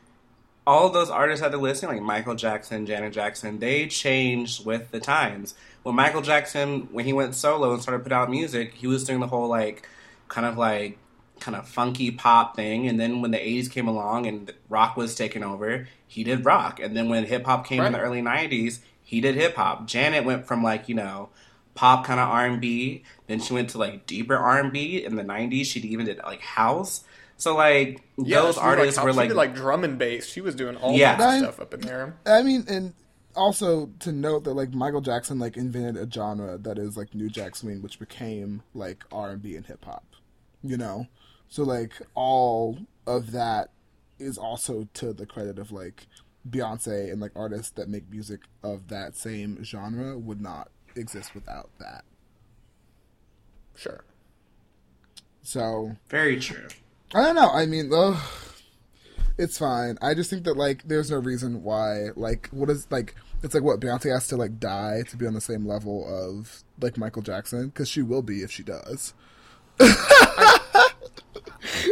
all 0.66 0.88
those 0.92 1.10
artists 1.10 1.42
that 1.42 1.52
they're 1.52 1.60
listing, 1.60 1.90
like 1.90 2.02
Michael 2.02 2.36
Jackson, 2.36 2.86
Janet 2.86 3.12
Jackson, 3.12 3.60
they 3.60 3.88
changed 3.88 4.66
with 4.66 4.92
the 4.92 5.02
times. 5.02 5.56
When 5.84 5.96
Michael 5.96 6.22
Jackson, 6.22 6.88
when 6.94 7.04
he 7.04 7.12
went 7.12 7.36
solo 7.36 7.74
and 7.74 7.82
started 7.82 8.04
putting 8.04 8.18
out 8.18 8.30
music, 8.30 8.76
he 8.76 8.88
was 8.88 9.04
doing 9.04 9.20
the 9.20 9.28
whole 9.28 9.50
like 9.50 9.90
kind 10.30 10.48
of 10.48 10.58
like 10.58 10.98
kind 11.42 11.58
of 11.58 11.68
funky 11.68 12.12
pop 12.12 12.56
thing. 12.56 12.88
And 12.88 13.00
then 13.00 13.22
when 13.22 13.32
the 13.32 13.38
80s 13.38 13.70
came 13.70 13.88
along 13.88 14.28
and 14.28 14.54
rock 14.70 14.96
was 14.96 15.16
taking 15.16 15.44
over, 15.44 15.88
he 16.08 16.24
did 16.24 16.46
rock. 16.46 16.80
And 16.80 16.96
then 16.96 17.10
when 17.10 17.26
hip 17.26 17.46
hop 17.46 17.66
came 17.68 17.84
in 17.84 17.92
the 17.92 18.00
early 18.00 18.22
90s, 18.22 18.80
he 19.04 19.20
did 19.20 19.36
hip 19.36 19.56
hop. 19.56 19.88
Janet 19.88 20.24
went 20.24 20.46
from 20.48 20.64
like, 20.64 20.88
you 20.88 20.96
know, 20.96 21.30
pop 21.74 22.06
kind 22.06 22.20
of 22.20 22.30
R&B, 22.30 23.04
then 23.28 23.40
she 23.40 23.54
went 23.54 23.70
to 23.72 23.78
like 23.78 24.06
deeper 24.06 24.36
R&B 24.38 25.04
in 25.04 25.16
the 25.16 25.24
90s. 25.24 25.66
She 25.66 25.80
even 25.82 26.06
did 26.06 26.20
like 26.20 26.42
house. 26.42 27.04
So 27.38 27.56
like 27.56 28.02
those 28.18 28.58
artists 28.58 28.98
like, 28.98 29.06
were 29.06 29.12
she 29.14 29.18
like, 29.18 29.28
did, 29.30 29.38
like 29.38 29.56
drum 29.56 29.84
and 29.84 29.98
bass. 29.98 30.28
She 30.28 30.42
was 30.42 30.54
doing 30.56 30.76
all 30.78 30.94
Yeah. 30.94 31.16
kinds 31.18 31.24
Right. 31.26 31.40
stuff 31.40 31.60
up 31.60 31.74
in 31.74 31.82
there. 31.82 32.16
I 32.26 32.44
mean, 32.44 32.66
and 32.68 32.94
also 33.36 33.88
to 34.00 34.12
note 34.12 34.44
that 34.44 34.54
like 34.54 34.74
Michael 34.74 35.02
Jackson 35.02 35.40
like 35.40 35.58
invented 35.58 35.98
a 35.98 36.12
genre 36.12 36.58
that 36.60 36.78
is 36.78 36.98
like 36.98 37.16
New 37.16 37.30
Jack 37.30 37.56
Swing, 37.56 37.82
which 37.82 37.98
became 38.00 38.62
like 38.76 39.04
R 39.12 39.32
and 39.32 39.42
B 39.42 39.56
and 39.56 39.66
hip 39.66 39.84
hop. 39.86 40.06
You 40.62 40.78
know, 40.78 41.08
so 41.52 41.64
like 41.64 41.92
all 42.16 42.80
of 43.06 43.32
that 43.34 43.72
is 44.20 44.38
also 44.38 44.88
to 44.94 45.12
the 45.12 45.26
credit 45.26 45.60
of 45.60 45.74
like 45.74 46.08
Beyonce 46.50 47.12
and 47.12 47.20
like 47.20 47.34
artists 47.36 47.72
that 47.72 47.90
make 47.90 48.10
music 48.10 48.40
of 48.64 48.88
that 48.88 49.18
same 49.18 49.62
genre 49.62 50.18
would 50.18 50.40
not 50.40 50.70
exist 50.96 51.36
without 51.36 51.70
that. 51.78 52.06
Sure. 53.76 54.06
So 55.42 55.98
very 56.08 56.40
true. 56.40 56.70
I 57.14 57.22
don't 57.22 57.36
know. 57.36 57.50
I 57.52 57.66
mean, 57.66 57.92
ugh, 57.94 58.18
it's 59.38 59.58
fine. 59.58 59.98
I 60.02 60.14
just 60.14 60.30
think 60.30 60.46
that 60.46 60.56
like 60.56 60.88
there's 60.88 61.12
no 61.12 61.18
reason 61.18 61.64
why 61.64 62.12
like 62.16 62.48
what 62.52 62.70
is 62.70 62.88
like 62.90 63.14
it's 63.44 63.54
like 63.54 63.64
what 63.64 63.82
Beyonce 63.82 64.14
has 64.14 64.26
to 64.30 64.38
like 64.38 64.58
die 64.58 65.04
to 65.10 65.18
be 65.18 65.28
on 65.28 65.34
the 65.34 65.42
same 65.42 65.66
level 65.66 66.08
of 66.08 66.64
like 66.80 66.98
Michael 66.98 67.24
Jackson 67.24 67.68
because 67.68 67.90
she 67.90 68.02
will 68.02 68.22
be 68.22 68.42
if 68.42 68.52
she 68.52 68.64
does. 68.64 69.14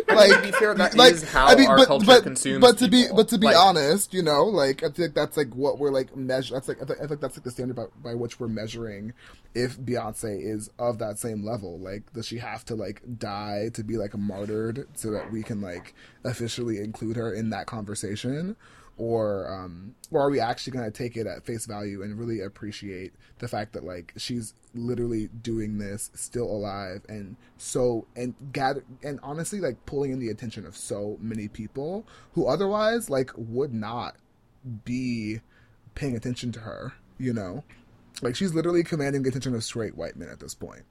Like 0.08 0.32
to 0.32 0.42
be 0.42 0.52
fair, 0.52 0.74
that 0.74 0.96
is 0.96 1.24
how 1.32 1.56
our 1.56 1.86
culture 1.86 2.22
consumes 2.22 2.62
But 2.62 2.78
to 2.80 2.88
be 2.88 3.06
but 3.14 3.28
to 3.30 3.38
be 3.38 3.48
Like- 3.48 3.56
honest, 3.58 4.14
you 4.14 4.22
know, 4.24 4.44
like 4.46 4.84
I 4.84 4.90
think 4.90 5.14
that's 5.14 5.38
like 5.38 5.54
what 5.56 5.78
we're 5.80 5.92
like 5.92 6.16
measure. 6.16 6.56
That's 6.56 6.68
like 6.68 6.82
I 6.82 6.86
think, 6.86 7.00
I 7.02 7.08
think 7.08 7.22
that's 7.22 7.38
like 7.38 7.44
the 7.44 7.52
standard 7.52 7.76
by, 7.76 7.86
by 8.04 8.16
which 8.16 8.40
we're 8.40 8.48
measuring 8.48 9.14
if 9.56 9.78
Beyonce 9.80 10.42
is 10.44 10.70
of 10.80 11.00
that 11.00 11.20
same 11.20 11.44
level. 11.46 11.80
Like, 11.80 12.12
does 12.14 12.28
she 12.28 12.38
have 12.38 12.66
to 12.66 12.76
like 12.76 13.02
die 13.18 13.70
to 13.74 13.84
be 13.84 13.98
like 13.98 14.18
martyred 14.18 14.88
so 14.96 15.12
that 15.12 15.32
we 15.32 15.44
can 15.44 15.62
like 15.62 15.94
officially 16.24 16.78
include 16.80 17.16
her 17.16 17.32
in 17.34 17.50
that 17.52 17.66
conversation? 17.68 18.56
Or, 19.00 19.50
um, 19.52 19.96
or 20.12 20.20
are 20.22 20.30
we 20.30 20.40
actually 20.42 20.74
going 20.74 20.86
to 20.86 20.92
take 20.92 21.16
it 21.16 21.26
at 21.26 21.46
face 21.46 21.66
value 21.66 22.04
and 22.04 22.20
really 22.20 22.42
appreciate 22.42 23.14
the 23.40 23.48
fact 23.48 23.72
that 23.74 23.84
like 23.86 24.12
she's 24.18 24.54
literally 24.76 25.30
doing 25.42 25.78
this 25.78 26.12
still 26.14 26.46
alive 26.46 27.04
and 27.08 27.38
so 27.58 28.06
and 28.16 28.36
gather 28.52 28.84
and 29.02 29.20
honestly 29.24 29.62
like 29.62 29.84
pulling 29.86 30.12
in 30.12 30.20
the 30.20 30.28
attention 30.30 30.66
of 30.66 30.76
so 30.76 31.18
many 31.22 31.48
people 31.48 32.06
who 32.34 32.46
otherwise 32.46 33.10
like 33.10 33.32
would 33.36 33.74
not 33.74 34.16
be 34.84 35.40
paying 35.96 36.16
attention 36.16 36.52
to 36.52 36.60
her 36.60 36.94
you 37.18 37.34
know 37.34 37.64
like 38.22 38.36
she's 38.36 38.54
literally 38.54 38.84
commanding 38.84 39.24
the 39.24 39.30
attention 39.30 39.56
of 39.56 39.64
straight 39.64 39.96
white 39.96 40.16
men 40.18 40.30
at 40.30 40.40
this 40.42 40.54
point 40.54 40.84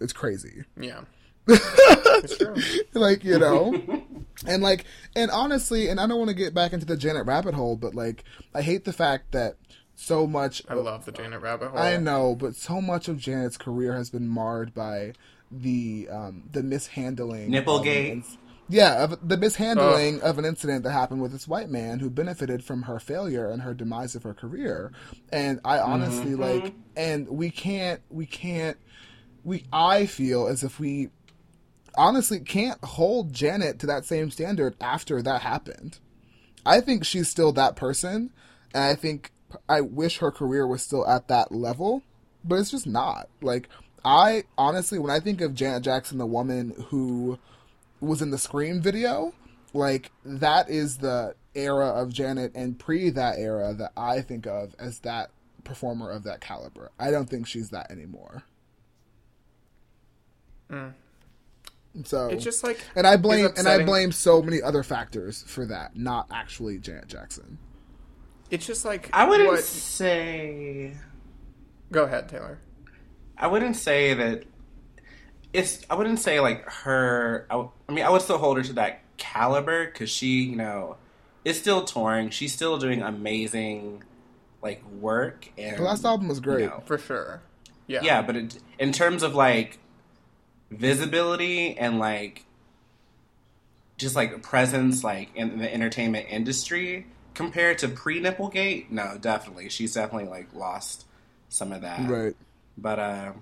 it's 0.00 0.12
crazy 0.12 0.62
Yeah. 0.80 1.00
it's 1.48 2.38
true. 2.38 2.54
like 2.94 3.24
you 3.24 3.38
know 3.38 3.74
and 4.46 4.62
like 4.62 4.84
and 5.16 5.30
honestly 5.30 5.88
and 5.88 5.98
i 6.00 6.06
don't 6.06 6.18
want 6.18 6.28
to 6.28 6.34
get 6.34 6.54
back 6.54 6.72
into 6.72 6.86
the 6.86 6.96
janet 6.96 7.26
rabbit 7.26 7.54
hole 7.54 7.76
but 7.76 7.94
like 7.94 8.24
i 8.54 8.62
hate 8.62 8.84
the 8.84 8.92
fact 8.92 9.32
that 9.32 9.56
so 10.00 10.28
much 10.28 10.62
I 10.68 10.74
love 10.74 11.06
the 11.06 11.12
Janet 11.12 11.40
Rabbit 11.40 11.70
Hole. 11.70 11.78
I 11.78 11.96
know, 11.96 12.36
but 12.36 12.54
so 12.54 12.80
much 12.80 13.08
of 13.08 13.18
Janet's 13.18 13.56
career 13.56 13.94
has 13.94 14.10
been 14.10 14.28
marred 14.28 14.72
by 14.72 15.12
the 15.50 16.08
um, 16.08 16.44
the 16.52 16.62
mishandling, 16.62 17.50
Nipplegate. 17.50 18.20
of 18.20 18.38
yeah, 18.68 19.02
of 19.02 19.28
the 19.28 19.36
mishandling 19.36 20.20
of 20.20 20.38
an 20.38 20.44
incident 20.44 20.84
that 20.84 20.92
happened 20.92 21.22
with 21.22 21.32
this 21.32 21.48
white 21.48 21.70
man 21.70 21.98
who 21.98 22.10
benefited 22.10 22.62
from 22.62 22.82
her 22.82 23.00
failure 23.00 23.50
and 23.50 23.62
her 23.62 23.74
demise 23.74 24.14
of 24.14 24.22
her 24.22 24.34
career. 24.34 24.92
And 25.32 25.60
I 25.64 25.78
honestly 25.78 26.34
like, 26.34 26.74
and 26.96 27.28
we 27.28 27.50
can't, 27.50 28.00
we 28.10 28.26
can't, 28.26 28.76
we. 29.42 29.64
I 29.72 30.06
feel 30.06 30.46
as 30.46 30.62
if 30.62 30.78
we 30.78 31.08
honestly 31.96 32.40
can't 32.40 32.82
hold 32.84 33.32
Janet 33.32 33.78
to 33.80 33.86
that 33.86 34.04
same 34.04 34.30
standard 34.30 34.74
after 34.80 35.22
that 35.22 35.42
happened. 35.42 35.98
I 36.64 36.80
think 36.80 37.04
she's 37.04 37.28
still 37.28 37.52
that 37.52 37.76
person, 37.76 38.30
and 38.74 38.84
I 38.84 38.94
think 38.94 39.32
I 39.68 39.80
wish 39.80 40.18
her 40.18 40.30
career 40.30 40.66
was 40.66 40.82
still 40.82 41.06
at 41.06 41.28
that 41.28 41.52
level, 41.52 42.02
but 42.44 42.56
it's 42.56 42.70
just 42.70 42.86
not. 42.86 43.28
Like 43.40 43.68
I 44.04 44.44
honestly, 44.56 44.98
when 44.98 45.10
I 45.10 45.20
think 45.20 45.40
of 45.40 45.54
Janet 45.54 45.82
Jackson, 45.82 46.18
the 46.18 46.26
woman 46.26 46.74
who 46.88 47.38
was 48.00 48.22
in 48.22 48.30
the 48.30 48.38
Scream 48.38 48.80
video, 48.80 49.34
like 49.72 50.10
that 50.24 50.68
is 50.68 50.98
the 50.98 51.34
era 51.54 51.86
of 51.88 52.12
Janet 52.12 52.52
and 52.54 52.78
pre 52.78 53.10
that 53.10 53.38
era 53.38 53.74
that 53.74 53.92
I 53.96 54.20
think 54.20 54.46
of 54.46 54.74
as 54.78 55.00
that 55.00 55.30
performer 55.64 56.10
of 56.10 56.24
that 56.24 56.40
caliber. 56.40 56.90
I 56.98 57.10
don't 57.10 57.28
think 57.28 57.46
she's 57.46 57.70
that 57.70 57.90
anymore. 57.90 58.44
Mm. 60.70 60.92
So 62.04 62.28
It's 62.28 62.44
just 62.44 62.62
like 62.64 62.80
and 62.96 63.06
I 63.06 63.16
blame 63.16 63.48
and 63.56 63.68
I 63.68 63.84
blame 63.84 64.12
so 64.12 64.40
many 64.42 64.60
other 64.62 64.82
factors 64.82 65.44
for 65.46 65.66
that, 65.66 65.96
not 65.96 66.28
actually 66.32 66.78
Janet 66.78 67.08
Jackson. 67.08 67.58
It's 68.50 68.66
just 68.66 68.84
like 68.84 69.10
I 69.12 69.28
wouldn't 69.28 69.48
what- 69.48 69.64
say 69.64 70.94
Go 71.90 72.04
ahead, 72.04 72.28
Taylor. 72.28 72.58
I 73.36 73.46
wouldn't 73.46 73.76
say 73.76 74.14
that 74.14 74.44
it's 75.52 75.84
I 75.88 75.94
wouldn't 75.94 76.18
say 76.18 76.40
like 76.40 76.64
her. 76.70 77.46
I, 77.48 77.54
w- 77.54 77.70
I 77.88 77.92
mean, 77.92 78.04
I 78.04 78.10
would 78.10 78.20
still 78.22 78.38
hold 78.38 78.58
her 78.58 78.62
to 78.64 78.72
that 78.74 79.00
caliber 79.16 79.86
because 79.86 80.10
she, 80.10 80.42
you 80.42 80.56
know, 80.56 80.96
is 81.44 81.58
still 81.58 81.84
touring. 81.84 82.30
She's 82.30 82.52
still 82.52 82.78
doing 82.78 83.00
amazing 83.02 84.02
like 84.62 84.82
work. 84.90 85.48
And 85.56 85.78
The 85.78 85.82
last 85.82 86.04
album 86.04 86.28
was 86.28 86.40
great. 86.40 86.60
you 86.64 86.66
know, 86.66 86.82
For 86.84 86.98
sure. 86.98 87.40
Yeah. 87.86 88.00
yeah, 88.02 88.20
but 88.22 88.36
it, 88.36 88.58
in 88.78 88.92
terms 88.92 89.22
of 89.22 89.34
like 89.34 89.78
visibility 90.70 91.76
and 91.76 91.98
like 91.98 92.44
just 93.96 94.14
like 94.14 94.42
presence, 94.42 95.02
like 95.02 95.28
in 95.34 95.58
the 95.58 95.72
entertainment 95.72 96.26
industry 96.30 97.06
compared 97.34 97.78
to 97.78 97.88
pre 97.88 98.20
Nipplegate, 98.20 98.90
no, 98.90 99.16
definitely, 99.20 99.68
she's 99.68 99.94
definitely 99.94 100.28
like 100.28 100.52
lost 100.54 101.06
some 101.48 101.72
of 101.72 101.82
that. 101.82 102.08
Right. 102.08 102.36
But 102.76 102.98
uh, 102.98 103.32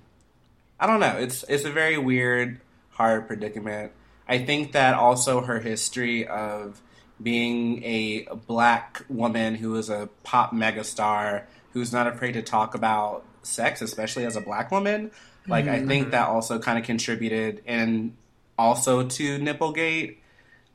I 0.79 0.87
don't 0.87 1.01
know. 1.01 1.16
It's 1.18 1.45
it's 1.49 1.64
a 1.64 1.70
very 1.70 1.99
weird, 1.99 2.61
hard 2.91 3.27
predicament. 3.27 3.93
I 4.29 4.39
think 4.39 4.72
that 4.72 4.95
also 4.95 5.41
her 5.41 5.61
history 5.61 6.27
of 6.27 6.83
being 7.22 7.83
a 7.85 8.27
black 8.47 9.03
woman 9.09 9.55
who 9.55 9.77
is 9.77 9.89
a 9.89 10.09
pop 10.24 10.53
megastar 10.53 11.45
who's 11.72 11.93
not 11.93 12.07
afraid 12.07 12.33
to 12.33 12.43
talk 12.43 12.74
about 12.74 13.24
sex, 13.43 13.81
especially 13.81 14.27
as 14.27 14.37
a 14.37 14.41
black 14.41 14.70
woman. 14.70 15.11
Like 15.49 15.66
I 15.68 15.84
think 15.86 16.11
that 16.11 16.28
also 16.28 16.59
kind 16.59 16.78
of 16.78 16.84
contributed 16.84 17.62
and 17.66 18.16
also 18.59 19.07
to 19.07 19.38
Nipplegate. 19.38 20.16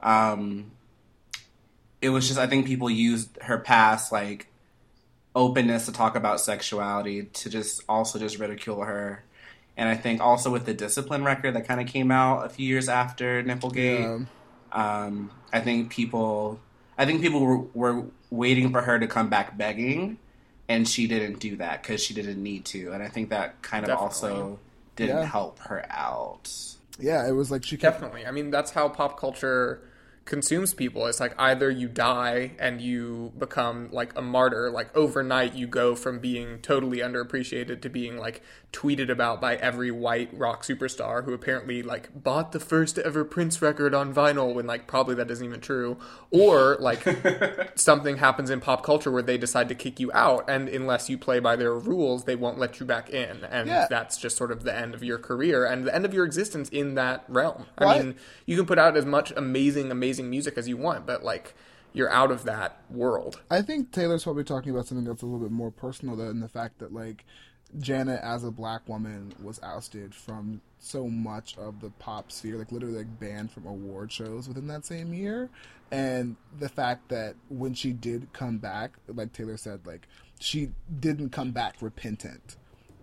Um, 0.01 0.71
it 2.01 2.09
was 2.09 2.27
just 2.27 2.39
I 2.39 2.47
think 2.47 2.65
people 2.65 2.89
used 2.89 3.37
her 3.41 3.57
past 3.57 4.11
like 4.11 4.47
openness 5.35 5.85
to 5.85 5.91
talk 5.91 6.15
about 6.15 6.39
sexuality 6.41 7.23
to 7.23 7.49
just 7.49 7.83
also 7.87 8.19
just 8.19 8.39
ridicule 8.39 8.81
her. 8.83 9.23
And 9.77 9.87
I 9.87 9.95
think 9.95 10.21
also 10.21 10.51
with 10.51 10.65
the 10.65 10.73
discipline 10.73 11.23
record 11.23 11.55
that 11.55 11.67
kind 11.67 11.79
of 11.79 11.87
came 11.87 12.11
out 12.11 12.45
a 12.45 12.49
few 12.49 12.67
years 12.67 12.89
after 12.89 13.41
Nipplegate, 13.43 14.25
Yeah. 14.73 15.05
um, 15.05 15.31
I 15.53 15.61
think 15.61 15.89
people, 15.91 16.59
I 16.97 17.05
think 17.05 17.21
people 17.21 17.39
were, 17.39 17.57
were 17.73 18.05
waiting 18.29 18.71
for 18.71 18.81
her 18.81 18.99
to 18.99 19.07
come 19.07 19.29
back 19.29 19.57
begging, 19.57 20.17
and 20.71 20.87
she 20.87 21.05
didn't 21.07 21.39
do 21.39 21.57
that 21.57 21.81
because 21.81 22.01
she 22.01 22.13
didn't 22.13 22.41
need 22.41 22.63
to. 22.65 22.91
And 22.93 23.03
I 23.03 23.09
think 23.09 23.29
that 23.29 23.61
kind 23.61 23.83
of 23.83 23.89
Definitely. 23.89 24.29
also 24.41 24.59
didn't 24.95 25.17
Yeah. 25.17 25.25
help 25.25 25.59
her 25.59 25.85
out. 25.89 26.49
Yeah, 26.99 27.27
it 27.27 27.31
was 27.31 27.51
like 27.51 27.63
she 27.63 27.75
kept 27.77 27.99
Definitely. 27.99 28.25
I 28.25 28.31
mean, 28.31 28.51
that's 28.51 28.71
how 28.71 28.87
pop 28.87 29.19
culture 29.19 29.81
consumes 30.25 30.73
people. 30.73 31.07
It's 31.07 31.19
like 31.19 31.33
either 31.39 31.69
you 31.69 31.87
die 31.87 32.51
and 32.59 32.79
you 32.79 33.33
become 33.37 33.89
like 33.91 34.15
a 34.17 34.21
martyr, 34.21 34.69
like 34.69 34.95
overnight 34.95 35.55
you 35.55 35.67
go 35.67 35.95
from 35.95 36.19
being 36.19 36.59
totally 36.59 36.99
underappreciated 36.99 37.81
to 37.81 37.89
being 37.89 38.17
like 38.17 38.41
tweeted 38.71 39.09
about 39.09 39.41
by 39.41 39.55
every 39.57 39.91
white 39.91 40.29
rock 40.31 40.63
superstar 40.63 41.25
who 41.25 41.33
apparently 41.33 41.83
like 41.83 42.09
bought 42.23 42.51
the 42.53 42.59
first 42.59 42.97
ever 42.99 43.25
Prince 43.25 43.61
record 43.61 43.93
on 43.93 44.13
vinyl 44.13 44.53
when 44.53 44.65
like 44.65 44.87
probably 44.87 45.15
that 45.15 45.29
isn't 45.31 45.45
even 45.45 45.59
true. 45.59 45.97
Or 46.29 46.77
like 46.79 47.03
something 47.75 48.17
happens 48.17 48.49
in 48.49 48.61
pop 48.61 48.83
culture 48.83 49.11
where 49.11 49.21
they 49.23 49.37
decide 49.37 49.67
to 49.69 49.75
kick 49.75 49.99
you 49.99 50.11
out 50.13 50.49
and 50.49 50.69
unless 50.69 51.09
you 51.09 51.17
play 51.17 51.39
by 51.39 51.55
their 51.55 51.73
rules, 51.73 52.23
they 52.25 52.35
won't 52.35 52.59
let 52.59 52.79
you 52.79 52.85
back 52.85 53.09
in. 53.09 53.43
And 53.45 53.67
Yeah. 53.67 53.87
that's 53.89 54.17
just 54.17 54.37
sort 54.37 54.51
of 54.51 54.63
the 54.63 54.73
end 54.73 54.93
of 54.93 55.03
your 55.03 55.17
career 55.17 55.65
and 55.65 55.83
the 55.85 55.93
end 55.93 56.05
of 56.05 56.13
your 56.13 56.25
existence 56.25 56.69
in 56.69 56.93
that 56.95 57.25
realm. 57.27 57.65
I- 57.77 57.85
I 57.85 57.97
mean, 58.03 58.15
you 58.45 58.55
can 58.55 58.65
put 58.65 58.79
out 58.79 58.95
as 58.95 59.05
much 59.05 59.33
amazing, 59.35 59.91
amazing 59.91 60.10
music 60.19 60.57
as 60.57 60.67
you 60.67 60.77
want, 60.77 61.05
but 61.05 61.23
like 61.23 61.53
you're 61.93 62.11
out 62.11 62.31
of 62.31 62.43
that 62.43 62.81
world. 62.89 63.41
I 63.49 63.61
think 63.61 63.91
Taylor's 63.91 64.23
probably 64.23 64.43
talking 64.43 64.71
about 64.71 64.87
something 64.87 65.05
that's 65.05 65.21
a 65.21 65.25
little 65.25 65.39
bit 65.39 65.51
more 65.51 65.71
personal 65.71 66.15
than 66.15 66.39
the 66.39 66.47
fact 66.47 66.79
that 66.79 66.93
like 66.93 67.25
Janet 67.79 68.19
as 68.21 68.43
a 68.43 68.51
black 68.51 68.87
woman 68.87 69.33
was 69.41 69.61
ousted 69.63 70.13
from 70.13 70.61
so 70.79 71.07
much 71.07 71.57
of 71.57 71.79
the 71.79 71.89
pop 71.91 72.31
sphere, 72.31 72.57
like 72.57 72.71
literally 72.71 72.97
like 72.97 73.19
banned 73.19 73.51
from 73.51 73.65
award 73.65 74.11
shows 74.11 74.47
within 74.47 74.67
that 74.67 74.85
same 74.85 75.13
year. 75.13 75.49
And 75.91 76.37
the 76.59 76.69
fact 76.69 77.09
that 77.09 77.35
when 77.49 77.73
she 77.73 77.91
did 77.91 78.31
come 78.33 78.57
back, 78.57 78.91
like 79.07 79.33
Taylor 79.33 79.57
said, 79.57 79.85
like 79.85 80.07
she 80.39 80.71
didn't 80.99 81.29
come 81.29 81.51
back 81.51 81.75
repentant. 81.81 82.55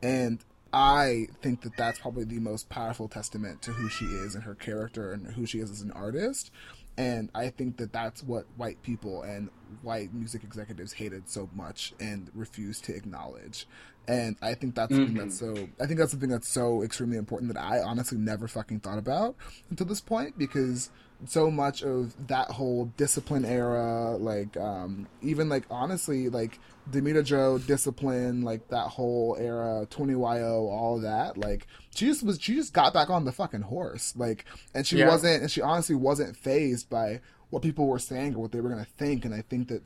And 0.03 0.39
I 0.73 1.29
think 1.41 1.63
that 1.63 1.77
that's 1.77 1.99
probably 1.99 2.25
the 2.25 2.41
most 2.41 2.69
powerful 2.69 3.09
testament 3.09 3.63
to 3.63 3.73
who 3.73 3.89
she 3.89 4.05
is 4.05 4.35
and 4.35 4.45
her 4.45 4.55
character 4.55 5.13
and 5.13 5.27
who 5.27 5.47
she 5.47 5.61
is 5.61 5.71
as 5.71 5.81
an 5.81 5.93
artist. 5.93 6.51
And 6.99 7.31
I 7.33 7.51
think 7.51 7.77
that 7.77 7.93
that's 7.93 8.25
what 8.25 8.47
white 8.57 8.83
people 8.83 9.23
and 9.23 9.51
white 9.83 10.13
music 10.13 10.43
executives 10.43 10.95
hated 10.95 11.31
so 11.31 11.49
much 11.55 11.95
and 12.01 12.29
refused 12.35 12.85
to 12.87 12.95
acknowledge. 12.95 13.69
And 14.09 14.37
I 14.41 14.55
think 14.55 14.75
that's 14.75 14.95
something 14.95 15.15
that's 15.15 15.39
so. 15.39 15.69
I 15.79 15.87
think 15.87 15.99
that's 15.99 16.13
something 16.13 16.31
that's 16.31 16.49
so 16.49 16.83
extremely 16.83 17.19
important 17.19 17.53
that 17.53 17.63
I 17.63 17.81
honestly 17.81 18.17
never 18.19 18.49
fucking 18.49 18.81
thought 18.81 18.97
about 18.99 19.37
until 19.71 19.87
this 19.87 20.01
point 20.01 20.39
because 20.39 20.91
so 21.27 21.51
much 21.51 21.83
of 21.83 22.15
that 22.29 22.51
whole 22.53 22.87
discipline 22.97 23.45
era, 23.45 24.17
like 24.17 24.57
um, 24.57 25.07
even 25.21 25.49
like 25.51 25.65
honestly, 25.71 26.31
like 26.31 26.59
Damita 26.91 27.23
Jo 27.23 27.59
discipline, 27.59 28.43
like 28.43 28.69
that 28.69 28.87
whole 28.89 29.37
era, 29.39 29.87
Twenty 29.91 30.15
Yo, 30.15 30.69
all 30.69 31.01
that, 31.01 31.37
like 31.37 31.67
she 31.95 32.07
just 32.07 32.23
was, 32.23 32.41
she 32.41 32.55
just 32.55 32.73
got 32.73 32.95
back 32.95 33.11
on 33.11 33.27
the 33.27 33.33
fucking 33.33 33.63
horse, 33.63 34.15
like, 34.17 34.47
and 34.75 34.87
she 34.87 34.97
Yeah. 34.99 35.09
wasn't, 35.09 35.43
and 35.43 35.51
she 35.51 35.61
honestly 35.61 35.97
wasn't 35.97 36.35
fazed 36.35 36.89
by 36.89 37.21
what 37.51 37.63
people 37.63 37.87
were 37.89 37.99
saying 37.99 38.35
or 38.37 38.39
what 38.43 38.53
they 38.53 38.61
were 38.63 38.71
gonna 38.71 38.87
think, 38.97 39.25
and 39.27 39.35
I 39.35 39.43
think 39.43 39.69
that, 39.69 39.83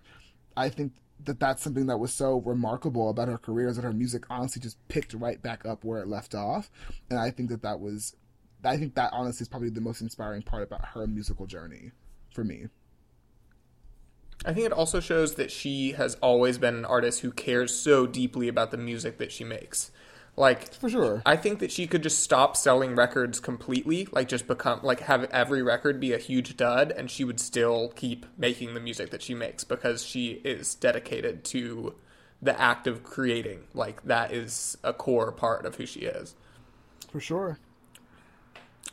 I 0.57 0.69
think 0.69 0.93
that 1.25 1.41
that's 1.41 1.63
something 1.63 1.87
that 1.87 1.99
was 1.99 2.13
so 2.13 2.41
remarkable 2.41 3.11
about 3.11 3.29
her 3.29 3.39
career 3.39 3.69
is 3.69 3.77
that 3.77 3.83
her 3.83 3.93
music 3.93 4.25
honestly 4.31 4.61
just 4.61 4.77
picked 4.89 5.15
right 5.15 5.41
back 5.43 5.65
up 5.65 5.85
where 5.85 6.01
it 6.01 6.09
left 6.09 6.35
off, 6.35 6.71
and 7.11 7.19
I 7.19 7.31
think 7.31 7.49
that 7.51 7.63
that 7.63 7.81
was, 7.81 8.17
I 8.65 8.77
think 8.77 8.95
that 8.95 9.11
honestly 9.13 9.45
is 9.45 9.49
probably 9.49 9.71
the 9.71 9.81
most 9.81 10.01
inspiring 10.01 10.43
part 10.43 10.63
about 10.63 10.85
her 10.87 11.07
musical 11.07 11.47
journey, 11.47 11.93
for 12.35 12.45
me. 12.45 12.67
I 14.45 14.53
think 14.53 14.67
it 14.67 14.73
also 14.73 14.99
shows 14.99 15.37
that 15.37 15.53
she 15.53 15.93
has 15.93 16.17
always 16.17 16.59
been 16.59 16.75
an 16.75 16.85
artist 16.85 17.21
who 17.21 17.31
cares 17.31 17.75
so 17.75 18.07
deeply 18.07 18.49
about 18.49 18.73
the 18.73 18.77
music 18.77 19.19
that 19.19 19.31
she 19.31 19.45
makes. 19.45 19.93
Like, 20.35 20.73
For 20.75 20.89
sure. 20.89 21.23
I 21.27 21.37
think 21.37 21.59
that 21.59 21.71
she 21.71 21.87
could 21.87 22.03
just 22.03 22.21
stop 22.21 22.57
selling 22.57 22.95
records 22.97 23.39
completely, 23.39 24.09
like 24.13 24.29
just 24.29 24.47
become 24.47 24.81
like 24.83 25.01
have 25.01 25.25
every 25.25 25.63
record 25.63 26.01
be 26.01 26.13
a 26.15 26.19
huge 26.19 26.57
dud, 26.57 26.91
and 26.91 27.11
she 27.11 27.23
would 27.23 27.39
still 27.39 27.91
keep 27.97 28.25
making 28.39 28.73
the 28.75 28.81
music 28.81 29.11
that 29.11 29.21
she 29.23 29.35
makes 29.35 29.63
because 29.63 30.05
she 30.05 30.41
is 30.43 30.75
dedicated 30.75 31.45
to 31.45 31.95
the 32.41 32.59
act 32.59 32.87
of 32.87 33.03
creating. 33.05 33.65
Like 33.75 34.03
that 34.05 34.33
is 34.33 34.79
a 34.83 34.95
core 34.95 35.33
part 35.33 35.67
of 35.67 35.75
who 35.75 35.85
she 35.85 36.01
is. 36.01 36.35
For 37.11 37.21
sure. 37.21 37.59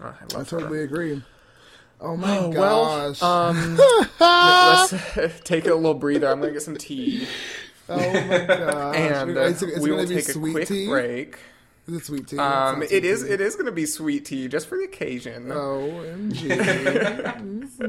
Oh, 0.02 0.06
I 0.08 0.10
I 0.36 0.38
her. 0.40 0.44
totally 0.44 0.84
agree. 0.84 1.24
Oh 2.02 2.16
my 2.18 2.38
Oh, 2.38 2.50
well, 2.50 3.14
gosh. 3.14 3.22
um, 3.24 3.78
let's 4.20 4.94
take 5.44 5.66
a 5.68 5.74
little 5.76 5.94
breather. 5.94 6.28
I'm 6.30 6.40
gonna 6.42 6.54
get 6.54 6.62
some 6.62 6.78
tea, 6.78 7.28
oh 7.90 8.14
my 8.28 8.46
gosh. 8.48 8.96
and 8.96 9.38
uh, 9.38 9.42
it's, 9.42 9.62
it's 9.62 9.80
we 9.80 9.92
will 9.92 10.08
be 10.08 10.16
take 10.16 10.30
a 10.30 10.34
sweet 10.34 10.52
quick 10.54 10.68
tea. 10.68 10.88
break. 10.88 11.38
Is 11.88 11.96
it 11.96 12.06
sweet 12.06 12.28
tea? 12.28 12.38
Um, 12.38 12.82
sounds 12.82 12.84
it 12.86 12.90
sweet 12.90 13.06
is. 13.06 13.24
tea. 13.24 13.30
It 13.30 13.42
is 13.42 13.56
going 13.56 13.66
to 13.66 13.72
be 13.72 13.86
sweet 13.88 14.26
tea 14.26 14.48
just 14.48 14.68
for 14.68 14.78
the 14.78 14.84
occasion. 14.84 15.48
OMG. 15.48 16.44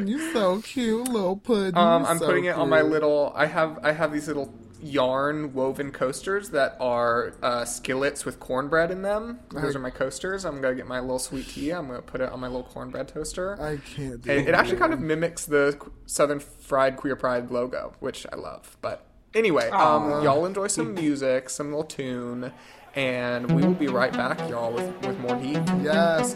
You're 0.08 0.32
so 0.32 0.60
cute, 0.62 1.08
little 1.08 1.36
pudding. 1.36 1.76
Um, 1.76 2.04
I'm 2.06 2.18
so 2.18 2.26
putting 2.26 2.46
it 2.46 2.56
on 2.56 2.68
my 2.68 2.82
little. 2.82 3.32
I 3.36 3.46
have. 3.46 3.78
I 3.82 3.92
have 3.92 4.12
these 4.12 4.26
little 4.28 4.52
yarn 4.82 5.52
woven 5.52 5.92
coasters 5.92 6.48
that 6.50 6.74
are 6.80 7.34
uh, 7.42 7.66
skillets 7.66 8.24
with 8.24 8.40
cornbread 8.40 8.90
in 8.90 9.02
them. 9.02 9.38
Those 9.50 9.76
I- 9.76 9.78
are 9.78 9.82
my 9.82 9.90
coasters. 9.90 10.46
I'm 10.46 10.62
gonna 10.62 10.74
get 10.74 10.86
my 10.86 11.00
little 11.00 11.18
sweet 11.18 11.48
tea. 11.48 11.70
I'm 11.70 11.86
gonna 11.88 12.00
put 12.00 12.22
it 12.22 12.30
on 12.30 12.40
my 12.40 12.46
little 12.46 12.62
cornbread 12.64 13.08
toaster. 13.08 13.60
I 13.60 13.76
can't 13.94 14.22
do 14.22 14.30
And 14.30 14.48
it 14.48 14.54
actually 14.54 14.78
kind 14.78 14.94
of 14.94 15.00
mimics 15.00 15.44
the 15.44 15.78
Southern 16.06 16.40
Fried 16.40 16.96
Queer 16.96 17.16
Pride 17.16 17.50
logo, 17.50 17.92
which 18.00 18.26
I 18.32 18.36
love. 18.36 18.78
But 18.80 19.04
anyway, 19.34 19.70
um, 19.70 20.22
y'all 20.22 20.46
enjoy 20.46 20.66
some 20.68 20.94
music, 20.94 21.50
some 21.50 21.68
little 21.68 21.84
tune, 21.84 22.52
and 22.94 23.50
we 23.52 23.62
will 23.62 23.74
be 23.74 23.88
right 23.88 24.12
back, 24.12 24.38
y'all, 24.48 24.72
with, 24.72 25.06
with 25.06 25.18
more 25.20 25.36
heat. 25.36 25.60
Yes. 25.82 26.34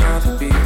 Much 0.00 0.22
to 0.24 0.36
be. 0.38 0.65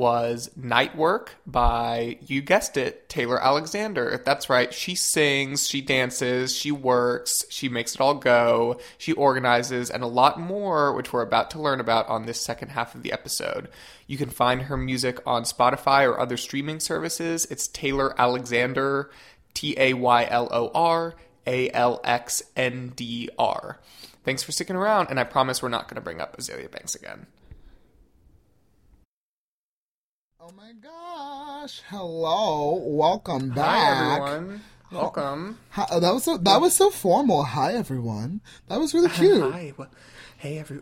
Was 0.00 0.50
Night 0.56 0.96
Work 0.96 1.34
by, 1.46 2.16
you 2.22 2.40
guessed 2.40 2.78
it, 2.78 3.06
Taylor 3.10 3.38
Alexander. 3.38 4.22
That's 4.24 4.48
right. 4.48 4.72
She 4.72 4.94
sings, 4.94 5.68
she 5.68 5.82
dances, 5.82 6.56
she 6.56 6.72
works, 6.72 7.44
she 7.50 7.68
makes 7.68 7.94
it 7.94 8.00
all 8.00 8.14
go, 8.14 8.80
she 8.96 9.12
organizes, 9.12 9.90
and 9.90 10.02
a 10.02 10.06
lot 10.06 10.40
more, 10.40 10.94
which 10.94 11.12
we're 11.12 11.20
about 11.20 11.50
to 11.50 11.60
learn 11.60 11.80
about 11.80 12.08
on 12.08 12.24
this 12.24 12.40
second 12.40 12.70
half 12.70 12.94
of 12.94 13.02
the 13.02 13.12
episode. 13.12 13.68
You 14.06 14.16
can 14.16 14.30
find 14.30 14.62
her 14.62 14.76
music 14.78 15.18
on 15.26 15.42
Spotify 15.42 16.08
or 16.08 16.18
other 16.18 16.38
streaming 16.38 16.80
services. 16.80 17.44
It's 17.50 17.68
Taylor 17.68 18.18
Alexander, 18.18 19.10
T 19.52 19.74
A 19.76 19.92
Y 19.92 20.26
L 20.30 20.48
O 20.50 20.70
R 20.74 21.14
A 21.46 21.70
L 21.72 22.00
X 22.04 22.42
N 22.56 22.94
D 22.96 23.28
R. 23.38 23.78
Thanks 24.24 24.42
for 24.42 24.52
sticking 24.52 24.76
around, 24.76 25.08
and 25.10 25.20
I 25.20 25.24
promise 25.24 25.62
we're 25.62 25.68
not 25.68 25.88
going 25.88 25.96
to 25.96 26.00
bring 26.00 26.22
up 26.22 26.38
Azealia 26.38 26.70
Banks 26.70 26.94
again. 26.94 27.26
Oh 30.50 30.56
my 30.56 30.72
gosh! 30.82 31.80
Hello, 31.88 32.82
welcome 32.84 33.50
back. 33.50 34.20
Hi, 34.20 34.34
everyone. 34.34 34.60
Welcome. 34.90 35.58
Hi- 35.70 35.86
oh, 35.92 36.00
that 36.00 36.12
was 36.12 36.24
so 36.24 36.38
that 36.38 36.60
was 36.60 36.74
so 36.74 36.90
formal. 36.90 37.44
Hi, 37.44 37.74
everyone. 37.74 38.40
That 38.66 38.80
was 38.80 38.92
really 38.92 39.08
cute. 39.10 39.52
Hi. 39.52 39.72
Well, 39.76 39.86
hey, 40.38 40.58
every, 40.58 40.80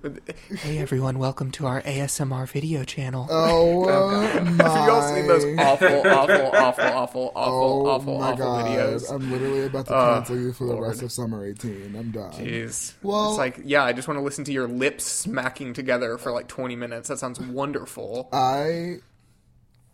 hey, 0.57 0.79
everyone. 0.79 1.19
Welcome 1.19 1.51
to 1.53 1.67
our 1.67 1.83
ASMR 1.83 2.49
video 2.49 2.83
channel. 2.85 3.27
Oh, 3.29 3.85
uh, 4.39 4.41
my! 4.43 4.65
Have 4.65 4.87
you 4.87 4.91
all 4.93 5.03
seen 5.15 5.27
those 5.27 5.45
awful, 5.59 6.09
awful, 6.09 6.47
awful, 6.57 6.85
awful, 6.85 7.33
awful, 7.35 7.35
Oh 7.37 7.87
awful, 7.91 8.19
my 8.21 8.27
awful 8.33 8.37
god! 8.47 8.67
videos? 8.67 9.13
I'm 9.13 9.31
literally 9.31 9.67
about 9.67 9.87
to 9.87 9.95
Oh, 9.95 10.15
cancel 10.15 10.39
you 10.39 10.53
for 10.55 10.67
the 10.67 10.81
rest 10.81 11.03
of 11.03 11.13
summer 11.13 11.45
18. 11.45 11.95
I'm 11.95 12.11
done. 12.11 12.33
Jeez. 12.33 12.95
Well- 13.03 13.31
it's 13.33 13.39
like, 13.39 13.61
yeah, 13.65 13.85
I 13.85 13.93
just 13.93 14.09
want 14.09 14.17
to 14.17 14.23
listen 14.25 14.45
to 14.45 14.53
your 14.53 14.67
lips 14.69 15.05
smacking 15.05 15.75
together 15.75 16.17
for 16.17 16.33
like 16.33 16.49
20 16.49 16.75
minutes. 16.77 17.09
That 17.09 17.19
sounds 17.19 17.39
wonderful. 17.39 18.31
I 18.33 19.01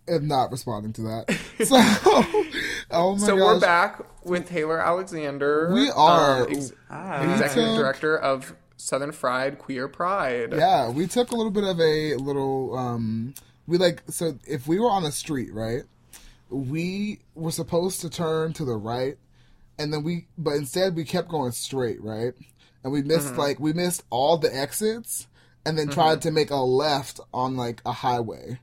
am 0.09 0.26
not 0.28 0.50
responding 0.50 0.92
to 0.94 1.02
that. 1.02 1.38
So, 1.64 1.76
oh 2.90 3.12
my 3.16 3.18
so 3.26 3.36
gosh. 3.36 3.44
we're 3.44 3.61
back 3.61 4.24
with 4.24 4.48
Taylor 4.48 4.80
Alexander. 4.80 5.70
We 5.72 5.88
are. 5.90 6.42
um, 6.46 6.52
ex- 6.52 6.72
Hi. 6.90 7.32
executive 7.32 7.70
took- 7.70 7.76
director 7.78 8.18
of 8.18 8.55
Southern 8.76 9.12
Fried 9.12 9.59
Queer 9.59 9.86
Pride. 9.88 10.52
Yeah, 10.52 10.90
we 10.90 11.07
took 11.07 11.30
a 11.30 11.36
little 11.36 11.52
bit 11.52 11.64
of 11.64 11.78
a 11.80 12.16
little 12.16 12.76
um 12.76 13.34
we 13.66 13.78
like 13.78 14.02
so 14.11 14.36
if 14.46 14.66
we 14.66 14.78
were 14.80 14.90
on 14.90 15.05
a 15.05 15.12
street, 15.12 15.52
right? 15.55 15.84
We 16.50 17.20
were 17.34 17.50
supposed 17.52 18.00
to 18.02 18.11
turn 18.11 18.52
to 18.55 18.64
the 18.64 18.76
right 18.76 19.16
and 19.78 19.92
then 19.92 20.02
we 20.02 20.26
but 20.36 20.55
instead 20.55 20.96
we 20.96 21.05
kept 21.05 21.28
going 21.28 21.52
straight, 21.52 22.02
right? 22.02 22.34
And 22.82 22.92
we 22.92 23.02
missed 23.02 23.28
Mm-hmm. 23.28 23.38
like 23.38 23.61
we 23.61 23.72
missed 23.72 24.02
all 24.11 24.36
the 24.38 24.55
exits 24.55 25.28
and 25.64 25.78
then 25.78 25.88
tried 25.88 26.20
to 26.22 26.30
make 26.30 26.50
a 26.50 26.57
left 26.57 27.20
on 27.32 27.57
like 27.57 27.80
a 27.86 27.92
highway. 27.92 28.59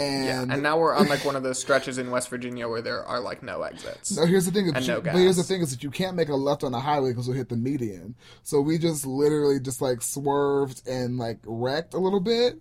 And, 0.00 0.24
Yeah, 0.24 0.54
and 0.54 0.62
now 0.62 0.78
we're 0.78 0.94
on 0.94 1.08
like 1.08 1.24
one 1.24 1.36
of 1.36 1.42
those 1.42 1.58
stretches 1.60 1.98
in 1.98 2.10
West 2.10 2.30
Virginia 2.30 2.66
where 2.68 2.80
there 2.80 3.04
are 3.04 3.20
like 3.20 3.42
no 3.42 3.62
exits. 3.62 4.16
No, 4.16 4.24
here's 4.24 4.46
the 4.46 4.50
thing. 4.50 4.68
And 4.74 4.84
you, 4.86 4.94
no 4.94 5.00
But 5.02 5.14
here's 5.16 5.36
the 5.36 5.42
thing: 5.42 5.60
is 5.60 5.70
that 5.72 5.82
you 5.82 5.90
can't 5.90 6.16
make 6.16 6.30
a 6.30 6.34
left 6.34 6.64
on 6.64 6.72
the 6.72 6.80
highway 6.80 7.10
because 7.10 7.28
we'll 7.28 7.36
hit 7.36 7.50
the 7.50 7.56
median. 7.56 8.14
So 8.42 8.60
we 8.60 8.78
just 8.78 9.06
literally 9.06 9.60
just 9.60 9.82
like 9.82 10.00
swerved 10.00 10.88
and 10.88 11.18
like 11.18 11.38
wrecked 11.44 11.92
a 11.94 11.98
little 11.98 12.20
bit. 12.20 12.60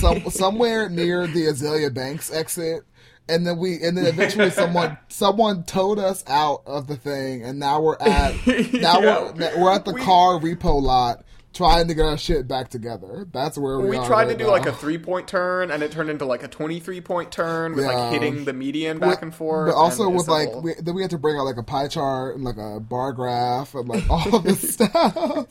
some 0.00 0.28
somewhere 0.30 0.88
near 0.88 1.26
the 1.28 1.46
Azealia 1.46 1.94
Banks 1.94 2.32
exit. 2.32 2.82
And 3.30 3.46
then 3.46 3.58
we, 3.58 3.74
and 3.82 3.94
then 3.94 4.06
eventually 4.06 4.48
someone, 4.48 4.96
someone 5.08 5.62
towed 5.64 5.98
us 5.98 6.24
out 6.26 6.62
of 6.64 6.86
the 6.86 6.96
thing, 6.96 7.44
and 7.44 7.58
now 7.58 7.78
we're 7.82 7.98
at, 8.00 8.34
now 8.72 9.00
Yeah. 9.02 9.32
we're, 9.32 9.60
we're 9.60 9.70
at 9.70 9.84
the 9.84 9.92
We- 9.92 10.00
car 10.02 10.40
repo 10.40 10.80
lot 10.82 11.24
trying 11.54 11.88
to 11.88 11.94
get 11.94 12.04
our 12.04 12.16
shit 12.18 12.46
back 12.46 12.68
together. 12.68 13.26
That's 13.32 13.56
where 13.58 13.78
we, 13.80 13.90
We 13.90 13.96
tried 14.06 14.26
to 14.26 14.36
do 14.36 14.44
now. 14.44 14.50
like 14.50 14.66
a 14.66 14.72
three 14.72 14.98
point 14.98 15.26
turn, 15.28 15.70
and 15.70 15.82
it 15.82 15.90
turned 15.92 16.10
into 16.10 16.24
like 16.24 16.42
a 16.42 16.48
23 16.48 17.00
point 17.00 17.32
turn 17.32 17.74
with 17.74 17.84
Yeah. 17.84 17.92
like 17.92 18.12
hitting 18.12 18.44
the 18.44 18.52
median 18.52 18.98
back 18.98 19.10
With- 19.10 19.22
and 19.22 19.34
forth. 19.34 19.72
But 19.72 19.76
also 19.78 20.08
with 20.08 20.28
like, 20.28 20.50
whole- 20.52 20.62
we, 20.62 20.74
then 20.74 20.94
we 20.94 21.02
had 21.02 21.10
to 21.10 21.18
bring 21.18 21.36
out 21.36 21.44
like 21.44 21.56
a 21.56 21.62
pie 21.62 21.88
chart 21.88 22.36
and 22.36 22.44
like 22.44 22.58
a 22.58 22.80
bar 22.80 23.12
graph 23.12 23.74
and 23.74 23.88
like 23.88 24.08
all 24.10 24.36
of 24.36 24.44
this 24.44 24.72
stuff. 24.74 25.46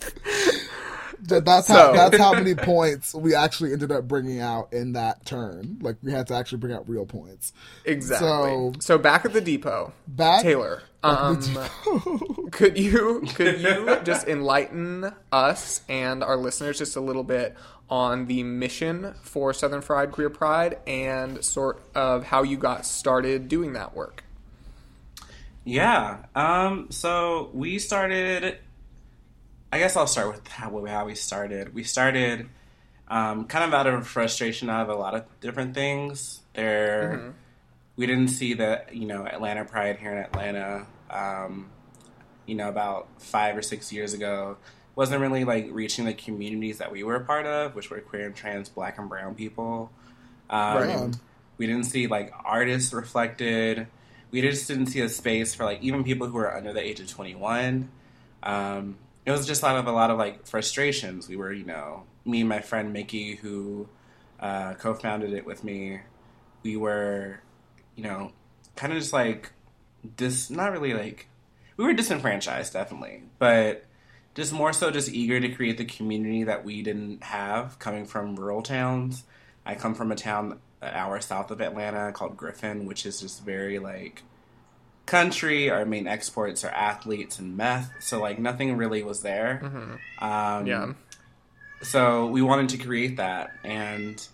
That- 1.23 1.45
That's 1.45 1.67
how 1.67 1.91
that's 1.93 2.17
how 2.17 2.33
many 2.33 2.53
points 2.55 3.13
we 3.13 3.33
actually 3.35 3.73
ended 3.73 3.91
up 3.91 4.07
bringing 4.07 4.39
out 4.39 4.71
in 4.73 4.93
that 4.93 5.25
turn. 5.25 5.79
Like 5.81 5.97
we 6.03 6.11
had 6.11 6.27
to 6.27 6.35
actually 6.35 6.59
bring 6.59 6.73
out 6.73 6.87
real 6.87 7.05
points. 7.05 7.53
exactly. 7.85 8.27
So, 8.27 8.73
so- 8.79 8.97
back 8.97 9.25
at 9.25 9.33
the 9.33 9.41
depot, 9.41 9.93
Back 10.07 10.43
Taylor, 10.43 10.83
um, 11.03 11.39
could 12.51 12.77
you 12.77 13.23
could 13.35 13.59
you 13.61 13.97
just 14.03 14.27
enlighten 14.27 15.11
us 15.31 15.81
and 15.89 16.23
our 16.23 16.37
listeners 16.37 16.77
just 16.77 16.95
a 16.95 17.01
little 17.01 17.23
bit 17.23 17.55
on 17.89 18.25
the 18.25 18.43
mission 18.43 19.13
for 19.21 19.53
Southern 19.53 19.81
Fried 19.81 20.11
Queer 20.11 20.29
Pride 20.29 20.77
and 20.85 21.43
sort 21.43 21.81
of 21.95 22.25
how 22.25 22.43
you 22.43 22.57
got 22.57 22.85
started 22.85 23.47
doing 23.47 23.73
that 23.73 23.95
work? 23.95 24.23
Yeah. 25.63 26.17
Um, 26.35 26.87
so 26.91 27.49
we 27.53 27.79
started. 27.79 28.57
I 29.71 29.79
guess 29.79 29.95
I'll 29.97 30.07
start 30.07 30.27
with 30.33 30.47
how, 30.49 30.85
how 30.85 31.05
we 31.05 31.15
started. 31.15 31.73
We 31.73 31.83
started 31.83 32.49
um, 33.07 33.45
kind 33.45 33.63
of 33.63 33.73
out 33.73 33.87
of 33.87 34.07
frustration 34.07 34.69
out 34.69 34.81
of 34.81 34.89
a 34.89 34.99
lot 34.99 35.15
of 35.15 35.25
different 35.39 35.73
things. 35.73 36.41
There, 36.53 37.33
we 37.95 38.05
didn't 38.05 38.29
see 38.29 38.53
the 38.53 38.83
you 38.91 39.05
know 39.07 39.25
Atlanta 39.25 39.65
Pride 39.65 39.97
here 39.97 40.11
in 40.11 40.17
Atlanta. 40.19 40.85
Um, 41.09 41.69
you 42.45 42.55
know, 42.55 42.69
about 42.69 43.07
five 43.19 43.57
or 43.57 43.61
six 43.61 43.91
years 43.91 44.13
ago, 44.13 44.57
wasn't 44.95 45.21
really 45.21 45.43
like 45.43 45.67
reaching 45.71 46.05
the 46.05 46.13
communities 46.13 46.77
that 46.79 46.91
we 46.91 47.03
were 47.03 47.15
a 47.15 47.23
part 47.23 47.45
of, 47.45 47.75
which 47.75 47.89
were 47.89 47.99
queer 47.99 48.25
and 48.25 48.35
trans, 48.35 48.69
black 48.69 48.97
and 48.97 49.09
brown 49.09 49.35
people. 49.35 49.91
Um, 50.49 50.77
Right. 50.77 51.15
We 51.57 51.65
didn't 51.67 51.85
see 51.85 52.07
like 52.07 52.33
artists 52.45 52.93
reflected. 52.93 53.87
We 54.31 54.41
just 54.41 54.67
didn't 54.67 54.87
see 54.87 55.01
a 55.01 55.09
space 55.09 55.55
for 55.55 55.65
like 55.65 55.81
even 55.81 56.03
people 56.03 56.27
who 56.27 56.33
were 56.33 56.55
under 56.55 56.71
the 56.73 56.81
age 56.81 56.99
of 56.99 57.09
twenty 57.09 57.35
one. 57.35 57.89
Um, 58.43 58.97
it 59.27 59.31
was 59.31 59.45
just 59.45 59.61
out 59.61 59.75
of 59.75 59.87
a 59.87 59.91
lot 59.91 60.09
of 60.09 60.17
like 60.17 60.47
frustrations. 60.47 61.27
We 61.27 61.35
were, 61.35 61.51
you 61.51 61.65
know, 61.65 62.03
me 62.23 62.39
and 62.39 62.49
my 62.49 62.61
friend 62.61 62.93
Mickey, 62.93 63.35
who 63.35 63.89
uh, 64.39 64.75
co-founded 64.75 65.33
it 65.33 65.45
with 65.45 65.65
me. 65.65 65.99
We 66.63 66.77
were, 66.77 67.41
you 67.97 68.03
know, 68.03 68.31
kind 68.77 68.93
of 68.93 68.99
just 68.99 69.11
like 69.11 69.51
dis, 70.15 70.49
not 70.49 70.71
really 70.71 70.93
like 70.93 71.27
we 71.75 71.83
were 71.83 71.93
disenfranchised, 71.93 72.71
definitely, 72.71 73.23
but 73.37 73.83
just 74.33 74.53
more 74.53 74.71
so 74.71 74.91
just 74.91 75.11
eager 75.11 75.41
to 75.41 75.49
create 75.49 75.77
the 75.77 75.85
community 75.85 76.45
that 76.45 76.63
we 76.63 76.81
didn't 76.81 77.21
have 77.23 77.77
coming 77.79 78.05
from 78.05 78.37
rural 78.37 78.61
towns. 78.61 79.25
I 79.65 79.75
come 79.75 79.93
from 79.93 80.09
a 80.09 80.15
town 80.15 80.59
an 80.81 80.93
hour 80.93 81.19
south 81.19 81.51
of 81.51 81.59
Atlanta 81.59 82.13
called 82.13 82.37
Griffin, 82.37 82.85
which 82.85 83.05
is 83.05 83.19
just 83.19 83.43
very 83.43 83.77
like 83.77 84.23
country. 85.07 85.71
Our 85.71 85.83
main 85.85 86.05
exports 86.07 86.63
are 86.63 86.69
athletes 86.69 87.39
and 87.39 87.57
meth, 87.57 87.89
so 87.99 88.21
like 88.21 88.37
nothing 88.37 88.77
really 88.77 89.01
was 89.01 89.21
there. 89.23 89.61
Um, 90.21 90.67
Yeah. 90.67 90.93
so 91.81 92.27
we 92.27 92.41
wanted 92.43 92.69
to 92.69 92.77
create 92.77 93.17
that, 93.17 93.51
and 93.63 94.25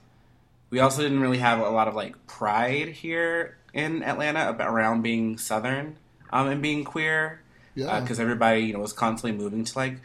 we 0.69 0.79
also 0.81 1.01
didn't 1.01 1.21
really 1.21 1.37
have 1.39 1.59
a 1.59 1.69
lot 1.69 1.87
of 1.87 1.95
like 1.95 2.27
pride 2.27 2.89
here 2.89 3.57
in 3.73 4.03
Atlanta 4.03 4.49
about, 4.49 4.69
around 4.69 5.01
being 5.01 5.37
Southern 5.37 5.95
um, 6.31 6.47
and 6.47 6.61
being 6.61 6.83
queer 6.83 7.41
Yeah. 7.75 7.99
because 8.01 8.19
everybody 8.19 8.61
you 8.61 8.73
know 8.73 8.79
was 8.79 8.93
constantly 8.93 9.37
moving 9.37 9.63
to 9.63 9.77
like 9.77 9.99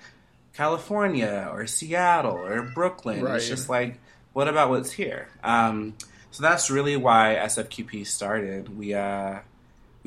California 0.55 1.49
or 1.53 1.67
Seattle 1.67 2.37
or 2.37 2.63
Brooklyn. 2.63 3.23
Right. 3.23 3.37
It's 3.37 3.49
just 3.49 3.69
like, 3.69 3.99
what 4.33 4.49
about 4.49 4.71
what's 4.71 4.91
here? 4.93 5.29
Um, 5.45 5.95
so 6.31 6.43
that's 6.43 6.71
really 6.71 6.97
why 6.97 7.37
SFQP 7.41 8.07
started. 8.07 8.77
We 8.77 8.93
uh, 8.95 9.39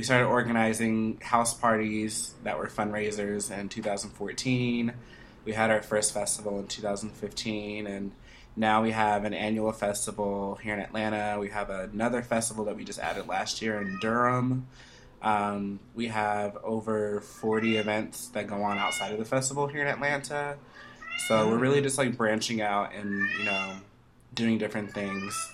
we 0.01 0.05
started 0.05 0.25
organizing 0.25 1.19
house 1.21 1.53
parties 1.53 2.33
that 2.43 2.57
were 2.57 2.65
fundraisers 2.65 3.55
in 3.55 3.69
2014. 3.69 4.93
We 5.45 5.53
had 5.53 5.69
our 5.69 5.83
first 5.83 6.11
festival 6.11 6.57
in 6.57 6.65
2015, 6.65 7.85
and 7.85 8.11
now 8.55 8.81
we 8.81 8.89
have 8.89 9.25
an 9.25 9.35
annual 9.35 9.71
festival 9.71 10.55
here 10.55 10.73
in 10.73 10.79
Atlanta. 10.79 11.37
We 11.39 11.49
have 11.49 11.69
another 11.69 12.23
festival 12.23 12.65
that 12.65 12.75
we 12.75 12.83
just 12.83 12.97
added 12.97 13.27
last 13.27 13.61
year 13.61 13.79
in 13.79 13.99
Durham. 14.01 14.65
Um, 15.21 15.79
we 15.93 16.07
have 16.07 16.57
over 16.63 17.21
40 17.21 17.77
events 17.77 18.29
that 18.29 18.47
go 18.47 18.63
on 18.63 18.79
outside 18.79 19.11
of 19.11 19.19
the 19.19 19.25
festival 19.25 19.67
here 19.67 19.83
in 19.83 19.87
Atlanta. 19.87 20.57
So 21.27 21.47
we're 21.47 21.59
really 21.59 21.81
just 21.81 21.99
like 21.99 22.17
branching 22.17 22.59
out 22.59 22.95
and, 22.95 23.29
you 23.37 23.45
know, 23.45 23.75
doing 24.33 24.57
different 24.57 24.95
things. 24.95 25.53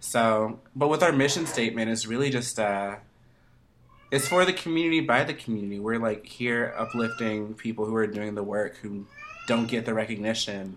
So, 0.00 0.60
but 0.76 0.88
with 0.88 1.02
our 1.02 1.12
mission 1.12 1.46
statement 1.46 1.90
is 1.90 2.06
really 2.06 2.28
just 2.28 2.60
uh 2.60 2.96
it's 4.10 4.28
for 4.28 4.44
the 4.44 4.52
community 4.52 5.00
by 5.00 5.24
the 5.24 5.34
community. 5.34 5.78
We're 5.78 5.98
like 5.98 6.26
here 6.26 6.74
uplifting 6.76 7.54
people 7.54 7.86
who 7.86 7.94
are 7.96 8.06
doing 8.06 8.34
the 8.34 8.42
work 8.42 8.76
who 8.76 9.06
don't 9.46 9.66
get 9.66 9.84
the 9.84 9.94
recognition 9.94 10.76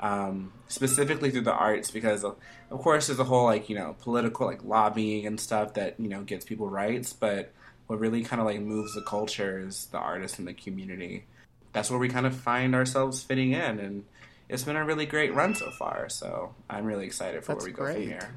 um, 0.00 0.52
specifically 0.68 1.30
through 1.30 1.42
the 1.42 1.52
arts 1.52 1.90
because 1.90 2.24
of, 2.24 2.36
of 2.70 2.80
course 2.80 3.06
there's 3.06 3.18
a 3.18 3.24
whole 3.24 3.44
like 3.44 3.68
you 3.68 3.76
know 3.76 3.96
political 4.00 4.46
like 4.46 4.64
lobbying 4.64 5.26
and 5.26 5.38
stuff 5.38 5.74
that 5.74 5.98
you 5.98 6.08
know 6.08 6.22
gets 6.22 6.44
people 6.44 6.68
rights 6.68 7.12
but 7.12 7.52
what 7.86 8.00
really 8.00 8.22
kind 8.22 8.40
of 8.40 8.46
like 8.46 8.60
moves 8.60 8.94
the 8.94 9.02
culture 9.02 9.58
is 9.58 9.86
the 9.86 9.98
artists 9.98 10.38
and 10.38 10.48
the 10.48 10.52
community 10.52 11.24
that's 11.72 11.90
where 11.90 11.98
we 11.98 12.08
kind 12.08 12.26
of 12.26 12.34
find 12.34 12.74
ourselves 12.74 13.22
fitting 13.22 13.52
in 13.52 13.78
and 13.78 14.04
it's 14.48 14.64
been 14.64 14.76
a 14.76 14.84
really 14.84 15.06
great 15.06 15.32
run 15.34 15.54
so 15.54 15.70
far 15.70 16.08
so 16.08 16.54
i'm 16.68 16.84
really 16.84 17.06
excited 17.06 17.44
for 17.44 17.54
That's 17.54 17.64
where 17.64 17.72
we 17.72 17.76
go 17.76 17.84
great. 17.84 17.94
from 17.94 18.06
here 18.06 18.34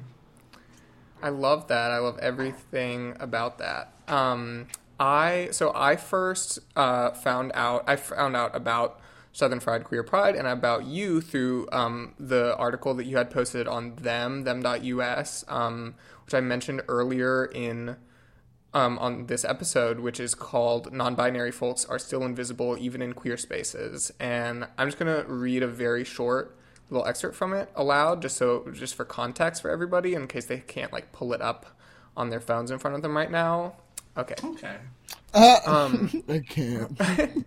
I 1.22 1.30
love 1.30 1.68
that. 1.68 1.90
I 1.90 1.98
love 1.98 2.18
everything 2.18 3.16
about 3.20 3.58
that. 3.58 3.92
Um, 4.06 4.68
I 5.00 5.48
so 5.52 5.72
I 5.74 5.96
first 5.96 6.58
uh, 6.76 7.10
found 7.10 7.52
out 7.54 7.84
I 7.86 7.96
found 7.96 8.36
out 8.36 8.54
about 8.54 9.00
Southern 9.32 9.60
Fried 9.60 9.84
Queer 9.84 10.02
Pride 10.02 10.34
and 10.34 10.46
about 10.46 10.84
you 10.84 11.20
through 11.20 11.68
um, 11.70 12.14
the 12.18 12.56
article 12.56 12.94
that 12.94 13.04
you 13.04 13.16
had 13.16 13.30
posted 13.30 13.68
on 13.68 13.96
them 13.96 14.42
them.us, 14.42 15.44
um, 15.48 15.94
which 16.24 16.34
I 16.34 16.40
mentioned 16.40 16.82
earlier 16.88 17.44
in 17.46 17.96
um, 18.74 18.98
on 18.98 19.26
this 19.26 19.44
episode, 19.44 20.00
which 20.00 20.18
is 20.18 20.34
called 20.34 20.92
"Non-Binary 20.92 21.52
Folks 21.52 21.84
Are 21.84 21.98
Still 21.98 22.24
Invisible 22.24 22.76
Even 22.78 23.00
in 23.00 23.12
Queer 23.12 23.36
Spaces," 23.36 24.12
and 24.18 24.66
I'm 24.76 24.88
just 24.88 24.98
gonna 24.98 25.24
read 25.26 25.62
a 25.62 25.68
very 25.68 26.04
short 26.04 26.57
little 26.90 27.06
excerpt 27.06 27.36
from 27.36 27.52
it 27.52 27.70
aloud, 27.74 28.22
just 28.22 28.36
so 28.36 28.66
just 28.72 28.94
for 28.94 29.04
context 29.04 29.62
for 29.62 29.70
everybody, 29.70 30.14
in 30.14 30.26
case 30.26 30.46
they 30.46 30.58
can't 30.58 30.92
like 30.92 31.12
pull 31.12 31.32
it 31.32 31.40
up 31.42 31.78
on 32.16 32.30
their 32.30 32.40
phones 32.40 32.70
in 32.70 32.78
front 32.78 32.96
of 32.96 33.02
them 33.02 33.16
right 33.16 33.30
now. 33.30 33.76
Okay. 34.16 34.34
okay 34.44 34.76
um 35.34 36.22
I 36.28 36.40
can't. 36.40 37.00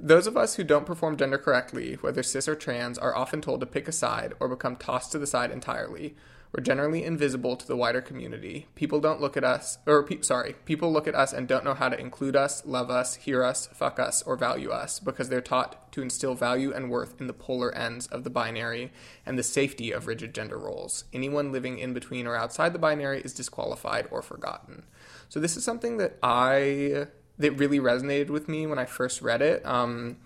Those 0.00 0.28
of 0.28 0.36
us 0.36 0.54
who 0.54 0.62
don't 0.62 0.86
perform 0.86 1.16
gender 1.16 1.38
correctly, 1.38 1.94
whether 1.94 2.22
cis 2.22 2.46
or 2.46 2.54
trans, 2.54 2.98
are 2.98 3.16
often 3.16 3.40
told 3.40 3.60
to 3.60 3.66
pick 3.66 3.88
a 3.88 3.92
side 3.92 4.32
or 4.38 4.48
become 4.48 4.76
tossed 4.76 5.10
to 5.12 5.18
the 5.18 5.26
side 5.26 5.50
entirely. 5.50 6.14
We're 6.52 6.62
generally 6.62 7.04
invisible 7.04 7.56
to 7.56 7.66
the 7.66 7.76
wider 7.76 8.00
community. 8.00 8.66
People 8.74 9.00
don't 9.00 9.20
look 9.20 9.36
at 9.36 9.44
us, 9.44 9.78
or 9.86 10.02
pe- 10.02 10.22
sorry, 10.22 10.54
people 10.64 10.90
look 10.90 11.06
at 11.06 11.14
us 11.14 11.32
and 11.32 11.46
don't 11.46 11.64
know 11.64 11.74
how 11.74 11.90
to 11.90 12.00
include 12.00 12.36
us, 12.36 12.64
love 12.64 12.90
us, 12.90 13.16
hear 13.16 13.44
us, 13.44 13.66
fuck 13.66 13.98
us, 14.00 14.22
or 14.22 14.34
value 14.34 14.70
us 14.70 14.98
because 14.98 15.28
they're 15.28 15.42
taught 15.42 15.92
to 15.92 16.00
instill 16.00 16.34
value 16.34 16.72
and 16.72 16.90
worth 16.90 17.20
in 17.20 17.26
the 17.26 17.32
polar 17.34 17.74
ends 17.74 18.06
of 18.06 18.24
the 18.24 18.30
binary 18.30 18.90
and 19.26 19.38
the 19.38 19.42
safety 19.42 19.92
of 19.92 20.06
rigid 20.06 20.34
gender 20.34 20.58
roles. 20.58 21.04
Anyone 21.12 21.52
living 21.52 21.78
in 21.78 21.92
between 21.92 22.26
or 22.26 22.34
outside 22.34 22.72
the 22.72 22.78
binary 22.78 23.20
is 23.20 23.34
disqualified 23.34 24.08
or 24.10 24.22
forgotten. 24.22 24.84
So 25.28 25.40
this 25.40 25.56
is 25.56 25.64
something 25.64 25.98
that 25.98 26.16
I 26.22 27.08
that 27.38 27.52
really 27.52 27.78
resonated 27.78 28.30
with 28.30 28.48
me 28.48 28.66
when 28.66 28.78
I 28.78 28.84
first 28.84 29.22
read 29.22 29.42
it. 29.42 29.64
Um, 29.64 30.16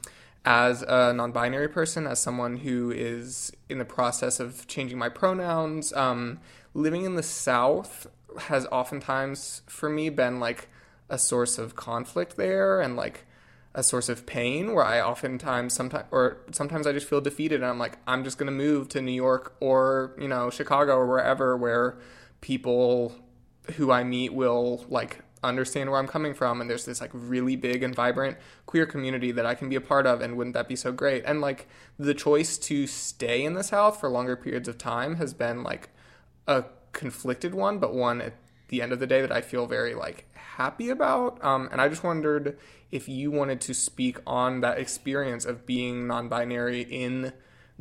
as 0.44 0.82
a 0.82 1.12
non-binary 1.12 1.68
person, 1.68 2.06
as 2.06 2.20
someone 2.20 2.58
who 2.58 2.90
is 2.90 3.52
in 3.68 3.78
the 3.78 3.84
process 3.84 4.40
of 4.40 4.66
changing 4.66 4.98
my 4.98 5.08
pronouns, 5.08 5.92
um, 5.92 6.40
living 6.74 7.04
in 7.04 7.14
the 7.14 7.22
South 7.22 8.06
has 8.38 8.66
oftentimes 8.66 9.62
for 9.66 9.88
me 9.88 10.08
been 10.08 10.40
like 10.40 10.68
a 11.08 11.18
source 11.18 11.58
of 11.58 11.76
conflict 11.76 12.36
there 12.36 12.80
and 12.80 12.96
like 12.96 13.26
a 13.74 13.82
source 13.82 14.08
of 14.08 14.26
pain 14.26 14.74
where 14.74 14.84
I 14.84 15.00
oftentimes 15.00 15.72
sometimes 15.72 16.06
or 16.10 16.38
sometimes 16.50 16.86
I 16.86 16.92
just 16.92 17.08
feel 17.08 17.20
defeated 17.20 17.56
and 17.56 17.66
I'm 17.66 17.78
like 17.78 17.98
I'm 18.06 18.24
just 18.24 18.38
going 18.38 18.46
to 18.46 18.52
move 18.52 18.88
to 18.90 19.02
New 19.02 19.12
York 19.12 19.54
or 19.60 20.14
you 20.18 20.28
know 20.28 20.50
Chicago 20.50 20.96
or 20.96 21.06
wherever 21.06 21.56
where 21.56 21.98
people 22.40 23.14
who 23.76 23.90
I 23.90 24.04
meet 24.04 24.34
will 24.34 24.84
like 24.88 25.20
understand 25.42 25.90
where 25.90 25.98
I'm 25.98 26.08
coming 26.08 26.34
from 26.34 26.60
and 26.60 26.70
there's 26.70 26.84
this 26.84 27.00
like 27.00 27.10
really 27.12 27.56
big 27.56 27.82
and 27.82 27.94
vibrant 27.94 28.38
queer 28.66 28.86
community 28.86 29.32
that 29.32 29.46
I 29.46 29.54
can 29.54 29.68
be 29.68 29.76
a 29.76 29.80
part 29.80 30.06
of 30.06 30.20
and 30.20 30.36
wouldn't 30.36 30.54
that 30.54 30.68
be 30.68 30.76
so 30.76 30.92
great? 30.92 31.24
And 31.26 31.40
like 31.40 31.68
the 31.98 32.14
choice 32.14 32.58
to 32.58 32.86
stay 32.86 33.44
in 33.44 33.54
the 33.54 33.64
South 33.64 34.00
for 34.00 34.08
longer 34.08 34.36
periods 34.36 34.68
of 34.68 34.78
time 34.78 35.16
has 35.16 35.34
been 35.34 35.62
like 35.62 35.90
a 36.46 36.64
conflicted 36.92 37.54
one, 37.54 37.78
but 37.78 37.94
one 37.94 38.20
at 38.20 38.34
the 38.68 38.82
end 38.82 38.92
of 38.92 39.00
the 39.00 39.06
day 39.06 39.20
that 39.20 39.32
I 39.32 39.40
feel 39.40 39.66
very 39.66 39.94
like 39.94 40.26
happy 40.34 40.90
about. 40.90 41.42
Um, 41.44 41.68
and 41.72 41.80
I 41.80 41.88
just 41.88 42.04
wondered 42.04 42.58
if 42.90 43.08
you 43.08 43.30
wanted 43.30 43.60
to 43.62 43.74
speak 43.74 44.18
on 44.26 44.60
that 44.60 44.78
experience 44.78 45.44
of 45.44 45.66
being 45.66 46.06
non-binary 46.06 46.82
in 46.82 47.32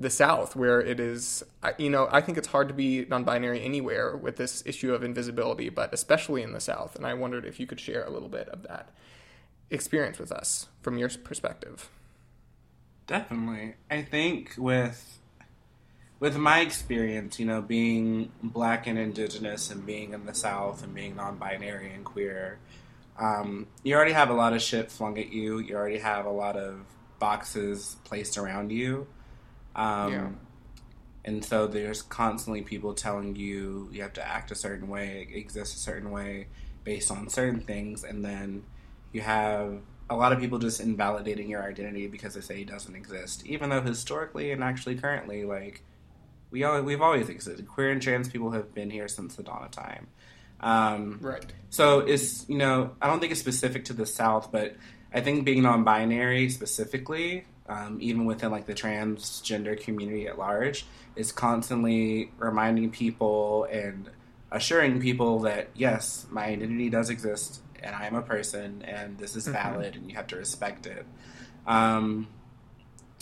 the 0.02 0.10
South, 0.10 0.56
where 0.56 0.82
it 0.82 1.00
is, 1.00 1.44
you 1.78 1.90
know, 1.90 2.08
I 2.12 2.22
think 2.22 2.38
it's 2.38 2.48
hard 2.48 2.68
to 2.68 2.74
be 2.74 3.06
non-binary 3.06 3.64
anywhere 3.64 4.16
with 4.16 4.36
this 4.38 4.64
issue 4.66 4.94
of 4.94 5.04
invisibility, 5.04 5.70
but 5.70 5.94
especially 5.94 6.42
in 6.42 6.54
the 6.54 6.60
South. 6.60 6.96
And 6.96 7.06
I 7.06 7.14
wondered 7.14 7.46
if 7.46 7.60
you 7.60 7.68
could 7.68 7.80
share 7.80 8.04
a 8.04 8.10
little 8.10 8.30
bit 8.30 8.50
of 8.50 8.64
that 8.64 8.90
experience 9.70 10.20
with 10.20 10.32
us 10.32 10.68
from 10.82 10.98
your 10.98 11.10
perspective. 11.10 11.90
Definitely, 13.08 13.76
I 13.90 14.02
think 14.02 14.54
with 14.58 15.20
with 16.20 16.38
my 16.38 16.60
experience, 16.60 17.40
you 17.40 17.46
know, 17.46 17.62
being 17.62 18.32
black 18.44 18.86
and 18.86 18.98
indigenous 19.00 19.72
and 19.72 19.86
being 19.86 20.14
in 20.14 20.26
the 20.26 20.36
South 20.36 20.84
and 20.84 20.94
being 20.94 21.16
non-binary 21.16 21.92
and 21.94 22.06
queer, 22.06 22.60
um, 23.20 23.68
you 23.84 23.96
already 23.96 24.12
have 24.14 24.30
a 24.30 24.34
lot 24.34 24.54
of 24.54 24.62
shit 24.62 24.92
flung 24.92 25.18
at 25.18 25.32
you. 25.32 25.58
You 25.60 25.76
already 25.76 25.98
have 25.98 26.26
a 26.26 26.32
lot 26.32 26.58
of 26.58 26.86
boxes 27.20 27.98
placed 28.04 28.38
around 28.38 28.72
you. 28.72 29.08
Um, 29.76 30.12
Yeah. 30.12 30.30
And 31.24 31.46
so 31.46 31.68
there's 31.68 32.02
constantly 32.02 32.64
people 32.64 32.94
telling 32.96 33.36
you 33.36 33.90
you 33.92 34.02
have 34.02 34.14
to 34.14 34.28
act 34.28 34.50
a 34.50 34.56
certain 34.56 34.88
way, 34.88 35.28
exist 35.32 35.76
a 35.76 35.80
certain 35.80 36.10
way 36.10 36.48
based 36.84 37.12
on 37.12 37.30
certain 37.30 37.62
things. 37.62 38.04
And 38.04 38.26
then 38.26 38.64
you 39.12 39.22
have 39.22 39.82
a 40.10 40.16
lot 40.16 40.34
of 40.34 40.40
people 40.40 40.58
just 40.58 40.80
invalidating 40.82 41.48
your 41.48 41.62
identity 41.64 42.08
because 42.08 42.34
they 42.34 42.42
say 42.42 42.62
it 42.62 42.68
doesn't 42.68 42.96
exist. 42.96 43.46
Even 43.46 43.70
though 43.70 43.82
historically 43.82 44.52
and 44.52 44.64
actually 44.64 44.96
currently, 44.96 45.46
like, 45.46 45.84
we 46.50 46.64
all, 46.64 46.82
we've 46.82 47.02
always 47.04 47.30
existed. 47.30 47.68
Queer 47.68 47.92
and 47.92 48.02
trans 48.02 48.28
people 48.28 48.50
have 48.52 48.74
been 48.74 48.90
here 48.90 49.08
since 49.08 49.36
the 49.36 49.44
dawn 49.44 49.64
of 49.64 49.72
time. 49.72 50.08
Um, 50.60 51.20
Right. 51.22 51.46
so 51.70 52.00
it's 52.00 52.48
you 52.50 52.58
know 52.58 52.92
I 53.02 53.08
don't 53.08 53.20
think 53.20 53.32
it's 53.32 53.42
specific 53.42 53.86
to 53.86 53.94
the 53.94 54.06
South, 54.06 54.52
but 54.52 54.76
I 55.14 55.22
think 55.22 55.46
being 55.46 55.64
non-binary 55.64 56.50
specifically, 56.50 57.46
um, 57.72 57.98
even 58.02 58.26
within 58.26 58.52
like 58.52 58.66
the 58.66 58.74
transgender 58.74 59.80
community 59.80 60.28
at 60.28 60.38
large, 60.38 60.86
is 61.16 61.32
constantly 61.32 62.32
reminding 62.38 62.92
people 62.92 63.64
and 63.72 64.10
assuring 64.52 65.00
people 65.00 65.40
that 65.40 65.70
yes, 65.74 66.28
my 66.30 66.46
identity 66.46 66.90
does 66.90 67.10
exist 67.10 67.62
and 67.82 67.96
I 67.96 68.08
am 68.08 68.16
a 68.16 68.22
person 68.22 68.84
and 68.86 69.18
this 69.18 69.38
is 69.38 69.48
valid 69.48 69.96
and 69.96 70.10
you 70.10 70.18
have 70.18 70.28
to 70.28 70.36
respect 70.36 70.86
it. 70.86 71.06
Um, 71.66 72.28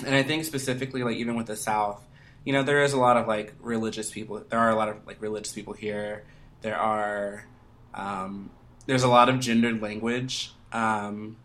and 0.04 0.16
I 0.16 0.24
think 0.24 0.46
specifically 0.46 1.04
like 1.04 1.18
even 1.18 1.36
with 1.36 1.46
the 1.46 1.56
South, 1.56 2.04
you 2.44 2.52
know 2.52 2.64
there 2.64 2.82
is 2.82 2.94
a 2.94 3.00
lot 3.00 3.18
of 3.18 3.28
like 3.28 3.54
religious 3.60 4.10
people. 4.10 4.44
There 4.50 4.60
are 4.60 4.72
a 4.72 4.76
lot 4.76 4.90
of 4.90 5.06
like 5.06 5.22
religious 5.22 5.54
people 5.54 5.74
here. 5.74 6.24
There 6.62 6.78
are 6.78 7.46
um, 7.94 8.50
there's 8.88 9.04
a 9.04 9.08
lot 9.08 9.30
of 9.30 9.40
gendered 9.40 9.82
language, 9.82 10.54
um, 10.72 11.38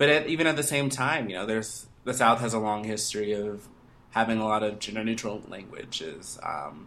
but 0.00 0.08
at, 0.08 0.28
even 0.28 0.46
at 0.46 0.56
the 0.56 0.62
same 0.62 0.88
time, 0.88 1.28
you 1.28 1.36
know, 1.36 1.44
there's 1.44 1.84
the 2.04 2.14
South 2.14 2.40
has 2.40 2.54
a 2.54 2.58
long 2.58 2.84
history 2.84 3.32
of 3.32 3.68
having 4.12 4.38
a 4.38 4.46
lot 4.46 4.62
of 4.62 4.78
gender 4.78 5.04
neutral 5.04 5.42
languages. 5.46 6.38
Um, 6.42 6.86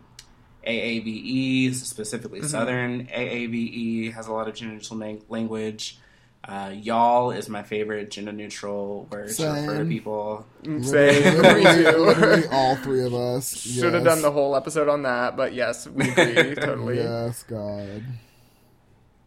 AAVE, 0.65 1.75
specifically 1.75 2.41
Southern 2.41 3.05
AAVE, 3.05 4.13
has 4.13 4.25
a 4.25 4.33
lot 4.33 4.47
of 4.47 4.55
gender 4.55 4.73
neutral 4.73 4.99
lang- 4.99 5.21
language. 5.29 5.99
Uh, 6.43 6.73
y'all 6.75 7.29
is 7.29 7.47
my 7.47 7.61
favorite 7.61 8.09
gender 8.09 8.31
neutral 8.31 9.07
word 9.11 9.29
to 9.29 9.45
refer 9.61 9.77
to 9.77 9.85
people. 9.85 10.45
Same. 10.63 10.81
Literally, 10.81 11.63
literally 12.05 12.47
all 12.51 12.75
three 12.77 13.03
of 13.05 13.13
us. 13.13 13.55
Should 13.55 13.93
have 13.93 14.03
done 14.03 14.23
the 14.23 14.31
whole 14.31 14.55
episode 14.55 14.89
on 14.89 15.03
that, 15.03 15.37
but 15.37 15.53
yes, 15.53 15.85
we 15.87 16.09
agree 16.09 16.55
totally. 16.55 16.97
Yes, 16.97 17.43
God. 17.43 18.03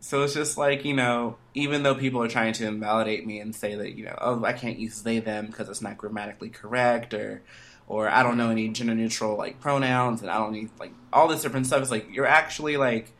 So 0.06 0.22
it's 0.22 0.34
just 0.34 0.56
like, 0.56 0.84
you 0.84 0.94
know, 0.94 1.36
even 1.52 1.82
though 1.82 1.96
people 1.96 2.22
are 2.22 2.28
trying 2.28 2.52
to 2.52 2.64
invalidate 2.64 3.26
me 3.26 3.40
and 3.40 3.52
say 3.52 3.74
that, 3.74 3.96
you 3.96 4.04
know, 4.04 4.16
oh, 4.20 4.44
I 4.44 4.52
can't 4.52 4.78
use 4.78 5.02
they 5.02 5.18
them 5.18 5.46
because 5.46 5.68
it's 5.68 5.82
not 5.82 5.98
grammatically 5.98 6.48
correct 6.48 7.12
or 7.12 7.42
or 7.88 8.08
I 8.08 8.22
don't 8.22 8.36
know 8.36 8.50
any 8.50 8.68
gender 8.68 8.94
neutral 8.94 9.36
like 9.36 9.58
pronouns 9.58 10.22
and 10.22 10.30
I 10.30 10.38
don't 10.38 10.52
need 10.52 10.70
like 10.78 10.92
all 11.12 11.26
this 11.26 11.42
different 11.42 11.66
stuff. 11.66 11.82
It's 11.82 11.90
like 11.90 12.06
you're 12.08 12.24
actually 12.24 12.76
like 12.76 13.10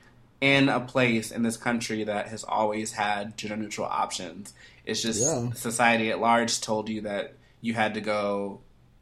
in 0.41 0.68
a 0.68 0.78
place 0.78 1.32
in 1.32 1.43
this 1.43 1.57
country 1.57 2.05
that 2.05 2.28
has 2.28 2.45
always 2.45 2.93
had 2.93 3.37
gender 3.37 3.57
neutral 3.57 3.89
options. 3.89 4.55
It's 4.84 5.03
just 5.03 5.20
Yeah. 5.20 5.51
society 5.55 6.12
at 6.12 6.20
large 6.20 6.61
told 6.61 6.89
you 6.89 7.01
that 7.01 7.34
you 7.61 7.74
had 7.74 7.95
to 7.95 8.01
go 8.01 8.61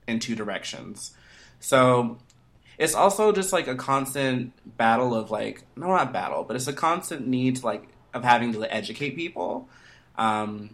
in 0.09 0.21
two 0.21 0.35
directions. 0.35 1.11
So 1.61 2.17
it's 2.79 2.95
also 2.95 3.33
just 3.33 3.53
like 3.53 3.67
a 3.67 3.75
constant 3.75 4.53
battle 4.77 5.15
of 5.15 5.31
like 5.31 5.63
no 5.77 5.89
not 5.89 6.13
battle 6.13 6.45
but 6.45 6.57
it's 6.57 6.67
a 6.67 6.73
constant 6.73 7.27
need 7.27 7.57
to 7.57 7.65
like 7.65 7.89
of 8.13 8.25
having 8.25 8.53
to 8.53 8.75
educate 8.75 9.17
people 9.17 9.69
um 10.17 10.71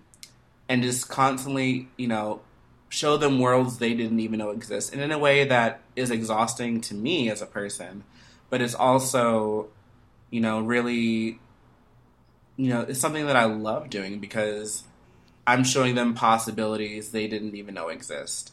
and 0.68 0.82
just 0.82 1.08
constantly 1.08 1.88
you 1.96 2.08
know 2.08 2.40
show 2.88 3.16
them 3.16 3.38
worlds 3.38 3.78
they 3.78 3.94
didn't 3.94 4.20
even 4.20 4.38
know 4.38 4.50
exist 4.50 4.92
and 4.92 5.00
in 5.00 5.12
a 5.12 5.18
way 5.18 5.44
that 5.44 5.80
is 5.96 6.10
exhausting 6.10 6.80
to 6.80 6.94
me 6.94 7.30
as 7.30 7.40
a 7.40 7.46
person 7.46 8.04
but 8.48 8.60
it's 8.60 8.74
also 8.74 9.68
you 10.30 10.40
know 10.40 10.60
really 10.60 11.38
you 12.56 12.68
know 12.68 12.80
it's 12.82 13.00
something 13.00 13.26
that 13.26 13.36
i 13.36 13.44
love 13.44 13.88
doing 13.90 14.18
because 14.18 14.84
i'm 15.46 15.64
showing 15.64 15.94
them 15.94 16.14
possibilities 16.14 17.12
they 17.12 17.26
didn't 17.26 17.54
even 17.54 17.74
know 17.74 17.88
exist 17.88 18.52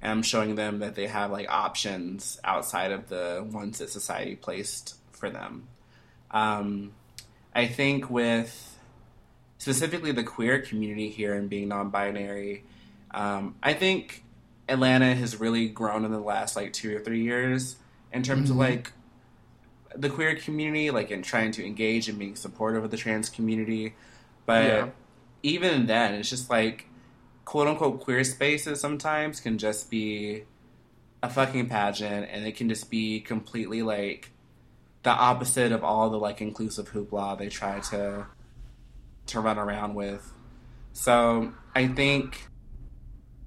and 0.00 0.12
I'm 0.12 0.22
showing 0.22 0.54
them 0.54 0.78
that 0.80 0.94
they 0.94 1.06
have 1.06 1.30
like 1.30 1.48
options 1.48 2.40
outside 2.44 2.92
of 2.92 3.08
the 3.08 3.46
ones 3.50 3.78
that 3.78 3.90
society 3.90 4.36
placed 4.36 4.96
for 5.12 5.30
them. 5.30 5.68
Um, 6.30 6.92
I 7.54 7.66
think 7.66 8.08
with 8.10 8.78
specifically 9.58 10.12
the 10.12 10.22
queer 10.24 10.60
community 10.60 11.08
here 11.08 11.34
and 11.34 11.48
being 11.50 11.68
non-binary, 11.68 12.64
um, 13.10 13.56
I 13.62 13.74
think 13.74 14.22
Atlanta 14.68 15.14
has 15.14 15.40
really 15.40 15.68
grown 15.68 16.04
in 16.04 16.12
the 16.12 16.20
last 16.20 16.54
like 16.54 16.72
two 16.72 16.96
or 16.96 17.00
three 17.00 17.22
years 17.22 17.76
in 18.12 18.22
terms 18.22 18.50
of 18.50 18.56
like 18.56 18.92
the 19.96 20.10
queer 20.10 20.36
community, 20.36 20.90
like 20.90 21.10
in 21.10 21.22
trying 21.22 21.50
to 21.52 21.66
engage 21.66 22.08
and 22.08 22.18
being 22.18 22.36
supportive 22.36 22.84
of 22.84 22.90
the 22.90 22.96
trans 22.96 23.28
community. 23.28 23.94
But 24.46 24.64
Yeah. 24.64 24.88
even 25.42 25.86
then, 25.86 26.14
it's 26.14 26.30
just 26.30 26.50
like 26.50 26.87
quote 27.48 27.66
unquote 27.66 28.00
queer 28.00 28.22
spaces 28.24 28.78
sometimes 28.78 29.40
can 29.40 29.56
just 29.56 29.90
be 29.90 30.42
a 31.22 31.30
fucking 31.30 31.66
pageant 31.66 32.28
and 32.30 32.46
it 32.46 32.54
can 32.54 32.68
just 32.68 32.90
be 32.90 33.20
completely 33.20 33.80
like 33.80 34.28
the 35.02 35.08
opposite 35.08 35.72
of 35.72 35.82
all 35.82 36.10
the 36.10 36.18
like 36.18 36.42
inclusive 36.42 36.90
hoopla 36.90 37.38
they 37.38 37.48
try 37.48 37.80
to 37.80 38.26
to 39.24 39.40
run 39.40 39.56
around 39.56 39.94
with. 39.94 40.30
So 40.92 41.54
I 41.74 41.88
think 41.88 42.48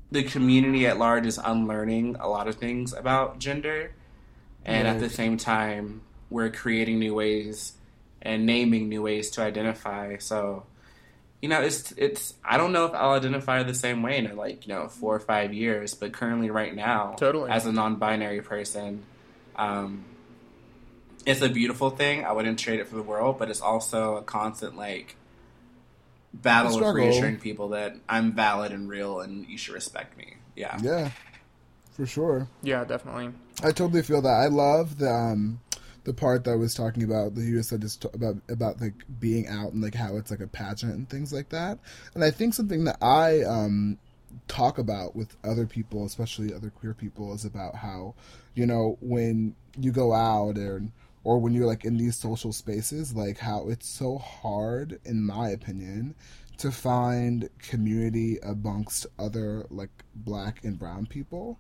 the 0.10 0.24
community 0.24 0.88
at 0.88 0.98
large 0.98 1.28
is 1.28 1.38
unlearning 1.38 2.16
a 2.20 2.28
lot 2.28 2.48
of 2.48 2.56
things 2.56 2.94
about 2.94 3.38
gender 3.38 3.94
and 4.66 4.88
at 4.88 5.00
the 5.00 5.12
same 5.12 5.38
time 5.38 6.02
we're 6.32 6.50
creating 6.50 6.98
new 6.98 7.14
ways 7.14 7.74
and 8.20 8.48
naming 8.48 8.90
new 8.90 9.04
ways 9.04 9.30
to 9.30 9.44
identify. 9.44 10.18
So 10.18 10.66
you 11.42 11.50
know, 11.50 11.62
it's 11.62 11.92
it's. 11.94 12.36
I 12.46 12.58
don't 12.58 12.72
know 12.72 12.86
if 12.86 12.94
I'll 12.94 13.14
identify 13.14 13.64
the 13.64 13.74
same 13.74 14.04
way 14.04 14.18
in 14.18 14.36
like 14.36 14.68
you 14.68 14.74
know 14.74 14.88
four 14.88 15.16
or 15.16 15.20
five 15.20 15.54
years, 15.54 15.96
but 15.96 16.14
currently, 16.14 16.52
right 16.52 16.74
now, 16.74 17.16
Totally. 17.18 17.50
as 17.50 17.66
a 17.66 17.72
non-binary 17.72 18.42
person, 18.42 19.04
um, 19.56 20.06
it's 21.26 21.42
a 21.42 21.50
beautiful 21.50 21.90
thing. 21.90 22.24
I 22.26 22.32
wouldn't 22.32 22.60
trade 22.60 22.80
it 22.80 22.88
for 22.88 22.96
the 22.96 23.04
world, 23.04 23.40
but 23.40 23.50
it's 23.50 23.62
also 23.62 24.18
a 24.18 24.22
constant 24.22 24.78
like 24.78 25.16
battle 26.34 26.84
of 26.84 26.96
reassuring 26.96 27.38
people 27.40 27.70
that 27.70 27.96
I'm 28.08 28.34
valid 28.34 28.72
and 28.72 28.88
real, 28.88 29.20
and 29.20 29.48
you 29.48 29.58
should 29.58 29.74
respect 29.74 30.16
me. 30.18 30.36
Yeah, 30.56 30.78
Yeah, 30.84 31.10
for 31.94 32.06
sure. 32.06 32.48
Yeah, 32.62 32.84
definitely. 32.84 33.32
I 33.64 33.72
totally 33.72 34.04
feel 34.04 34.22
that. 34.22 34.30
I 34.30 34.48
love 34.48 35.00
the 35.00 35.10
um, 35.10 35.60
the 36.04 36.14
part 36.14 36.44
that 36.44 36.52
I 36.52 36.56
was 36.56 36.74
talking 36.74 37.04
about 37.04 37.36
that 37.36 37.42
you 37.42 37.58
just 37.58 37.70
said 37.70 37.82
just 37.82 38.06
about 38.06 38.38
about 38.50 38.82
like 38.82 38.94
being 39.20 39.48
out 39.48 39.74
and 39.74 39.82
like 39.82 39.96
how 39.96 40.18
it's 40.18 40.32
like 40.32 40.40
a 40.40 40.48
pageant 40.48 40.94
and 40.94 41.10
things 41.10 41.32
like 41.32 41.50
that. 41.50 41.80
And 42.16 42.24
I 42.24 42.32
think 42.32 42.54
something 42.54 42.86
that 42.86 42.98
I 43.02 43.42
um 43.44 43.98
talk 44.48 44.78
about 44.78 45.16
with 45.16 45.36
other 45.44 45.66
people, 45.66 46.06
especially 46.06 46.54
other 46.54 46.70
queer 46.70 46.94
people, 46.94 47.34
is 47.34 47.46
about 47.46 47.76
how 47.76 48.16
you 48.56 48.66
know 48.66 48.98
when 49.02 49.56
you 49.80 49.92
go 49.92 50.14
out 50.14 50.58
and 50.58 50.92
or 51.24 51.40
when 51.40 51.54
you're 51.54 51.68
like 51.68 51.86
in 51.86 51.98
these 51.98 52.16
social 52.18 52.52
spaces, 52.52 53.14
like 53.16 53.38
how 53.38 53.70
it's 53.70 53.88
so 53.88 54.18
hard, 54.18 55.00
in 55.06 55.24
my 55.24 55.50
opinion, 55.50 56.16
to 56.58 56.72
find 56.72 57.50
community 57.60 58.40
amongst 58.42 59.06
other 59.20 59.66
like 59.70 59.92
black 60.16 60.64
and 60.64 60.80
brown 60.80 61.06
people. 61.06 61.60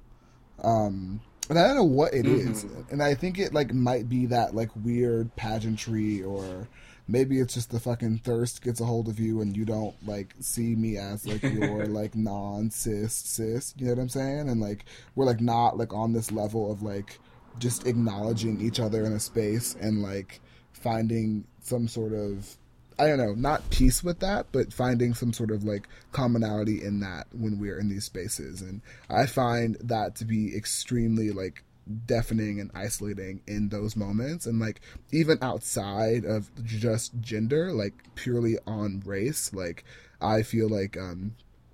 Um, 0.64 1.22
and 1.52 1.60
I 1.60 1.68
don't 1.68 1.76
know 1.76 1.84
what 1.84 2.14
it 2.14 2.26
is, 2.26 2.64
mm-hmm. 2.64 2.94
and 2.94 3.04
I 3.04 3.14
think 3.14 3.38
it 3.38 3.54
like 3.54 3.74
might 3.74 4.08
be 4.08 4.26
that 4.28 4.56
like 4.56 4.70
weird 4.74 5.36
pageantry 5.36 6.24
or 6.24 6.70
maybe 7.10 7.42
it's 7.42 7.54
just 7.54 7.72
the 7.72 7.80
fucking 7.80 8.20
thirst 8.20 8.62
gets 8.62 8.80
a 8.80 8.86
hold 8.86 9.10
of 9.10 9.20
you 9.20 9.42
and 9.42 9.58
you 9.58 9.66
don't 9.66 9.94
like 10.08 10.34
see 10.40 10.76
me 10.78 10.98
as 10.98 11.28
like 11.28 11.44
your 11.44 11.86
like 11.88 12.16
non 12.16 12.72
cis 12.72 13.14
cis. 13.14 13.74
You 13.78 13.88
know 13.88 13.96
what 13.96 14.02
I'm 14.02 14.08
saying? 14.08 14.48
And 14.48 14.62
like 14.62 14.86
we're 15.16 15.26
like 15.26 15.42
not 15.42 15.78
like 15.78 15.94
on 15.94 16.14
this 16.14 16.32
level 16.32 16.72
of 16.72 16.82
like 16.84 17.20
just 17.60 17.86
acknowledging 17.86 18.62
each 18.62 18.80
other 18.80 19.04
in 19.04 19.12
a 19.12 19.20
space 19.20 19.76
and 19.82 20.02
like 20.02 20.40
finding 20.72 21.44
some 21.60 21.86
sort 21.90 22.14
of 22.14 22.58
I 23.02 23.08
don't 23.08 23.18
know, 23.18 23.34
not 23.34 23.68
peace 23.72 24.04
with 24.04 24.20
that, 24.20 24.46
but 24.52 24.72
finding 24.72 25.16
some 25.16 25.34
sort 25.34 25.50
of 25.50 25.64
like 25.64 25.88
commonality 26.12 26.84
in 26.84 27.00
that 27.00 27.26
when 27.32 27.58
we're 27.58 27.80
in 27.80 27.90
these 27.90 28.06
spaces. 28.06 28.62
And 28.62 28.80
I 29.10 29.26
find 29.26 29.76
that 29.82 30.16
to 30.18 30.26
be 30.26 30.56
extremely 30.56 31.32
like 31.32 31.64
deafening 32.06 32.60
and 32.60 32.70
isolating 32.76 33.42
in 33.48 33.70
those 33.70 33.96
moments. 33.96 34.46
And 34.46 34.60
like 34.60 34.82
even 35.12 35.40
outside 35.42 36.26
of 36.26 36.52
just 36.64 37.20
gender, 37.22 37.74
like 37.74 37.94
purely 38.14 38.60
on 38.68 39.02
race, 39.04 39.52
like 39.52 39.84
I 40.22 40.44
feel 40.44 40.70
like 40.70 40.96
um, 40.96 41.34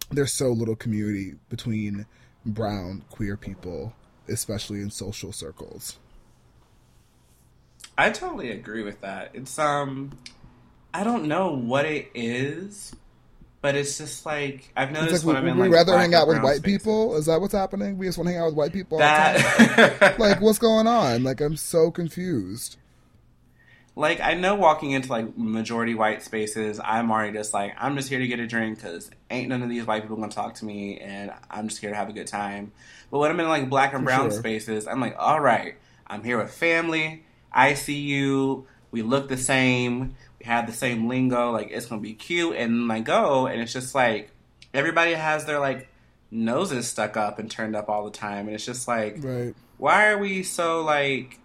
there's 0.10 0.32
so 0.32 0.48
little 0.48 0.78
community 0.78 1.34
between 1.50 2.06
brown 2.46 3.04
queer 3.10 3.36
people, 3.36 3.92
especially 4.30 4.80
in 4.80 4.92
social 4.92 5.34
circles. 5.34 6.00
I 7.98 8.12
totally 8.12 8.52
agree 8.52 8.84
with 8.84 9.02
that. 9.02 9.32
It's 9.34 9.60
um 9.60 10.12
I 10.98 11.04
don't 11.04 11.26
know 11.26 11.52
what 11.54 11.86
it 11.86 12.10
is, 12.16 12.92
but 13.62 13.76
it's 13.76 14.00
just 14.00 14.26
like 14.26 14.72
I've 14.76 14.92
noticed 14.92 15.14
It's 15.14 15.26
like, 15.26 15.36
when 15.36 15.44
would 15.44 15.52
I'm 15.52 15.58
we 15.60 15.66
in 15.66 15.72
like 15.72 15.78
rather 15.88 15.98
hang 15.98 16.16
out 16.16 16.28
with 16.28 16.42
white 16.42 16.58
spaces. 16.58 16.80
people? 16.80 17.16
Is 17.18 17.28
that 17.28 17.40
what's 17.40 17.54
happening? 17.54 18.00
We 18.00 18.08
just 18.08 18.18
want 18.18 18.30
to 18.30 18.34
hang 18.34 18.42
out 18.42 18.48
with 18.48 18.56
white 18.56 18.74
people. 18.74 19.00
all 19.00 19.34
the 19.34 19.40
time? 19.40 19.94
That 20.00 20.20
like, 20.20 20.42
what's 20.42 20.58
going 20.58 20.88
on? 20.88 21.24
Like, 21.24 21.40
I'm 21.40 21.56
so 21.56 21.92
confused. 21.92 22.78
like 23.96 24.20
I 24.22 24.34
know 24.34 24.56
walking 24.56 24.92
into 24.92 25.10
like 25.10 25.38
majority 25.38 25.94
white 25.94 26.24
spaces, 26.24 26.80
I'm 26.84 27.12
already 27.12 27.34
just 27.38 27.54
like 27.54 27.76
I'm 27.78 27.96
just 27.96 28.10
here 28.10 28.18
to 28.20 28.28
get 28.28 28.40
a 28.40 28.48
drink 28.48 28.78
because 28.78 29.12
ain't 29.30 29.50
none 29.50 29.62
of 29.62 29.70
these 29.70 29.86
white 29.86 30.02
people 30.02 30.18
gonna 30.18 30.32
talk 30.32 30.56
to 30.56 30.66
me, 30.66 30.98
and 31.00 31.32
I'm 31.52 31.68
just 31.68 31.80
here 31.80 31.92
to 31.92 31.96
have 31.96 32.10
a 32.10 32.14
good 32.14 32.28
time. 32.28 32.72
But 33.12 33.20
when 33.20 33.30
I'm 33.30 33.40
in 33.40 33.48
like 33.48 33.70
black 33.70 33.94
and 33.94 34.04
brown 34.04 34.32
sure. 34.32 34.40
spaces, 34.40 34.88
I'm 34.88 35.00
like, 35.00 35.16
all 35.20 35.40
right, 35.40 35.76
I'm 36.08 36.24
here 36.24 36.40
with 36.40 36.52
family. 36.52 37.24
I 37.52 37.76
see 37.76 38.00
you. 38.00 38.66
We 38.90 39.02
look 39.02 39.28
the 39.30 39.38
same. 39.38 40.16
Have 40.48 40.66
the 40.66 40.74
same 40.74 41.08
lingo. 41.08 41.52
Like 41.52 41.70
it's 41.72 41.86
gonna 41.86 42.02
be 42.02 42.14
cute. 42.14 42.56
And 42.56 42.92
I 42.92 43.00
go, 43.02 43.48
and 43.48 43.62
it's 43.62 43.74
just 43.74 43.94
like 43.94 44.32
everybody 44.74 45.14
has 45.14 45.46
their 45.46 45.60
like 45.60 45.90
noses 46.32 46.88
stuck 46.88 47.16
up 47.18 47.38
and 47.40 47.50
turned 47.52 47.76
up 47.76 47.90
all 47.90 48.06
the 48.06 48.12
time, 48.12 48.48
and 48.48 48.56
it's 48.56 48.66
just 48.66 48.88
like 48.88 49.18
Right. 49.20 49.54
why 49.78 50.08
are 50.10 50.18
we 50.18 50.44
so 50.44 50.84
like 50.84 51.40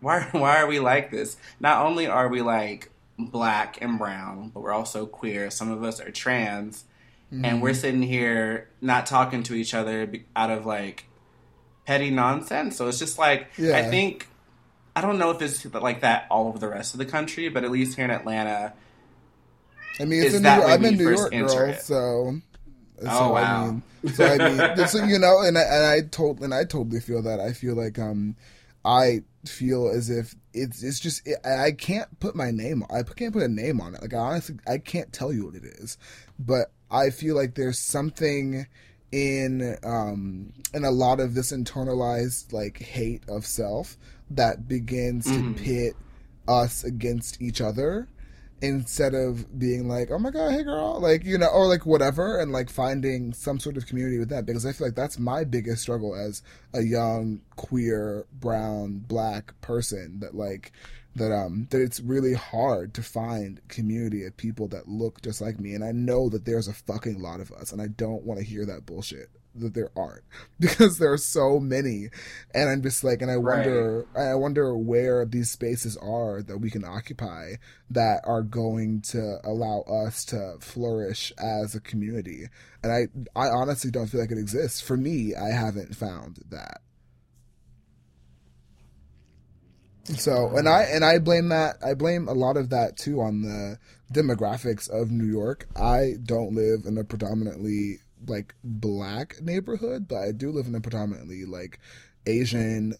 why 0.00 0.22
why 0.32 0.58
are 0.62 0.66
we 0.66 0.78
like 0.80 1.10
this 1.10 1.36
not 1.58 1.84
only 1.86 2.06
are 2.06 2.28
we 2.28 2.40
like 2.42 2.90
black 3.18 3.78
and 3.82 3.98
brown 3.98 4.50
but 4.54 4.60
we're 4.62 4.72
also 4.72 5.04
queer 5.04 5.50
some 5.50 5.70
of 5.70 5.82
us 5.84 6.00
are 6.00 6.10
trans 6.10 6.84
Mm-hmm. 7.32 7.44
and 7.44 7.62
we're 7.62 7.74
sitting 7.74 8.02
here 8.02 8.68
not 8.80 9.06
talking 9.06 9.44
to 9.44 9.54
each 9.54 9.72
other 9.72 10.10
out 10.34 10.50
of 10.50 10.66
like 10.66 11.04
petty 11.86 12.10
nonsense 12.10 12.76
so 12.76 12.88
it's 12.88 12.98
just 12.98 13.18
like 13.20 13.42
i 13.76 13.82
think 13.88 14.26
i 15.00 15.06
don't 15.06 15.18
know 15.18 15.30
if 15.30 15.40
it's 15.40 15.64
like 15.74 16.00
that 16.02 16.26
all 16.30 16.46
over 16.48 16.58
the 16.58 16.68
rest 16.68 16.94
of 16.94 16.98
the 16.98 17.06
country 17.06 17.48
but 17.48 17.64
at 17.64 17.70
least 17.70 17.96
here 17.96 18.04
in 18.04 18.10
atlanta 18.10 18.72
I 20.00 20.04
mean, 20.04 20.20
it's 20.20 20.28
Is 20.28 20.36
in 20.36 20.42
New 20.42 20.48
that 20.48 20.58
York. 20.60 20.68
way 20.68 20.74
I'm 20.74 20.84
in 20.84 20.96
New 20.96 21.10
York, 21.10 21.32
girl. 21.32 21.68
it? 21.68 21.80
So, 21.80 22.40
so 23.00 23.08
Oh, 23.08 23.34
I 23.36 23.42
wow. 23.42 23.64
mean, 23.66 23.82
so 24.14 24.24
I 24.24 24.38
mean, 24.38 24.76
so, 24.86 24.98
you 25.04 25.18
know, 25.18 25.40
and 25.42 25.58
I, 25.58 25.62
and 25.62 25.86
I 25.86 26.00
told, 26.08 26.40
and 26.40 26.54
I 26.54 26.64
totally 26.64 27.00
feel 27.00 27.22
that. 27.22 27.38
I 27.40 27.52
feel 27.52 27.74
like, 27.74 27.98
um, 27.98 28.36
I 28.84 29.22
feel 29.46 29.88
as 29.88 30.08
if 30.10 30.34
it's 30.54 30.82
it's 30.82 31.00
just 31.00 31.26
it, 31.26 31.38
I 31.44 31.72
can't 31.72 32.18
put 32.20 32.34
my 32.34 32.50
name. 32.50 32.82
I 32.90 33.02
can't 33.02 33.32
put 33.32 33.42
a 33.42 33.48
name 33.48 33.80
on 33.80 33.94
it. 33.94 34.00
Like 34.02 34.14
I 34.14 34.18
honestly, 34.18 34.56
I 34.66 34.78
can't 34.78 35.12
tell 35.12 35.32
you 35.32 35.46
what 35.46 35.54
it 35.54 35.64
is, 35.64 35.98
but 36.38 36.72
I 36.90 37.10
feel 37.10 37.36
like 37.36 37.54
there's 37.54 37.78
something 37.78 38.66
in 39.12 39.76
um 39.84 40.52
in 40.72 40.84
a 40.84 40.90
lot 40.90 41.18
of 41.18 41.34
this 41.34 41.52
internalized 41.52 42.52
like 42.52 42.78
hate 42.78 43.22
of 43.28 43.44
self 43.44 43.96
that 44.30 44.68
begins 44.68 45.24
to 45.24 45.54
pit 45.54 45.96
us 46.46 46.84
against 46.84 47.40
each 47.42 47.60
other 47.60 48.08
instead 48.62 49.14
of 49.14 49.58
being 49.58 49.88
like, 49.88 50.10
oh 50.10 50.18
my 50.18 50.30
god, 50.30 50.52
hey 50.52 50.62
girl, 50.62 51.00
like 51.00 51.24
you 51.24 51.38
know, 51.38 51.46
or 51.48 51.66
like 51.66 51.86
whatever, 51.86 52.38
and 52.38 52.52
like 52.52 52.70
finding 52.70 53.32
some 53.32 53.58
sort 53.58 53.76
of 53.76 53.86
community 53.86 54.18
with 54.18 54.28
that 54.28 54.46
because 54.46 54.66
I 54.66 54.72
feel 54.72 54.86
like 54.86 54.96
that's 54.96 55.18
my 55.18 55.44
biggest 55.44 55.82
struggle 55.82 56.14
as 56.14 56.42
a 56.74 56.82
young 56.82 57.40
queer 57.56 58.26
brown 58.32 59.04
black 59.06 59.58
person 59.60 60.20
that 60.20 60.34
like 60.34 60.72
that 61.16 61.32
um 61.32 61.66
that 61.70 61.80
it's 61.80 62.00
really 62.00 62.34
hard 62.34 62.94
to 62.94 63.02
find 63.02 63.60
community 63.68 64.24
of 64.24 64.36
people 64.36 64.68
that 64.68 64.88
look 64.88 65.20
just 65.22 65.40
like 65.40 65.58
me. 65.58 65.74
And 65.74 65.84
I 65.84 65.92
know 65.92 66.28
that 66.28 66.44
there's 66.44 66.68
a 66.68 66.74
fucking 66.74 67.20
lot 67.20 67.40
of 67.40 67.50
us 67.52 67.72
and 67.72 67.82
I 67.82 67.88
don't 67.88 68.24
want 68.24 68.38
to 68.38 68.46
hear 68.46 68.64
that 68.66 68.86
bullshit 68.86 69.28
that 69.56 69.74
there 69.74 69.90
aren't 69.96 70.22
because 70.60 70.98
there 70.98 71.12
are 71.12 71.18
so 71.18 71.58
many. 71.58 72.08
And 72.54 72.70
I'm 72.70 72.82
just 72.82 73.02
like 73.02 73.22
and 73.22 73.30
I 73.30 73.36
wonder 73.36 74.06
I 74.16 74.34
wonder 74.34 74.76
where 74.76 75.24
these 75.24 75.50
spaces 75.50 75.96
are 75.96 76.42
that 76.42 76.58
we 76.58 76.70
can 76.70 76.84
occupy 76.84 77.54
that 77.90 78.20
are 78.24 78.42
going 78.42 79.00
to 79.08 79.38
allow 79.42 79.82
us 79.82 80.24
to 80.26 80.56
flourish 80.60 81.32
as 81.38 81.74
a 81.74 81.80
community. 81.80 82.44
And 82.84 82.92
I 82.92 83.08
I 83.34 83.48
honestly 83.48 83.90
don't 83.90 84.06
feel 84.06 84.20
like 84.20 84.30
it 84.30 84.38
exists. 84.38 84.80
For 84.80 84.96
me 84.96 85.34
I 85.34 85.48
haven't 85.48 85.96
found 85.96 86.38
that 86.50 86.82
so 90.16 90.56
and 90.56 90.68
I 90.68 90.82
and 90.82 91.04
I 91.04 91.18
blame 91.18 91.48
that 91.48 91.76
I 91.84 91.94
blame 91.94 92.28
a 92.28 92.32
lot 92.32 92.56
of 92.56 92.70
that 92.70 92.96
too 92.96 93.20
on 93.20 93.42
the 93.42 93.78
demographics 94.12 94.88
of 94.90 95.10
New 95.10 95.26
York. 95.26 95.68
I 95.76 96.14
don't 96.24 96.54
live 96.54 96.84
in 96.86 96.98
a 96.98 97.04
predominantly 97.04 98.00
like 98.26 98.54
black 98.62 99.40
neighborhood, 99.40 100.08
but 100.08 100.18
I 100.18 100.32
do 100.32 100.50
live 100.50 100.66
in 100.66 100.74
a 100.74 100.80
predominantly 100.80 101.44
like 101.44 101.78
Asian 102.26 102.94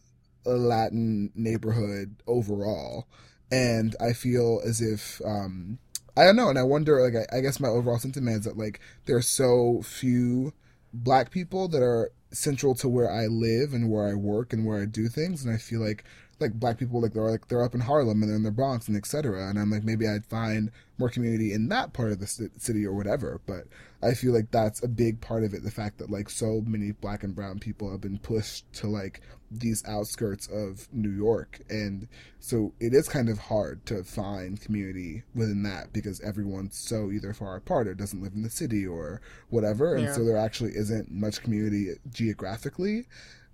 Latin 0.45 1.33
neighborhood 1.35 2.17
overall. 2.27 3.07
And 3.53 3.97
I 4.01 4.13
feel 4.13 4.61
as 4.65 4.81
if 4.81 5.21
um 5.25 5.79
I 6.17 6.25
don't 6.25 6.37
know, 6.37 6.49
and 6.49 6.59
I 6.59 6.65
wonder 6.65 7.01
like 7.01 7.29
I, 7.33 7.39
I 7.39 7.41
guess 7.41 7.61
my 7.61 7.69
overall 7.69 7.99
sentiment 7.99 8.41
is 8.41 8.45
that 8.45 8.59
like 8.59 8.81
there 9.07 9.17
are 9.17 9.23
so 9.23 9.83
few 9.83 10.53
black 10.93 11.31
people 11.31 11.69
that 11.69 11.83
are 11.83 12.13
central 12.33 12.75
to 12.77 12.89
where 12.89 13.11
I 13.11 13.27
live 13.27 13.73
and 13.73 13.91
where 13.91 14.09
I 14.09 14.15
work 14.15 14.53
and 14.53 14.65
where 14.65 14.81
I 14.81 14.87
do 14.87 15.09
things 15.09 15.45
and 15.45 15.53
I 15.53 15.59
feel 15.59 15.81
like 15.81 16.05
like 16.41 16.55
black 16.55 16.79
people 16.79 17.01
like 17.01 17.13
they're 17.13 17.31
like 17.31 17.49
they're 17.49 17.63
up 17.63 17.75
in 17.75 17.81
Harlem 17.81 18.23
and 18.23 18.31
they're 18.31 18.37
in 18.37 18.43
the 18.43 18.51
Bronx 18.51 18.89
and 18.89 18.97
etc. 18.97 19.49
And 19.49 19.59
I'm 19.59 19.71
like 19.71 19.85
maybe 19.85 20.07
I'd 20.09 20.27
find 20.27 20.71
more 20.99 21.09
community 21.09 21.53
in 21.53 21.69
that 21.69 21.93
part 21.93 22.13
of 22.13 22.21
the 22.21 22.27
city 22.27 22.85
or 22.87 22.93
whatever. 22.93 23.41
But 23.47 23.65
I 24.03 24.15
feel 24.15 24.33
like 24.33 24.51
that's 24.51 24.83
a 24.83 24.89
big 24.89 25.21
part 25.21 25.45
of 25.45 25.55
it. 25.55 25.63
The 25.63 25.71
fact 25.71 25.99
that 25.99 26.11
like 26.11 26.29
so 26.31 26.63
many 26.67 26.93
black 26.93 27.23
and 27.23 27.35
brown 27.35 27.59
people 27.59 27.91
have 27.91 28.01
been 28.01 28.19
pushed 28.19 28.71
to 28.75 28.87
like 28.87 29.21
these 29.53 29.83
outskirts 29.89 30.47
of 30.47 30.87
New 30.93 31.11
York, 31.11 31.59
and 31.69 32.07
so 32.39 32.73
it 32.79 32.95
is 32.95 33.09
kind 33.09 33.29
of 33.29 33.37
hard 33.37 33.85
to 33.87 34.05
find 34.05 34.61
community 34.61 35.25
within 35.35 35.65
that 35.65 35.93
because 35.93 36.21
everyone's 36.21 36.79
so 36.79 37.11
either 37.11 37.33
far 37.35 37.57
apart 37.57 37.89
or 37.89 37.95
doesn't 37.95 38.23
live 38.23 38.33
in 38.35 38.43
the 38.43 38.49
city 38.51 38.87
or 38.87 39.21
whatever, 39.49 39.97
and 39.97 40.05
Yeah. 40.05 40.13
so 40.15 40.25
there 40.25 40.37
actually 40.37 40.77
isn't 40.77 41.11
much 41.11 41.43
community 41.43 41.95
geographically. 42.13 43.09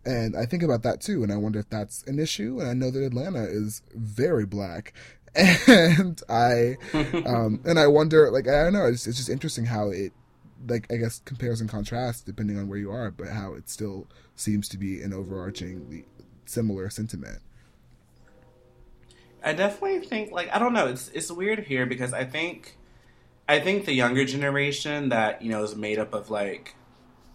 And 0.07 0.37
I 0.37 0.47
think 0.47 0.63
about 0.63 0.85
that 0.85 1.01
too, 1.01 1.25
and 1.25 1.33
I 1.33 1.37
wonder 1.37 1.59
if 1.59 1.69
that's 1.69 2.05
an 2.05 2.21
issue. 2.21 2.61
And 2.61 2.69
I 2.69 2.75
know 2.75 2.93
that 2.93 3.05
Atlanta 3.05 3.43
is 3.43 3.83
very 3.93 4.47
black, 4.47 4.95
and 5.35 6.23
I, 6.29 6.77
um, 6.95 7.61
and 7.65 7.77
I 7.77 7.89
wonder, 7.89 8.31
like 8.31 8.47
I 8.47 8.63
don't 8.63 8.73
know, 8.73 8.87
it's, 8.87 9.09
it's 9.09 9.17
just 9.17 9.29
interesting 9.29 9.67
how 9.67 9.91
it, 9.91 10.13
like 10.69 10.87
I 10.93 10.97
guess 10.97 11.21
compares 11.25 11.61
and 11.61 11.69
contrasts 11.69 12.23
depending 12.23 12.57
on 12.57 12.69
where 12.69 12.79
you 12.79 12.93
are, 12.93 13.11
but 13.11 13.29
how 13.31 13.55
it 13.55 13.69
still 13.69 14.07
seems 14.37 14.69
to 14.69 14.79
be 14.79 15.03
an 15.03 15.13
overarching 15.13 16.05
similar 16.45 16.89
sentiment. 16.89 17.41
I 19.43 19.55
definitely 19.55 20.07
think 20.07 20.31
like 20.31 20.55
I 20.55 20.61
don't 20.61 20.73
know. 20.73 20.87
It's 20.87 21.09
it's 21.09 21.33
weird 21.33 21.61
here 21.61 21.85
because 21.85 22.13
I 22.13 22.25
think 22.25 22.77
I 23.49 23.59
think 23.59 23.87
the 23.87 23.93
younger 23.93 24.25
generation 24.25 25.09
that 25.09 25.43
you 25.43 25.51
know 25.51 25.65
is 25.65 25.75
made 25.75 25.99
up 25.99 26.15
of 26.15 26.31
like 26.31 26.77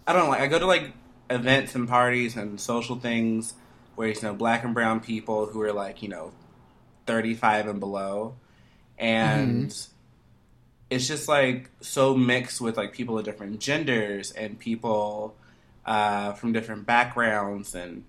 I 0.06 0.14
don't 0.14 0.24
know. 0.24 0.30
Like 0.30 0.40
I 0.40 0.46
go 0.46 0.58
to 0.58 0.66
like 0.66 0.92
events 1.30 1.74
and 1.74 1.88
parties 1.88 2.36
and 2.36 2.60
social 2.60 2.96
things 2.96 3.54
where 3.94 4.08
you 4.08 4.20
know 4.22 4.34
black 4.34 4.64
and 4.64 4.74
brown 4.74 5.00
people 5.00 5.46
who 5.46 5.60
are 5.62 5.72
like 5.72 6.02
you 6.02 6.08
know 6.08 6.32
thirty 7.06 7.34
five 7.34 7.66
and 7.66 7.80
below, 7.80 8.34
and 8.98 9.74
it's 10.90 11.08
just 11.08 11.26
like 11.28 11.70
so 11.80 12.14
mixed 12.14 12.60
with 12.60 12.76
like 12.76 12.92
people 12.92 13.18
of 13.18 13.24
different 13.24 13.60
genders 13.60 14.30
and 14.30 14.58
people 14.58 15.34
uh, 15.86 16.32
from 16.32 16.52
different 16.52 16.86
backgrounds. 16.86 17.74
And 17.74 18.04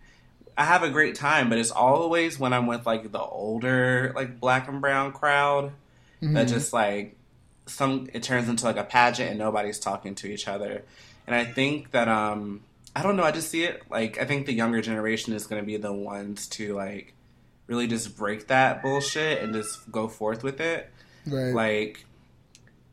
I 0.57 0.65
have 0.65 0.83
a 0.83 0.89
great 0.89 1.15
time, 1.15 1.49
but 1.49 1.57
it's 1.57 1.71
always 1.71 2.37
when 2.37 2.53
I'm 2.53 2.67
with 2.67 2.85
like 2.85 3.11
the 3.11 3.21
older 3.21 4.11
like 4.15 4.39
black 4.39 4.67
and 4.67 4.81
brown 4.81 5.13
crowd 5.13 5.71
that 6.21 6.47
just 6.47 6.73
like 6.73 7.15
some 7.65 8.09
it 8.13 8.23
turns 8.23 8.49
into 8.49 8.65
like 8.65 8.77
a 8.77 8.83
pageant 8.83 9.29
and 9.29 9.39
nobody's 9.39 9.79
talking 9.79 10.15
to 10.15 10.27
each 10.27 10.47
other. 10.47 10.83
And 11.25 11.35
I 11.35 11.45
think 11.45 11.91
that 11.91 12.07
um 12.07 12.61
I 12.95 13.01
don't 13.01 13.15
know, 13.15 13.23
I 13.23 13.31
just 13.31 13.49
see 13.49 13.63
it 13.63 13.83
like 13.89 14.19
I 14.19 14.25
think 14.25 14.45
the 14.45 14.53
younger 14.53 14.81
generation 14.81 15.33
is 15.33 15.47
going 15.47 15.61
to 15.61 15.65
be 15.65 15.77
the 15.77 15.93
ones 15.93 16.47
to 16.49 16.75
like 16.75 17.13
really 17.67 17.87
just 17.87 18.15
break 18.17 18.47
that 18.47 18.81
bullshit 18.83 19.41
and 19.41 19.53
just 19.53 19.91
go 19.91 20.07
forth 20.07 20.43
with 20.43 20.59
it. 20.61 20.91
Right. 21.25 21.53
Like, 21.53 22.05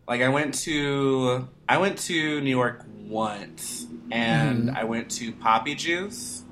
like 0.08 0.22
I 0.22 0.28
went 0.28 0.54
to 0.60 1.48
I 1.68 1.78
went 1.78 1.98
to 2.00 2.40
New 2.40 2.50
York 2.50 2.84
once, 3.06 3.86
and 4.10 4.68
Mm-hmm. 4.68 4.76
I 4.76 4.84
went 4.84 5.10
to 5.12 5.32
Papi 5.32 5.76
Juice. 5.76 6.44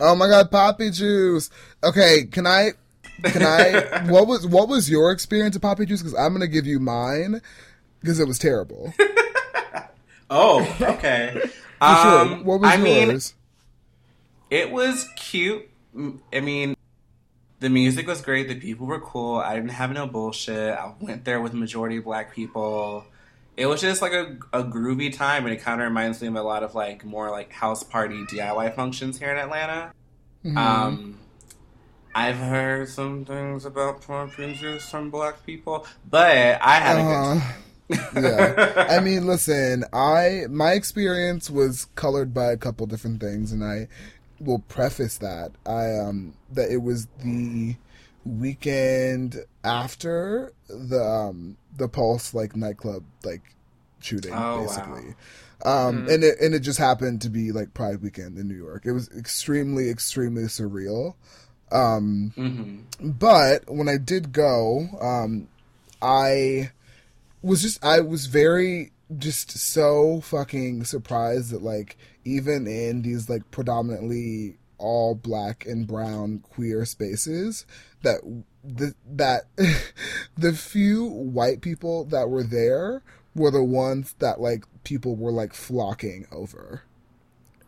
Oh 0.00 0.14
my 0.14 0.26
god, 0.28 0.50
Papi 0.50 0.92
Juice. 0.94 1.48
Okay, 1.84 2.24
can 2.24 2.46
I 2.46 2.72
can 3.22 3.42
I 3.42 4.04
what 4.08 4.26
was 4.26 4.46
what 4.46 4.68
was 4.68 4.90
your 4.90 5.12
experience 5.12 5.54
of 5.56 5.62
Papi 5.62 5.86
Juice 5.86 6.02
cuz 6.02 6.14
I'm 6.14 6.30
going 6.30 6.40
to 6.40 6.48
give 6.48 6.66
you 6.66 6.80
mine 6.80 7.40
because 8.00 8.18
it 8.18 8.26
was 8.26 8.38
terrible. 8.38 8.92
Oh, 10.28 10.76
okay. 10.80 11.40
Um. 11.80 12.44
What 12.44 12.60
was 12.60 12.70
I 12.70 12.76
mean. 12.76 13.18
It 14.50 14.70
was 14.70 15.08
cute. 15.16 15.68
I 16.32 16.40
mean, 16.40 16.76
the 17.60 17.68
music 17.70 18.06
was 18.06 18.20
great. 18.20 18.48
The 18.48 18.54
people 18.54 18.86
were 18.86 19.00
cool. 19.00 19.36
I 19.36 19.54
didn't 19.56 19.70
have 19.70 19.90
no 19.92 20.06
bullshit. 20.06 20.72
I 20.78 20.92
went 21.00 21.24
there 21.24 21.40
with 21.40 21.52
majority 21.54 21.98
black 21.98 22.32
people. 22.34 23.04
It 23.56 23.66
was 23.66 23.80
just 23.80 24.02
like 24.02 24.12
a, 24.12 24.36
a 24.52 24.62
groovy 24.62 25.12
time, 25.12 25.44
and 25.46 25.54
it 25.54 25.62
kind 25.62 25.80
of 25.80 25.86
reminds 25.88 26.20
me 26.20 26.28
of 26.28 26.36
a 26.36 26.42
lot 26.42 26.62
of 26.62 26.74
like 26.74 27.04
more 27.04 27.30
like 27.30 27.50
house 27.52 27.82
party 27.82 28.24
DIY 28.26 28.74
functions 28.76 29.18
here 29.18 29.30
in 29.30 29.38
Atlanta. 29.38 29.92
Mhm. 30.44 30.56
Um, 30.56 31.18
I've 32.14 32.36
heard 32.36 32.88
some 32.88 33.24
things 33.24 33.64
about 33.64 34.02
pumpkin 34.06 34.54
juice 34.54 34.88
from 34.88 35.10
black 35.10 35.44
people, 35.44 35.86
but 36.08 36.58
I 36.62 36.74
had 36.76 36.98
a 36.98 37.02
good 37.02 37.08
Uh, 37.10 37.34
time. 37.40 37.42
Yeah. 37.88 38.86
I 38.88 39.00
mean, 39.00 39.26
listen, 39.26 39.84
I 39.92 40.44
my 40.48 40.72
experience 40.72 41.50
was 41.50 41.86
colored 41.94 42.34
by 42.34 42.52
a 42.52 42.56
couple 42.56 42.86
different 42.86 43.20
things, 43.20 43.52
and 43.52 43.62
I 43.64 43.88
will 44.40 44.58
preface 44.60 45.18
that 45.18 45.52
I 45.64 45.96
um 45.98 46.34
that 46.52 46.70
it 46.70 46.82
was 46.82 47.06
the 47.22 47.76
weekend 48.24 49.44
after 49.64 50.52
the 50.68 51.02
um 51.02 51.56
the 51.76 51.88
Pulse 51.88 52.34
like 52.34 52.56
nightclub 52.56 53.04
like 53.24 53.42
shooting 54.00 54.32
Oh, 54.36 54.56
wow. 54.56 54.62
basically. 54.62 55.14
Um 55.64 56.06
and 56.08 56.22
it 56.24 56.38
and 56.40 56.54
it 56.54 56.60
just 56.60 56.78
happened 56.78 57.22
to 57.22 57.30
be 57.30 57.52
like 57.52 57.72
Pride 57.72 58.02
weekend 58.02 58.36
in 58.38 58.48
New 58.48 58.56
York. 58.56 58.84
It 58.84 58.92
was 58.92 59.08
extremely 59.16 59.88
extremely 59.88 60.42
surreal. 60.44 61.14
Um 61.72 62.32
hmm 62.36 62.80
but 63.00 63.68
when 63.68 63.88
I 63.88 63.98
did 63.98 64.32
go, 64.32 64.86
um, 65.00 65.48
I 66.00 66.70
was 67.46 67.62
just 67.62 67.82
I 67.84 68.00
was 68.00 68.26
very 68.26 68.92
just 69.16 69.56
so 69.56 70.20
fucking 70.20 70.84
surprised 70.84 71.52
that 71.52 71.62
like 71.62 71.96
even 72.24 72.66
in 72.66 73.02
these 73.02 73.30
like 73.30 73.50
predominantly 73.50 74.56
all 74.78 75.14
black 75.14 75.64
and 75.64 75.86
brown 75.86 76.40
queer 76.40 76.84
spaces 76.84 77.64
that 78.02 78.20
the 78.64 78.94
that 79.08 79.44
the 80.36 80.52
few 80.52 81.04
white 81.04 81.60
people 81.60 82.04
that 82.06 82.28
were 82.28 82.42
there 82.42 83.02
were 83.34 83.50
the 83.50 83.64
ones 83.64 84.14
that 84.18 84.40
like 84.40 84.64
people 84.84 85.14
were 85.14 85.32
like 85.32 85.54
flocking 85.54 86.26
over. 86.32 86.82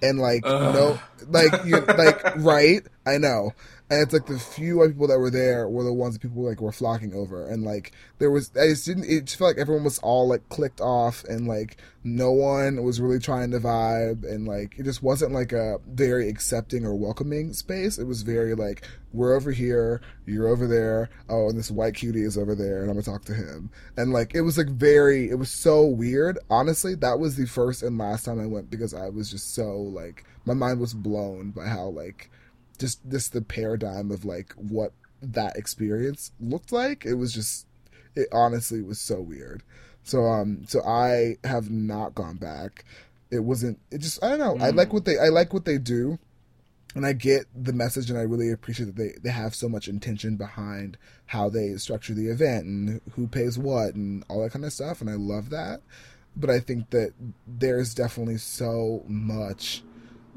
And 0.01 0.21
like 0.21 0.43
Ugh. 0.45 0.75
no 0.75 1.01
like 1.29 1.65
you 1.65 1.81
like 1.81 2.37
right? 2.37 2.83
I 3.07 3.19
know 3.19 3.53
and 3.91 4.03
it's 4.03 4.13
like 4.13 4.27
the 4.27 4.39
few 4.39 4.79
white 4.79 4.89
people 4.89 5.09
that 5.09 5.19
were 5.19 5.31
there 5.31 5.67
were 5.67 5.85
the 5.85 5.93
ones 5.93 6.15
that 6.15 6.21
people 6.21 6.43
like 6.43 6.61
were 6.61 6.73
flocking 6.73 7.15
over. 7.15 7.49
And 7.49 7.65
like 7.65 7.93
there 8.19 8.31
was 8.31 8.51
i 8.55 8.69
just 8.69 8.85
didn't 8.85 9.05
it 9.05 9.25
just 9.25 9.39
felt 9.39 9.57
like 9.57 9.61
everyone 9.61 9.85
was 9.85 9.99
all 10.01 10.29
like 10.29 10.47
clicked 10.51 10.83
off 10.83 11.25
and 11.25 11.49
like 11.49 11.79
no 12.05 12.31
one 12.31 12.83
was 12.83 13.01
really 13.01 13.19
trying 13.19 13.51
to 13.53 13.61
vibe. 13.61 14.31
And 14.31 14.47
like 14.47 14.79
it 14.79 14.83
just 14.83 15.03
wasn't 15.03 15.33
like 15.33 15.53
a 15.53 15.79
very 15.89 16.29
accepting 16.29 16.85
or 16.85 16.95
welcoming 16.95 17.55
space. 17.55 17.99
It 17.99 18.05
was 18.05 18.21
very 18.23 18.55
like 18.55 18.87
we're 19.15 19.35
over 19.35 19.51
here 19.51 20.03
you're 20.27 20.49
over 20.49 20.67
there 20.67 21.09
oh 21.31 21.49
and 21.49 21.59
this 21.59 21.71
white 21.71 21.95
cutie 21.95 22.21
is 22.21 22.37
over 22.37 22.55
there 22.55 22.83
and 22.83 22.91
i'm 22.91 22.97
gonna 22.97 23.03
talk 23.03 23.25
to 23.25 23.35
him. 23.35 23.71
And 23.97 24.13
like 24.13 24.35
it 24.35 24.43
was 24.43 24.59
like 24.59 24.69
very 24.69 25.31
it 25.31 25.39
was 25.39 25.51
so 25.51 25.87
weird. 25.87 26.39
Honestly 26.51 26.95
that 26.97 27.19
was 27.19 27.37
the 27.37 27.47
first 27.47 27.83
and 27.83 27.97
last 27.97 28.27
time 28.27 28.39
i 28.39 28.45
went 28.47 28.69
because 28.69 28.93
i 28.93 29.09
was 29.09 29.31
just 29.31 29.55
so 29.55 29.79
like 29.79 30.27
my 30.45 30.53
mind 30.53 30.79
was 30.79 30.93
blown 30.93 31.53
by 31.53 31.67
how 31.67 31.87
like 31.87 32.31
just 32.79 33.01
just 33.09 33.33
the 33.33 33.43
paradigm 33.43 34.11
of 34.11 34.25
like 34.25 34.53
what 34.55 34.93
that 35.23 35.57
experience 35.57 36.33
looked 36.41 36.73
like. 36.73 37.05
It 37.05 37.15
was 37.15 37.33
just 37.33 37.67
it 38.15 38.29
honestly 38.33 38.83
was 38.83 39.01
so 39.01 39.21
weird. 39.21 39.63
So 40.03 40.25
um 40.25 40.65
so 40.67 40.83
i 40.85 41.37
have 41.45 41.71
not 41.71 42.15
gone 42.15 42.37
back. 42.37 42.85
It 43.31 43.41
wasn't 43.41 43.79
it 43.91 43.99
just 43.99 44.23
i 44.23 44.29
don't 44.29 44.39
know. 44.39 44.65
I 44.65 44.71
like 44.71 44.93
what 44.93 45.05
they 45.05 45.19
i 45.19 45.29
like 45.29 45.53
what 45.53 45.65
they 45.65 45.79
do 45.79 46.19
and 46.95 47.05
I 47.05 47.13
get 47.13 47.47
the 47.55 47.73
message, 47.73 48.11
and 48.11 48.19
I 48.19 48.23
really 48.23 48.51
appreciate 48.51 48.87
that 48.87 48.97
they, 48.97 49.15
they 49.23 49.31
have 49.31 49.55
so 49.55 49.69
much 49.69 49.89
intention 49.89 50.37
behind 50.37 50.97
how 51.27 51.49
they 51.49 51.77
structure 51.77 52.15
the 52.15 52.29
event 52.29 52.65
and 52.65 53.01
who 53.15 53.27
pays 53.29 53.59
what 53.59 53.95
and 53.95 54.25
all 54.29 54.43
that 54.43 54.53
kind 54.53 54.65
of 54.65 54.73
stuff, 54.73 55.01
and 55.01 55.11
I 55.11 55.15
love 55.15 55.51
that. 55.51 55.83
But 56.35 56.51
I 56.51 56.61
think 56.61 56.91
that 56.91 57.13
there's 57.47 57.95
definitely 57.95 58.39
so 58.39 59.05
much 59.07 59.83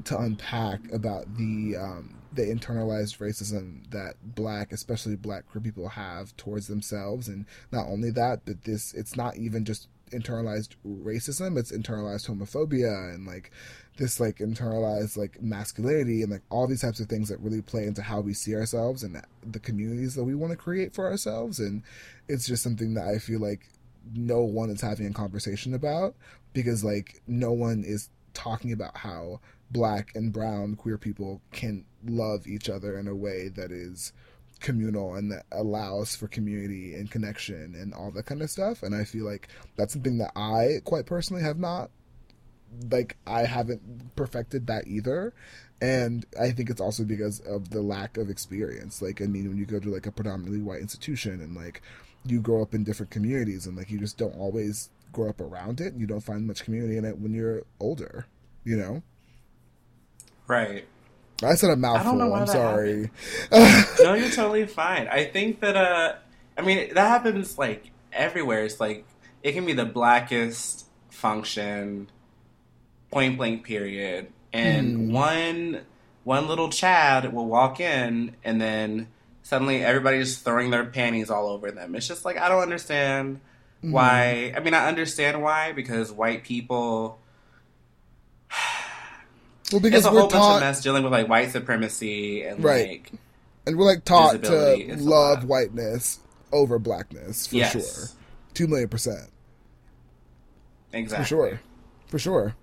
to 0.04 0.18
unpack 0.18 0.80
about 0.92 1.36
the 1.36 1.76
um, 1.76 2.14
the 2.34 2.42
internalized 2.42 3.18
racism 3.18 3.90
that 3.90 4.14
black, 4.22 4.72
especially 4.72 5.16
black 5.16 5.46
queer 5.50 5.62
people, 5.62 5.88
have 5.88 6.36
towards 6.36 6.66
themselves, 6.68 7.28
and 7.28 7.46
not 7.70 7.86
only 7.86 8.10
that, 8.10 8.40
but 8.44 8.64
this 8.64 8.94
it's 8.94 9.16
not 9.16 9.36
even 9.36 9.64
just 9.64 9.88
internalized 10.10 10.76
racism; 10.86 11.58
it's 11.58 11.72
internalized 11.72 12.28
homophobia 12.28 13.14
and 13.14 13.26
like 13.26 13.50
this 13.98 14.18
like 14.18 14.38
internalized 14.38 15.16
like 15.16 15.42
masculinity 15.42 16.22
and 16.22 16.32
like 16.32 16.42
all 16.50 16.66
these 16.66 16.80
types 16.80 17.00
of 17.00 17.08
things 17.08 17.28
that 17.28 17.40
really 17.40 17.60
play 17.60 17.86
into 17.86 18.02
how 18.02 18.20
we 18.20 18.32
see 18.32 18.54
ourselves 18.54 19.02
and 19.02 19.20
the 19.46 19.58
communities 19.58 20.14
that 20.14 20.24
we 20.24 20.34
want 20.34 20.50
to 20.50 20.56
create 20.56 20.94
for 20.94 21.06
ourselves. 21.06 21.58
And 21.58 21.82
it's 22.28 22.46
just 22.46 22.62
something 22.62 22.94
that 22.94 23.06
i 23.06 23.18
feel 23.18 23.40
like 23.40 23.68
no 24.14 24.42
one 24.42 24.70
is 24.70 24.80
having 24.80 25.06
a 25.06 25.12
conversation 25.12 25.74
about 25.74 26.14
because 26.52 26.82
like 26.82 27.20
no 27.26 27.52
one 27.52 27.84
is 27.84 28.08
talking 28.34 28.72
about 28.72 28.96
how 28.96 29.40
black 29.70 30.14
and 30.14 30.32
brown 30.32 30.74
queer 30.74 30.98
people 30.98 31.40
can 31.52 31.84
love 32.06 32.46
each 32.46 32.68
other 32.68 32.98
in 32.98 33.08
a 33.08 33.14
way 33.14 33.48
that 33.48 33.70
is 33.70 34.12
communal 34.60 35.14
and 35.14 35.32
that 35.32 35.44
allows 35.50 36.14
for 36.14 36.28
community 36.28 36.94
and 36.94 37.10
connection 37.10 37.74
and 37.76 37.92
all 37.92 38.12
that 38.12 38.26
kind 38.26 38.42
of 38.42 38.50
stuff 38.50 38.84
and 38.84 38.94
i 38.94 39.02
feel 39.02 39.24
like 39.24 39.48
that's 39.76 39.92
something 39.92 40.18
that 40.18 40.30
i 40.36 40.80
quite 40.84 41.04
personally 41.04 41.42
have 41.42 41.58
not 41.58 41.90
like 42.90 43.16
I 43.26 43.44
haven't 43.44 44.14
perfected 44.16 44.66
that 44.66 44.86
either. 44.86 45.32
And 45.80 46.24
I 46.40 46.52
think 46.52 46.70
it's 46.70 46.80
also 46.80 47.04
because 47.04 47.40
of 47.40 47.70
the 47.70 47.82
lack 47.82 48.16
of 48.16 48.30
experience. 48.30 49.02
Like, 49.02 49.20
I 49.20 49.26
mean, 49.26 49.48
when 49.48 49.58
you 49.58 49.66
go 49.66 49.80
to 49.80 49.90
like 49.90 50.06
a 50.06 50.12
predominantly 50.12 50.62
white 50.62 50.80
institution 50.80 51.40
and 51.40 51.56
like 51.56 51.82
you 52.24 52.40
grow 52.40 52.62
up 52.62 52.72
in 52.74 52.84
different 52.84 53.10
communities 53.10 53.66
and 53.66 53.76
like 53.76 53.90
you 53.90 53.98
just 53.98 54.16
don't 54.16 54.36
always 54.36 54.90
grow 55.10 55.28
up 55.28 55.40
around 55.40 55.80
it 55.80 55.92
and 55.92 56.00
you 56.00 56.06
don't 56.06 56.20
find 56.20 56.46
much 56.46 56.64
community 56.64 56.96
in 56.96 57.04
it 57.04 57.18
when 57.18 57.34
you're 57.34 57.62
older, 57.80 58.26
you 58.64 58.76
know? 58.76 59.02
Right. 60.46 60.86
I 61.44 61.54
said 61.54 61.70
a 61.70 61.76
mouthful. 61.76 62.14
know 62.14 62.28
why 62.28 62.40
I'm 62.40 62.46
sorry. 62.46 63.10
no, 63.50 64.14
you're 64.14 64.30
totally 64.30 64.66
fine. 64.66 65.08
I 65.08 65.24
think 65.24 65.60
that 65.60 65.76
uh 65.76 66.14
I 66.56 66.62
mean 66.62 66.94
that 66.94 67.08
happens 67.08 67.58
like 67.58 67.90
everywhere. 68.12 68.64
It's 68.64 68.78
like 68.80 69.04
it 69.42 69.52
can 69.52 69.66
be 69.66 69.72
the 69.72 69.84
blackest 69.84 70.86
function 71.10 72.08
point 73.10 73.36
blank 73.36 73.64
period 73.64 74.28
and 74.52 74.96
Hmm. 75.08 75.12
one 75.12 75.80
one 76.24 76.46
little 76.46 76.68
Chad 76.68 77.32
will 77.32 77.46
walk 77.46 77.80
in 77.80 78.36
and 78.44 78.60
then 78.60 79.08
suddenly 79.42 79.82
everybody's 79.84 80.38
throwing 80.38 80.70
their 80.70 80.84
panties 80.84 81.30
all 81.30 81.48
over 81.48 81.70
them. 81.72 81.94
It's 81.94 82.06
just 82.06 82.24
like 82.24 82.38
I 82.38 82.48
don't 82.48 82.62
understand 82.62 83.40
Hmm. 83.80 83.92
why 83.92 84.52
I 84.56 84.60
mean 84.60 84.74
I 84.74 84.86
understand 84.86 85.42
why 85.42 85.72
because 85.72 86.12
white 86.12 86.44
people 86.44 87.18
well, 89.72 89.80
because 89.80 89.98
it's 89.98 90.06
a 90.06 90.10
whole 90.10 90.28
bunch 90.28 90.54
of 90.54 90.60
mess 90.60 90.82
dealing 90.82 91.02
with 91.02 91.12
like 91.12 91.28
white 91.28 91.50
supremacy 91.50 92.42
and 92.42 92.62
Right. 92.62 92.88
like 92.88 93.12
and 93.66 93.76
we're 93.78 93.84
like 93.86 94.04
taught 94.04 94.32
to 94.32 94.38
visibility 94.38 94.82
is 94.82 95.04
a 95.06 95.08
love 95.08 95.44
whiteness 95.44 96.18
over 96.52 96.78
blackness 96.78 97.46
for 97.46 97.56
Yes. 97.56 97.72
sure. 97.72 98.08
Two 98.54 98.66
million 98.66 98.88
percent. 98.88 99.30
exactly 100.92 101.22
for 101.24 101.28
sure 101.28 101.60
for 102.08 102.18
sure 102.18 102.54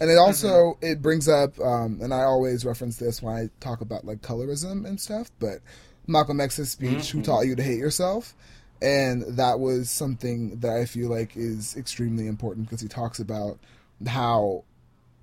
and 0.00 0.10
it 0.10 0.18
also 0.18 0.78
it 0.80 1.02
brings 1.02 1.28
up 1.28 1.58
um, 1.60 1.98
and 2.00 2.14
i 2.14 2.22
always 2.22 2.64
reference 2.64 2.96
this 2.98 3.20
when 3.22 3.34
i 3.34 3.48
talk 3.60 3.80
about 3.80 4.04
like 4.04 4.20
colorism 4.22 4.86
and 4.86 5.00
stuff 5.00 5.30
but 5.40 5.58
malcolm 6.06 6.40
x's 6.40 6.70
speech 6.70 7.10
who 7.10 7.22
taught 7.22 7.40
you 7.46 7.56
to 7.56 7.62
hate 7.62 7.78
yourself 7.78 8.34
and 8.80 9.22
that 9.36 9.58
was 9.58 9.90
something 9.90 10.56
that 10.60 10.70
i 10.76 10.84
feel 10.84 11.08
like 11.10 11.36
is 11.36 11.76
extremely 11.76 12.28
important 12.28 12.66
because 12.66 12.80
he 12.80 12.86
talks 12.88 13.18
about 13.18 13.58
how 14.06 14.62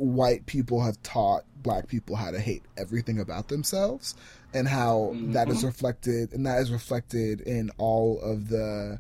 white 0.04 0.46
people 0.46 0.82
have 0.82 1.02
taught 1.04 1.44
black 1.56 1.88
people 1.88 2.16
how 2.16 2.32
to 2.32 2.40
hate 2.40 2.64
everything 2.78 3.20
about 3.20 3.48
themselves 3.48 4.16
and 4.54 4.68
how 4.68 5.12
mm-hmm. 5.14 5.32
that 5.34 5.50
is 5.50 5.64
reflected 5.64 6.34
and 6.34 6.46
that 6.46 6.60
is 6.60 6.72
reflected 6.72 7.42
in 7.42 7.70
all 7.78 8.20
of 8.22 8.50
the 8.50 9.00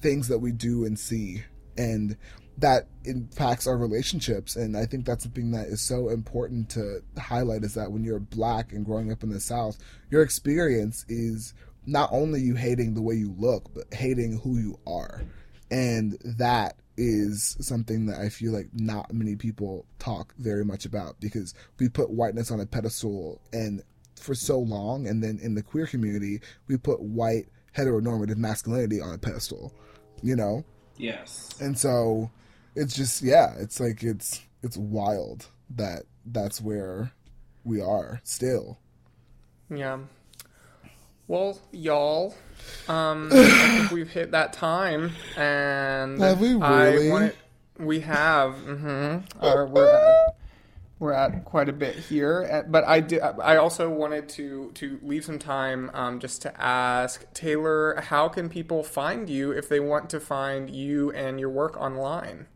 things 0.00 0.28
that 0.28 0.38
we 0.38 0.52
do 0.52 0.84
and 0.84 0.98
see. 0.98 1.42
And 1.76 2.16
that 2.58 2.88
impacts 3.04 3.66
our 3.66 3.76
relationships. 3.76 4.56
And 4.56 4.76
i 4.76 4.84
think 4.86 5.06
that's 5.06 5.24
something 5.24 5.50
that 5.52 5.68
is 5.68 5.80
so 5.80 6.08
important 6.08 6.70
to 6.70 7.02
highlight 7.18 7.64
is 7.64 7.74
that 7.74 7.92
when 7.92 8.04
you're 8.04 8.20
black 8.20 8.72
and 8.72 8.84
growing 8.84 9.10
up 9.10 9.22
in 9.22 9.30
the 9.30 9.40
south 9.40 9.78
your 10.10 10.22
experience 10.22 11.06
is 11.08 11.54
not 11.86 12.10
only 12.12 12.40
you 12.40 12.54
hating 12.54 12.94
the 12.94 13.02
way 13.02 13.14
you 13.14 13.34
look, 13.38 13.72
but 13.74 13.92
hating 13.92 14.38
who 14.38 14.58
you 14.58 14.78
are. 14.86 15.22
And 15.70 16.18
that 16.24 16.76
is 17.02 17.56
something 17.60 18.04
that 18.04 18.20
I 18.20 18.28
feel 18.28 18.52
like 18.52 18.68
not 18.74 19.10
many 19.14 19.34
people 19.34 19.86
talk 19.98 20.34
very 20.36 20.66
much 20.66 20.84
about 20.84 21.18
because 21.18 21.54
we 21.78 21.88
put 21.88 22.10
whiteness 22.10 22.50
on 22.50 22.60
a 22.60 22.66
pedestal 22.66 23.40
and 23.54 23.82
for 24.16 24.34
so 24.34 24.58
long 24.58 25.06
and 25.06 25.24
then 25.24 25.38
in 25.42 25.54
the 25.54 25.62
queer 25.62 25.86
community 25.86 26.42
we 26.68 26.76
put 26.76 27.00
white 27.00 27.46
heteronormative 27.74 28.36
masculinity 28.36 29.00
on 29.00 29.14
a 29.14 29.18
pedestal, 29.18 29.72
you 30.22 30.36
know? 30.36 30.62
Yes. 30.98 31.54
And 31.58 31.78
so 31.78 32.30
it's 32.76 32.94
just 32.94 33.22
yeah, 33.22 33.54
it's 33.58 33.80
like 33.80 34.02
it's 34.02 34.42
it's 34.62 34.76
wild 34.76 35.46
that 35.70 36.02
that's 36.26 36.60
where 36.60 37.12
we 37.64 37.80
are 37.80 38.20
still. 38.24 38.78
Yeah. 39.70 40.00
Well, 41.30 41.56
y'all, 41.70 42.34
um, 42.88 43.28
I 43.32 43.76
think 43.78 43.92
we've 43.92 44.10
hit 44.10 44.32
that 44.32 44.52
time, 44.52 45.12
and 45.36 46.20
Have 46.20 46.40
we 46.40 46.60
I 46.60 46.88
really? 46.88 47.08
wanted, 47.08 47.36
we 47.78 48.00
have. 48.00 48.54
Mm-hmm. 48.54 49.46
Or 49.46 49.66
we're 49.66 49.92
at, 49.92 50.36
we're 50.98 51.12
at 51.12 51.44
quite 51.44 51.68
a 51.68 51.72
bit 51.72 51.94
here, 51.94 52.48
uh, 52.50 52.68
but 52.68 52.82
I 52.82 52.98
did. 52.98 53.20
I 53.22 53.58
also 53.58 53.88
wanted 53.88 54.28
to 54.30 54.72
to 54.74 54.98
leave 55.04 55.24
some 55.24 55.38
time 55.38 55.92
um, 55.94 56.18
just 56.18 56.42
to 56.42 56.60
ask 56.60 57.32
Taylor, 57.32 58.00
how 58.00 58.26
can 58.26 58.48
people 58.48 58.82
find 58.82 59.30
you 59.30 59.52
if 59.52 59.68
they 59.68 59.78
want 59.78 60.10
to 60.10 60.18
find 60.18 60.68
you 60.68 61.12
and 61.12 61.38
your 61.38 61.50
work 61.50 61.80
online? 61.80 62.48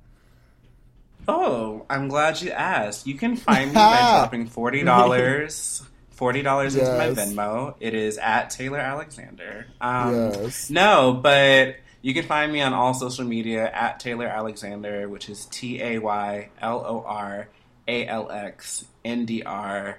Oh, 1.29 1.87
I'm 1.89 2.09
glad 2.09 2.43
you 2.43 2.51
asked. 2.51 3.07
You 3.07 3.15
can 3.15 3.37
find 3.47 3.69
me 3.69 3.75
by 3.77 4.01
dropping 4.01 4.49
forty 4.49 4.83
dollars. 4.83 5.85
Forty 6.15 6.43
dollars 6.43 6.77
into 6.77 6.93
my 6.97 7.09
Venmo. 7.11 7.75
It 7.81 7.95
is 7.95 8.19
at 8.19 8.51
Taylor 8.51 8.79
Alexander. 8.79 9.67
Um, 9.81 10.15
Yes. 10.15 10.71
No, 10.71 11.13
but 11.21 11.77
you 12.03 12.15
can 12.15 12.25
find 12.25 12.53
me 12.53 12.61
on 12.61 12.73
all 12.73 12.95
social 12.95 13.25
media 13.25 13.71
at 13.71 13.99
Taylor 14.01 14.27
Alexander, 14.27 15.09
which 15.09 15.29
is 15.29 15.47
T 15.47 15.81
A 15.83 15.99
Y 15.99 16.51
L 16.61 16.85
O 16.87 17.03
R 17.07 17.49
A 17.89 18.07
L 18.07 18.31
X 18.31 18.85
N 19.05 19.25
D 19.27 19.43
R. 19.43 19.99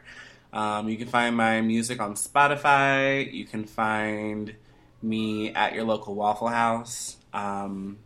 Um, 0.53 0.87
you 0.87 0.95
can 0.97 1.07
find 1.07 1.35
my 1.35 1.59
music 1.59 1.99
on 1.99 2.13
Spotify. 2.13 3.31
You 3.33 3.45
can 3.45 3.65
find 3.65 4.55
me 5.01 5.53
at 5.53 5.73
your 5.73 5.83
local 5.83 6.15
Waffle 6.15 6.47
House. 6.47 7.17
Um, 7.33 7.97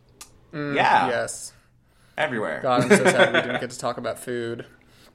yeah, 0.52 1.08
Yes. 1.08 1.52
everywhere. 2.18 2.58
God, 2.60 2.82
I'm 2.82 2.88
so 2.88 3.04
sad 3.04 3.32
we 3.32 3.40
didn't 3.40 3.60
get 3.60 3.70
to 3.70 3.78
talk 3.78 3.98
about 3.98 4.18
food. 4.18 4.66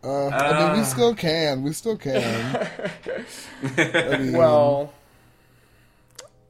Uh, 0.05 0.27
I 0.27 0.67
mean, 0.69 0.79
we 0.79 0.85
still 0.85 1.15
can. 1.15 1.63
We 1.63 1.73
still 1.73 1.97
can. 1.97 2.69
I 3.77 4.17
mean, 4.17 4.33
Well, 4.33 4.93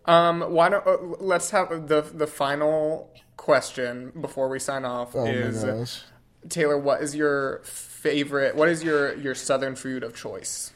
um, 0.06 0.42
why 0.42 0.70
don't 0.70 0.86
uh, 0.86 0.98
let's 1.20 1.52
have 1.52 1.88
the 1.88 2.02
the 2.02 2.28
final 2.28 3.10
question 3.38 4.12
before 4.20 4.50
we 4.50 4.60
sign 4.60 4.86
off 4.86 5.16
oh 5.16 5.26
is 5.26 5.64
my 5.64 5.72
gosh. 5.72 6.02
Taylor, 6.50 6.78
what 6.78 7.02
is 7.02 7.16
your 7.16 7.62
favorite? 7.64 8.56
What 8.56 8.70
is 8.70 8.84
your 8.84 9.16
your 9.16 9.36
southern 9.36 9.76
food 9.76 10.04
of 10.04 10.16
choice? 10.16 10.74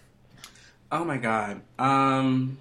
Oh 0.92 1.04
my 1.04 1.18
god. 1.18 1.62
Um 1.78 2.58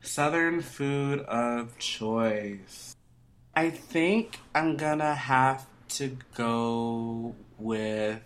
Southern 0.00 0.60
food 0.60 1.20
of 1.20 1.78
choice. 1.78 2.94
I 3.54 3.70
think 3.70 4.38
I'm 4.54 4.76
gonna 4.76 5.14
have 5.14 5.66
to 5.90 6.16
go 6.36 7.34
with 7.58 8.20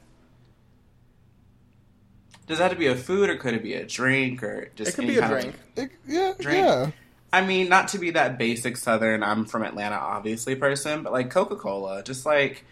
Does 2.48 2.58
that 2.58 2.64
have 2.64 2.72
to 2.72 2.78
be 2.78 2.86
a 2.86 2.96
food 2.96 3.28
or 3.30 3.36
could 3.36 3.54
it 3.54 3.62
be 3.62 3.74
a 3.74 3.84
drink 3.84 4.42
or 4.42 4.70
just 4.74 4.90
It 4.90 4.94
could 4.94 5.04
any 5.04 5.12
be 5.14 5.18
a 5.18 5.20
kind 5.22 5.32
of- 5.34 5.40
drink. 5.42 5.56
It- 5.76 5.90
yeah, 6.06 6.32
Drink. 6.40 6.66
yeah. 6.66 6.90
I 7.32 7.44
mean, 7.44 7.68
not 7.68 7.88
to 7.88 7.98
be 7.98 8.12
that 8.12 8.38
basic 8.38 8.76
Southern, 8.78 9.22
I'm 9.22 9.44
from 9.44 9.62
Atlanta, 9.62 9.96
obviously, 9.96 10.54
person, 10.54 11.02
but 11.02 11.12
like 11.12 11.28
Coca 11.30 11.56
Cola, 11.56 12.02
just 12.02 12.24
like 12.24 12.64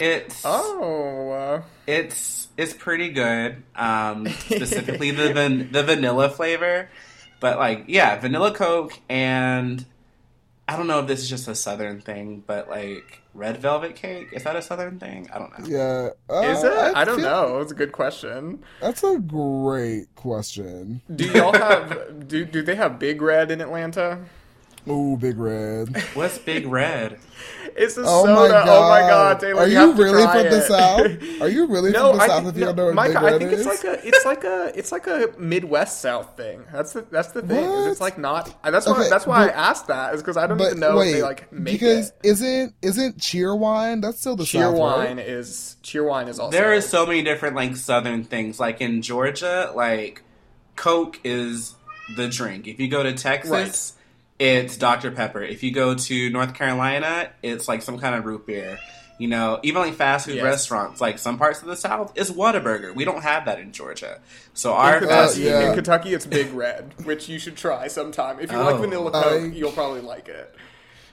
it's 0.00 0.42
Oh, 0.44 1.30
uh, 1.30 1.62
it's 1.86 2.48
it's 2.56 2.72
pretty 2.72 3.10
good. 3.10 3.62
Um, 3.76 4.26
specifically 4.48 5.12
the 5.12 5.32
van- 5.32 5.70
the 5.70 5.82
vanilla 5.84 6.28
flavor, 6.28 6.88
but 7.38 7.56
like 7.58 7.84
yeah, 7.86 8.18
vanilla 8.18 8.52
Coke 8.52 8.98
and 9.08 9.84
I 10.72 10.76
don't 10.76 10.86
know 10.86 11.00
if 11.00 11.06
this 11.08 11.20
is 11.20 11.28
just 11.28 11.48
a 11.48 11.54
Southern 11.54 12.00
thing, 12.00 12.44
but 12.46 12.68
like 12.68 13.22
red 13.34 13.56
velvet 13.58 13.96
cake 13.96 14.28
is 14.32 14.44
that 14.44 14.54
a 14.54 14.62
Southern 14.62 15.00
thing? 15.00 15.28
I 15.32 15.38
don't 15.40 15.58
know. 15.58 15.66
Yeah. 15.66 16.06
is 16.48 16.62
Uh, 16.64 16.90
it? 16.90 16.96
I, 16.96 17.04
don't 17.04 17.16
feel- 17.20 17.28
know. 17.28 17.58
It's 17.58 17.72
a 17.72 17.74
good 17.74 17.90
question. 17.92 18.62
That's 18.80 19.02
a 19.02 19.18
great 19.18 20.14
question. 20.14 21.02
Do 21.14 21.24
y'all 21.26 21.52
have 21.68 22.28
do 22.28 22.44
do 22.44 22.62
they 22.62 22.76
have 22.76 22.98
Big 23.00 23.20
Red 23.20 23.50
in 23.50 23.60
Atlanta? 23.60 24.20
Ooh, 24.88 25.16
big 25.16 25.38
red. 25.38 25.94
What's 26.14 26.38
Big 26.38 26.66
Red? 26.66 27.18
It's 27.76 27.96
a 27.96 28.02
Oh 28.04 28.24
soda. 28.24 28.34
my 28.34 28.48
god. 28.48 28.68
Oh 28.68 28.88
my 28.88 29.00
god, 29.00 29.40
Taylor! 29.40 29.60
Are 29.60 29.66
you, 29.66 29.72
you, 29.74 29.78
have 29.78 29.96
to 29.96 30.02
really 30.02 30.22
try 30.24 30.40
from 30.42 30.50
the 30.50 30.60
south? 30.62 31.40
Are 31.42 31.48
you 31.48 31.66
really 31.66 31.90
No, 31.92 32.08
from 32.10 32.16
the 32.18 32.22
I 32.24 32.26
south? 32.26 32.42
think, 32.44 32.54
If 32.54 32.58
you 32.60 32.64
no, 32.64 32.66
don't 32.72 32.76
know 32.76 32.84
what 32.86 32.94
Micah, 32.94 33.20
big 33.20 33.22
I 33.34 33.38
think 33.38 33.52
is? 33.52 33.66
it's 33.66 33.84
like 33.84 33.84
a 33.84 34.06
it's 34.08 34.24
like 34.24 34.44
a 34.44 34.72
it's 34.78 34.92
like 34.92 35.06
a 35.06 35.34
Midwest 35.38 36.00
South 36.00 36.36
thing. 36.36 36.64
That's 36.72 36.92
the 36.94 37.02
that's 37.10 37.28
the 37.32 37.42
thing. 37.42 37.68
What? 37.70 37.90
It's 37.90 38.00
like 38.00 38.18
not. 38.18 38.54
That's 38.64 38.86
why 38.86 39.00
Okay, 39.00 39.08
that's 39.10 39.26
why 39.26 39.46
but- 39.46 39.54
I 39.54 39.58
asked 39.58 39.86
that 39.88 40.14
is 40.14 40.22
because 40.22 40.36
I 40.36 40.46
don't 40.46 40.58
but 40.58 40.68
even 40.68 40.80
know 40.80 40.96
wait, 40.96 41.08
if 41.10 41.14
they 41.16 41.22
like 41.22 41.52
make 41.52 41.78
because 41.80 42.08
it. 42.08 42.16
isn't 42.24 42.74
isn't 42.82 43.18
Cheerwine? 43.18 44.02
That's 44.02 44.18
still 44.18 44.36
the 44.36 44.44
Cheer 44.44 44.62
south, 44.64 44.78
wine 44.78 45.16
right? 45.18 45.26
is 45.26 45.76
cheer 45.82 46.04
wine 46.04 46.26
is 46.28 46.38
also 46.40 46.56
There 46.56 46.72
are 46.74 46.80
so 46.80 47.06
many 47.06 47.22
different 47.22 47.54
like 47.54 47.76
Southern 47.76 48.24
things. 48.24 48.58
Like 48.58 48.80
in 48.80 49.02
Georgia, 49.02 49.72
like 49.76 50.22
Coke 50.76 51.20
is 51.22 51.74
the 52.16 52.28
drink. 52.28 52.66
If 52.66 52.80
you 52.80 52.88
go 52.88 53.02
to 53.02 53.12
Texas, 53.12 53.50
Right. 53.50 53.92
It's 54.40 54.76
Dr 54.76 55.12
Pepper. 55.12 55.42
If 55.42 55.62
you 55.62 55.70
go 55.70 55.94
to 55.94 56.30
North 56.30 56.54
Carolina, 56.54 57.30
it's 57.42 57.68
like 57.68 57.82
some 57.82 57.98
kind 57.98 58.16
of 58.16 58.24
root 58.24 58.46
beer. 58.46 58.78
You 59.18 59.28
know, 59.28 59.60
even 59.62 59.82
like 59.82 59.94
fast 59.94 60.24
food 60.26 60.36
Yes. 60.36 60.44
restaurants, 60.44 60.98
like 60.98 61.18
some 61.18 61.36
parts 61.36 61.60
of 61.60 61.68
the 61.68 61.76
South, 61.76 62.16
is 62.16 62.30
Whataburger. 62.32 62.94
We 62.94 63.04
don't 63.04 63.20
have 63.22 63.44
that 63.44 63.60
in 63.60 63.70
Georgia. 63.70 64.18
So 64.54 64.70
In 64.72 64.76
our 64.80 64.98
Kentucky, 65.00 65.14
fast 65.14 65.36
Uh, 65.36 65.40
yeah. 65.42 65.68
in 65.68 65.74
Kentucky, 65.74 66.14
it's 66.14 66.24
Big 66.24 66.50
Red, 66.54 66.94
which 67.04 67.28
you 67.28 67.38
should 67.38 67.54
try 67.56 67.86
sometime. 67.88 68.38
If 68.40 68.50
you 68.50 68.56
Oh. 68.56 68.64
like 68.64 68.76
vanilla 68.76 69.10
Coke, 69.10 69.42
I- 69.42 69.54
you'll 69.54 69.72
probably 69.72 70.00
like 70.00 70.28
it. 70.28 70.54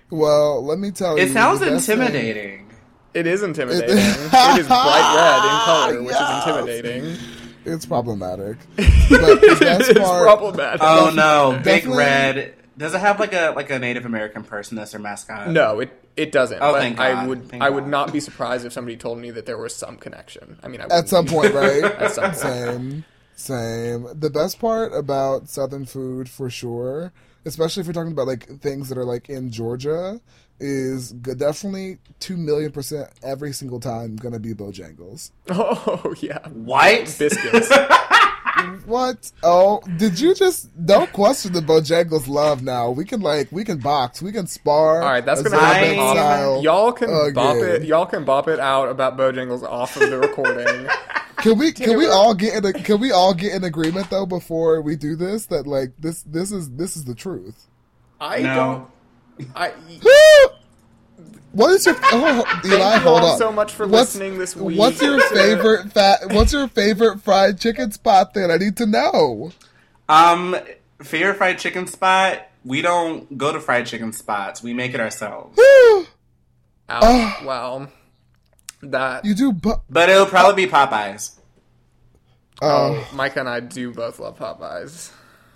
Well, 0.09 0.65
let 0.65 0.79
me 0.79 0.91
tell 0.91 1.17
you. 1.17 1.23
It 1.25 1.31
sounds 1.33 1.59
the 1.59 1.65
best 1.65 1.85
thing- 1.85 1.99
intimidating. 1.99 2.71
It 3.13 3.27
is 3.27 3.43
intimidating. 3.43 3.89
it 3.97 4.59
is 4.59 4.67
bright 4.67 5.15
red 5.17 5.43
in 5.43 5.59
color, 5.97 6.03
which 6.03 6.15
Yes. 6.17 6.47
is 6.47 6.47
intimidating. 6.47 7.17
It's 7.65 7.85
problematic. 7.85 8.55
But 9.09 9.41
the 9.41 9.57
best 9.59 9.89
is 9.89 9.97
part, 9.99 10.23
problematic. 10.25 10.79
Oh 10.81 11.11
no, 11.13 11.59
Big 11.61 11.85
Red. 11.85 12.53
Does 12.77 12.93
it 12.93 12.99
have 12.99 13.19
like 13.19 13.33
a 13.33 13.53
like 13.55 13.69
a 13.69 13.79
Native 13.79 14.05
American 14.05 14.43
person 14.43 14.75
that's 14.75 14.91
their 14.91 14.99
mascot? 15.01 15.49
No, 15.49 15.79
it 15.79 15.89
it 16.15 16.31
doesn't. 16.31 16.59
Oh, 16.61 16.73
but 16.73 16.79
thank 16.79 16.99
I 16.99 17.25
would 17.25 17.49
Thank 17.49 17.63
I 17.63 17.69
would 17.69 17.85
God. 17.85 17.89
not 17.89 18.13
be 18.13 18.19
surprised 18.19 18.65
if 18.65 18.73
somebody 18.73 18.97
told 18.97 19.17
me 19.19 19.31
that 19.31 19.45
there 19.45 19.57
was 19.57 19.75
some 19.75 19.97
connection. 19.97 20.59
I 20.63 20.67
mean, 20.67 20.81
I 20.81 20.85
at 20.89 21.09
some 21.09 21.25
point, 21.25 21.53
right? 21.53 21.83
At 21.99 22.11
some 22.11 22.25
point. 22.31 22.35
Same, 22.37 23.05
same. 23.35 24.07
The 24.19 24.29
best 24.29 24.59
part 24.59 24.93
about 24.93 25.49
Southern 25.49 25.85
food, 25.85 26.29
for 26.29 26.49
sure, 26.49 27.11
especially 27.45 27.81
if 27.81 27.87
you're 27.87 27.93
talking 27.93 28.11
about 28.11 28.27
like 28.27 28.45
things 28.61 28.89
that 28.89 28.97
are 28.97 29.05
like 29.05 29.29
in 29.29 29.49
Georgia, 29.51 30.21
is 30.59 31.11
definitely 31.11 31.97
two 32.19 32.37
million 32.37 32.71
percent 32.71 33.09
every 33.23 33.53
single 33.53 33.79
time 33.79 34.15
gonna 34.15 34.39
be 34.39 34.53
Bojangles. 34.53 35.31
Oh 35.49 36.13
yeah, 36.19 36.47
White 36.49 37.15
biscuits. 37.17 37.71
What? 38.85 39.31
Oh, 39.43 39.81
did 39.97 40.19
you 40.19 40.33
just 40.33 40.69
don't 40.85 41.11
question 41.11 41.53
the 41.53 41.59
Bojangles 41.61 42.27
love? 42.27 42.63
Now 42.63 42.89
we 42.89 43.03
can 43.05 43.21
like 43.21 43.51
we 43.51 43.63
can 43.63 43.79
box, 43.79 44.21
we 44.21 44.31
can 44.31 44.47
spar. 44.47 45.01
All 45.01 45.09
right, 45.09 45.25
that's 45.25 45.41
a 45.41 45.43
gonna 45.43 45.57
Zambit 45.57 45.63
happen. 45.95 45.99
off- 45.99 46.15
style 46.17 46.63
Y'all 46.63 46.91
can 46.93 47.33
bop 47.33 47.55
it. 47.57 47.83
Y'all 47.83 48.05
can 48.05 48.23
bop 48.25 48.47
it 48.47 48.59
out 48.59 48.89
about 48.89 49.17
Bojangles 49.17 49.63
off 49.63 49.95
of 49.99 50.09
the 50.09 50.17
recording. 50.17 50.87
Can 51.37 51.59
we 51.59 51.71
can 51.71 51.95
we 51.99 52.07
all 52.07 52.33
get 52.33 52.55
in 52.55 52.65
a 52.65 52.73
can 52.73 52.99
we 52.99 53.11
all 53.11 53.31
get 53.31 53.53
in 53.53 53.63
agreement 53.63 54.09
though 54.09 54.25
before 54.25 54.81
we 54.81 54.95
do 54.95 55.15
this 55.15 55.45
that 55.45 55.67
like 55.67 55.91
this 55.99 56.23
this 56.23 56.51
is 56.51 56.71
this 56.71 56.97
is 56.97 57.05
the 57.05 57.13
truth. 57.13 57.67
I 58.19 58.39
No. 58.39 58.89
don't. 59.37 59.49
I. 59.55 59.71
What 61.57 61.71
is 61.71 61.87
your 61.87 61.95
oh, 62.03 62.61
Eli? 62.65 62.93
you 62.95 62.99
hold 63.01 63.21
all 63.23 63.31
on. 63.31 63.37
so 63.39 63.51
much 63.51 63.71
for 63.73 63.87
What's- 63.87 64.13
listening 64.13 64.37
this 64.37 64.55
week. 64.55 64.77
What's 64.77 65.01
your 65.01 65.19
favorite 65.29 65.91
fat? 65.91 66.31
What's 66.31 66.53
your 66.53 66.67
favorite 66.67 67.21
fried 67.21 67.59
chicken 67.59 67.91
spot? 67.91 68.35
Then 68.35 68.51
I 68.51 68.57
need 68.57 68.77
to 68.77 68.85
know. 68.85 69.51
Um, 70.07 70.55
favorite 71.01 71.35
fried 71.37 71.57
chicken 71.57 71.87
spot. 71.87 72.43
We 72.63 72.83
don't 72.83 73.37
go 73.39 73.51
to 73.51 73.59
fried 73.59 73.87
chicken 73.87 74.13
spots. 74.13 74.61
We 74.61 74.73
make 74.75 74.93
it 74.93 74.99
ourselves. 74.99 75.57
Ow, 76.89 77.37
wow. 77.43 77.87
That. 78.83 79.25
You 79.25 79.33
do, 79.33 79.51
bu- 79.51 79.81
But 79.89 80.09
it'll 80.09 80.25
probably 80.27 80.65
be 80.65 80.71
Popeyes. 80.71 81.37
oh, 82.61 83.03
oh, 83.11 83.15
Micah 83.15 83.39
and 83.39 83.49
I 83.49 83.61
do 83.61 83.91
both 83.93 84.19
love 84.19 84.37
Popeyes. 84.37 85.11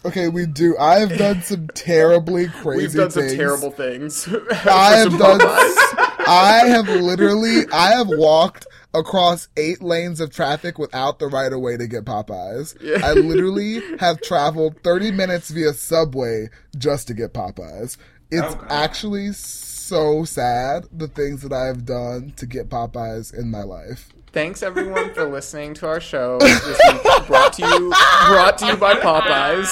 Okay. 0.06 0.28
We 0.28 0.46
do. 0.46 0.78
I 0.78 1.00
have 1.00 1.18
done 1.18 1.42
some 1.42 1.68
terribly 1.70 2.48
crazy. 2.48 2.88
Things. 2.88 2.94
We've 2.94 3.02
done 3.02 3.12
some 3.12 3.24
things. 3.24 3.36
terrible 3.36 3.72
things. 3.72 4.28
I 4.66 4.96
have 4.98 5.18
done. 5.18 5.40
Popeyes. 5.40 6.26
I 6.28 6.64
have 6.68 6.88
literally, 6.88 7.66
I 7.74 7.92
have 7.98 8.08
walked 8.08 8.68
across 8.94 9.48
eight 9.58 9.82
lanes 9.82 10.20
of 10.20 10.32
traffic 10.32 10.78
without 10.78 11.20
the 11.20 11.28
right 11.28 11.52
of 11.52 11.60
way 11.60 11.78
to 11.78 11.88
get 11.88 12.06
Popeyes. 12.06 12.76
Yeah. 12.82 13.06
I 13.06 13.14
literally 13.14 13.82
have 13.98 14.22
traveled 14.22 14.82
30 14.84 15.12
minutes 15.12 15.50
via 15.50 15.74
subway 15.74 16.50
just 16.78 17.08
to 17.08 17.14
get 17.14 17.34
Popeyes. 17.34 17.98
It's 18.30 18.56
Oh, 18.56 18.66
actually 18.70 19.34
so 19.34 20.24
sad 20.24 20.86
the 20.92 21.08
things 21.08 21.42
that 21.42 21.52
I 21.52 21.66
have 21.66 21.86
done 21.86 22.34
to 22.38 22.46
get 22.46 22.70
Popeyes 22.70 23.34
in 23.38 23.50
my 23.52 23.64
life. 23.64 24.10
Thanks 24.34 24.64
everyone 24.64 25.14
for 25.14 25.26
listening 25.26 25.74
to 25.76 25.88
our 25.88 26.00
show. 26.00 26.40
This 26.40 26.80
week 26.88 27.28
brought 27.28 27.52
to 27.54 27.68
you 27.68 27.90
brought 27.90 28.58
to 28.60 28.68
you 28.68 28.78
by 28.78 28.94
Popeyes. 28.94 29.68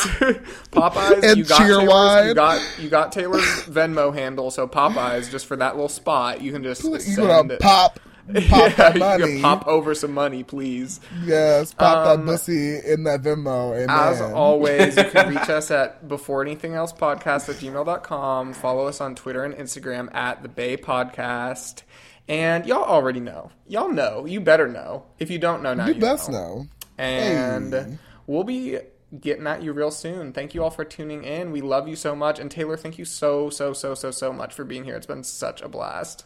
Popeyes, 0.72 1.24
And 1.24 1.38
you 1.38 1.46
got 1.46 1.58
Taylor's, 1.60 2.28
you 2.28 2.34
got 2.36 2.80
you 2.80 2.90
got 2.90 3.12
Taylor's 3.14 3.44
Venmo 3.68 4.14
handle. 4.14 4.52
So 4.52 4.68
Popeyes, 4.68 5.32
just 5.32 5.46
for 5.46 5.56
that 5.56 5.76
little 5.76 5.88
spot, 5.88 6.42
you 6.42 6.52
can 6.52 6.62
just 6.64 6.84
You 6.84 7.00
send 7.00 7.52
it. 7.52 7.62
pop, 7.62 8.00
pop 8.50 8.78
yeah, 8.78 8.94
you 8.94 9.00
money. 9.00 9.24
can 9.36 9.42
pop 9.42 9.66
over 9.66 9.96
some 9.96 10.12
money, 10.14 10.44
please. 10.44 11.00
yes, 11.24 11.74
pop 11.74 12.06
Um, 12.08 12.26
that 12.26 12.32
pussy 12.34 12.80
in 12.86 13.06
that 13.06 13.22
Venmo. 13.22 13.74
Amen. 13.76 13.90
As 13.90 14.20
always, 14.20 14.98
you 14.98 15.06
can 15.06 15.30
reach 15.30 15.50
us 15.50 15.72
at 15.72 16.06
before 16.10 16.42
anything 16.42 16.74
else 16.74 16.92
podcast 16.92 17.48
at 17.48 17.56
gmail.com. 17.56 18.52
Follow 18.54 18.88
us 18.88 19.00
on 19.00 19.16
Twitter 19.16 19.46
and 19.46 19.54
Instagram 19.54 20.14
at 20.14 20.44
the 20.44 20.50
BAE 20.50 20.76
Podcast. 20.78 21.84
And 22.30 22.66
y'all 22.68 22.84
already 22.84 23.20
know. 23.20 23.52
Y'all 23.68 23.90
know. 23.92 24.26
You 24.26 24.40
better 24.40 24.68
know. 24.68 25.06
If 25.18 25.30
you 25.32 25.40
don't 25.40 25.64
know 25.64 25.74
now, 25.74 25.88
you 25.88 25.96
you, 25.96 26.00
best 26.00 26.30
know. 26.30 26.68
And 26.98 27.74
Hey. 27.74 27.98
we'll 28.28 28.44
be 28.44 28.78
getting 29.20 29.48
at 29.48 29.64
you 29.64 29.74
real 29.74 29.90
soon. 29.90 30.32
Thank 30.32 30.54
you 30.54 30.64
all 30.64 30.70
for 30.70 30.86
tuning 30.86 31.24
in. 31.24 31.52
We 31.52 31.62
love 31.62 31.88
you 31.88 31.96
so 31.96 32.16
much. 32.16 32.38
And 32.40 32.52
Taylor, 32.52 32.78
thank 32.78 33.00
you 33.00 33.06
so, 33.06 33.50
so, 33.50 33.74
so, 33.74 33.96
so, 33.96 34.12
so 34.12 34.32
much 34.32 34.54
for 34.54 34.64
being 34.64 34.84
here. 34.84 34.96
It's 34.96 35.08
been 35.08 35.24
such 35.24 35.62
a 35.64 35.68
blast. 35.68 36.26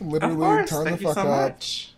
Literally, 0.00 0.34
Of 0.34 0.40
course. 0.40 0.70
turn 0.70 0.84
Thank 0.84 0.98
the 0.98 1.02
you 1.04 1.14
fuck 1.14 1.24
so 1.24 1.30
up. 1.30 1.52
much. 1.52 1.92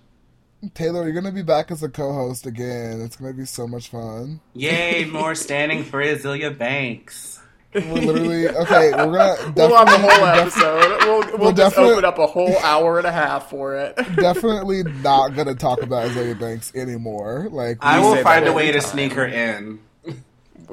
Taylor, 0.74 1.04
you're 1.04 1.12
gonna 1.14 1.32
be 1.32 1.42
back 1.42 1.70
as 1.70 1.82
a 1.84 1.88
co-host 1.88 2.44
again. 2.44 3.00
It's 3.00 3.16
gonna 3.16 3.32
be 3.32 3.46
so 3.46 3.66
much 3.68 3.88
fun. 3.90 4.40
Yay, 4.54 5.04
more 5.06 5.34
standing 5.36 5.84
for 5.84 6.02
Azealia 6.02 6.56
Banks. 6.58 7.37
We're 7.74 7.82
literally 7.82 8.48
okay. 8.62 8.90
We're 8.92 9.12
gonna 9.12 9.36
definitely, 9.54 9.62
We'll 9.66 9.76
have 9.76 9.88
a 9.88 9.98
whole 9.98 10.08
def- 10.08 10.38
episode. 10.58 10.98
We'll, 11.00 11.20
we'll, 11.20 11.38
We'll 11.38 11.52
just 11.52 11.74
definitely- 11.76 11.92
open 11.92 12.04
up 12.06 12.18
a 12.18 12.26
whole 12.26 12.56
hour 12.58 12.98
and 12.98 13.06
a 13.06 13.12
half 13.12 13.50
for 13.50 13.76
it. 13.76 13.94
definitely 14.16 14.82
not 15.02 15.30
gonna 15.36 15.54
talk 15.54 15.82
about 15.82 16.08
Azealia 16.10 16.38
Banks 16.38 16.72
anymore. 16.74 17.48
Like 17.50 17.78
I 17.80 17.98
will 18.00 18.16
find 18.22 18.46
a 18.46 18.52
way 18.52 18.68
every 18.68 18.80
to 18.80 18.86
sneak 18.86 19.12
her 19.12 19.26
in. 19.26 19.80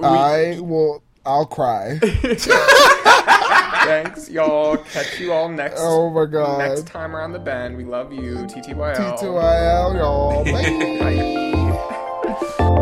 I 0.02 0.58
will. 0.62 1.02
I'll 1.28 1.46
cry. 1.48 1.98
Thanks, 3.86 4.30
y'all. 4.30 4.78
Catch 4.78 5.20
you 5.20 5.34
all 5.34 5.50
next 5.50 5.80
Oh 5.84 6.10
my 6.12 6.26
god. 6.26 6.60
next 6.60 6.86
time 6.88 7.16
around 7.16 7.34
the 7.34 7.40
bend. 7.40 7.76
We 7.78 7.84
love 7.84 8.14
you. 8.14 8.36
TTYL. 8.46 9.18
T2IL, 9.18 9.96
y'all. 9.98 10.44
Bye. 10.46 11.72
Bye. 12.70 12.82